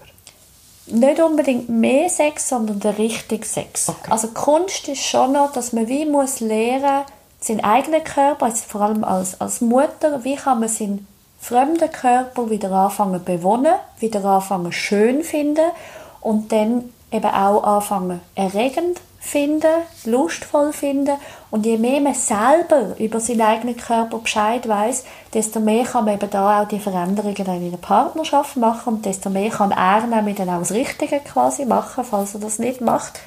Nicht 0.88 1.22
unbedingt 1.22 1.70
mehr 1.70 2.10
Sex, 2.10 2.50
sondern 2.50 2.80
der 2.80 2.98
richtige 2.98 3.46
Sex. 3.46 3.90
Okay. 3.90 4.12
Also 4.12 4.30
Kunst 4.30 4.88
ist 4.88 5.04
schon 5.04 5.34
noch, 5.34 5.54
dass 5.54 5.74
man 5.74 5.88
wie 5.88 6.06
muss 6.06 6.40
lernen, 6.40 7.06
seinen 7.40 7.64
eigenen 7.64 8.04
Körper, 8.04 8.46
also 8.46 8.64
vor 8.68 8.82
allem 8.82 9.04
als, 9.04 9.40
als 9.40 9.62
Mutter, 9.62 10.24
wie 10.24 10.36
kann 10.36 10.60
man 10.60 10.70
seinen 10.70 11.08
fremden 11.40 11.92
Körper 11.92 12.50
wieder 12.50 12.72
anfangen 12.72 13.24
bewohnen, 13.24 13.74
wieder 14.00 14.24
anfangen 14.26 14.72
schön 14.72 15.24
finden 15.24 15.72
und 16.20 16.52
dann 16.52 16.90
eben 17.12 17.26
auch 17.26 17.64
anfangen 17.64 18.22
erregend 18.36 19.02
finden, 19.24 19.84
lustvoll 20.04 20.74
finden 20.74 21.16
und 21.52 21.66
je 21.66 21.78
mehr 21.78 22.02
man 22.02 22.16
selber 22.16 22.96
über 22.98 23.20
seinen 23.20 23.42
eigenen 23.42 23.78
Körper 23.78 24.18
Bescheid 24.18 24.68
weiß, 24.68 25.06
desto 25.34 25.60
mehr 25.60 25.86
kann 25.86 26.06
man 26.06 26.16
eben 26.16 26.30
da 26.30 26.62
auch 26.62 26.68
die 26.68 26.80
Veränderungen 26.80 27.64
in 27.64 27.72
der 27.72 27.78
Partnerschaft 27.78 28.58
machen 28.58 28.96
und 28.96 29.06
desto 29.06 29.30
mehr 29.30 29.52
kann 29.52 29.72
er 29.72 30.08
nämlich 30.08 30.38
dann 30.38 30.50
auch 30.50 30.60
das 30.60 30.72
Richtige 30.72 31.20
quasi 31.20 31.66
machen, 31.66 32.04
falls 32.04 32.34
er 32.34 32.42
das 32.42 32.58
nicht 32.58 32.82
macht. 32.82 33.20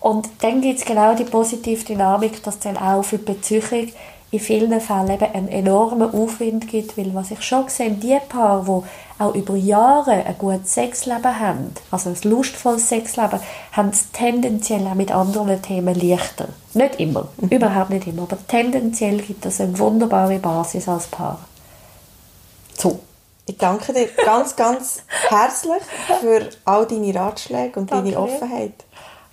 Und 0.00 0.28
dann 0.40 0.60
gibt 0.60 0.80
es 0.80 0.84
genau 0.84 1.14
die 1.14 1.24
positive 1.24 1.84
Dynamik, 1.84 2.42
dass 2.42 2.58
dann 2.58 2.76
auch 2.76 3.04
für 3.04 3.18
die 3.18 3.32
Beziehung 3.32 3.88
in 4.30 4.40
vielen 4.40 4.80
Fällen 4.80 5.10
eben 5.10 5.32
einen 5.32 5.48
enormen 5.48 6.12
Aufwind 6.12 6.68
gibt, 6.68 6.98
weil 6.98 7.14
was 7.14 7.30
ich 7.30 7.42
schon 7.42 7.68
sehe, 7.68 7.92
die 7.92 8.18
Paare, 8.28 8.64
die 8.64 9.07
auch 9.18 9.34
über 9.34 9.56
Jahre 9.56 10.12
ein 10.12 10.38
gutes 10.38 10.74
Sexleben 10.74 11.38
haben, 11.38 11.74
also 11.90 12.10
ein 12.10 12.16
lustvolles 12.22 12.88
Sexleben, 12.88 13.40
haben 13.72 13.88
es 13.88 14.10
tendenziell 14.12 14.86
auch 14.86 14.94
mit 14.94 15.10
anderen 15.10 15.60
Themen 15.60 15.94
leichter. 15.94 16.48
Nicht 16.74 17.00
immer, 17.00 17.28
mhm. 17.38 17.48
überhaupt 17.48 17.90
nicht 17.90 18.06
immer, 18.06 18.22
aber 18.22 18.38
tendenziell 18.46 19.18
gibt 19.18 19.44
es 19.46 19.60
eine 19.60 19.78
wunderbare 19.78 20.38
Basis 20.38 20.88
als 20.88 21.06
Paar. 21.06 21.40
So. 22.76 23.00
Ich 23.46 23.56
danke 23.56 23.94
dir 23.94 24.08
ganz, 24.26 24.54
ganz 24.56 25.02
herzlich 25.28 25.82
für 26.20 26.50
all 26.66 26.86
deine 26.86 27.14
Ratschläge 27.14 27.80
und 27.80 27.90
danke 27.90 28.10
deine 28.10 28.20
Offenheit. 28.20 28.74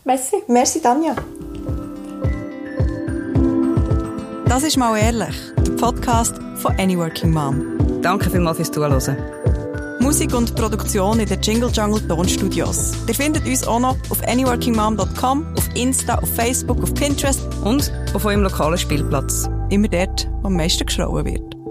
Merci. 0.06 0.38
Merci, 0.48 0.80
Tanja. 0.80 1.16
Das 4.48 4.64
ist 4.64 4.78
mal 4.78 4.98
ehrlich, 4.98 5.36
der 5.58 5.72
Podcast 5.74 6.36
von 6.62 6.80
Any 6.80 6.98
Working 6.98 7.32
Mom. 7.32 8.02
Danke 8.02 8.30
vielmals 8.30 8.56
fürs 8.56 8.72
Zuhören. 8.72 9.45
Musik 10.06 10.36
und 10.36 10.56
Produktion 10.56 11.20
in 11.20 11.26
den 11.28 11.42
Jingle 11.42 11.72
Jungle 11.72 12.00
Tonstudios. 12.08 12.94
Ihr 13.08 13.16
findet 13.16 13.48
uns 13.48 13.68
auch 13.68 13.80
noch 13.80 13.98
auf 14.12 14.22
anyworkingmom.com, 14.28 15.56
auf 15.58 15.70
Insta, 15.74 16.20
auf 16.20 16.30
Facebook, 16.30 16.84
auf 16.84 16.94
Pinterest 16.94 17.42
und 17.64 17.92
auf 18.14 18.24
eurem 18.24 18.44
lokalen 18.44 18.78
Spielplatz. 18.78 19.50
Immer 19.72 19.88
dort, 19.88 20.30
wo 20.44 20.48
am 20.50 20.58
meisten 20.58 20.86
geschrauen 20.86 21.26
wird. 21.26 21.65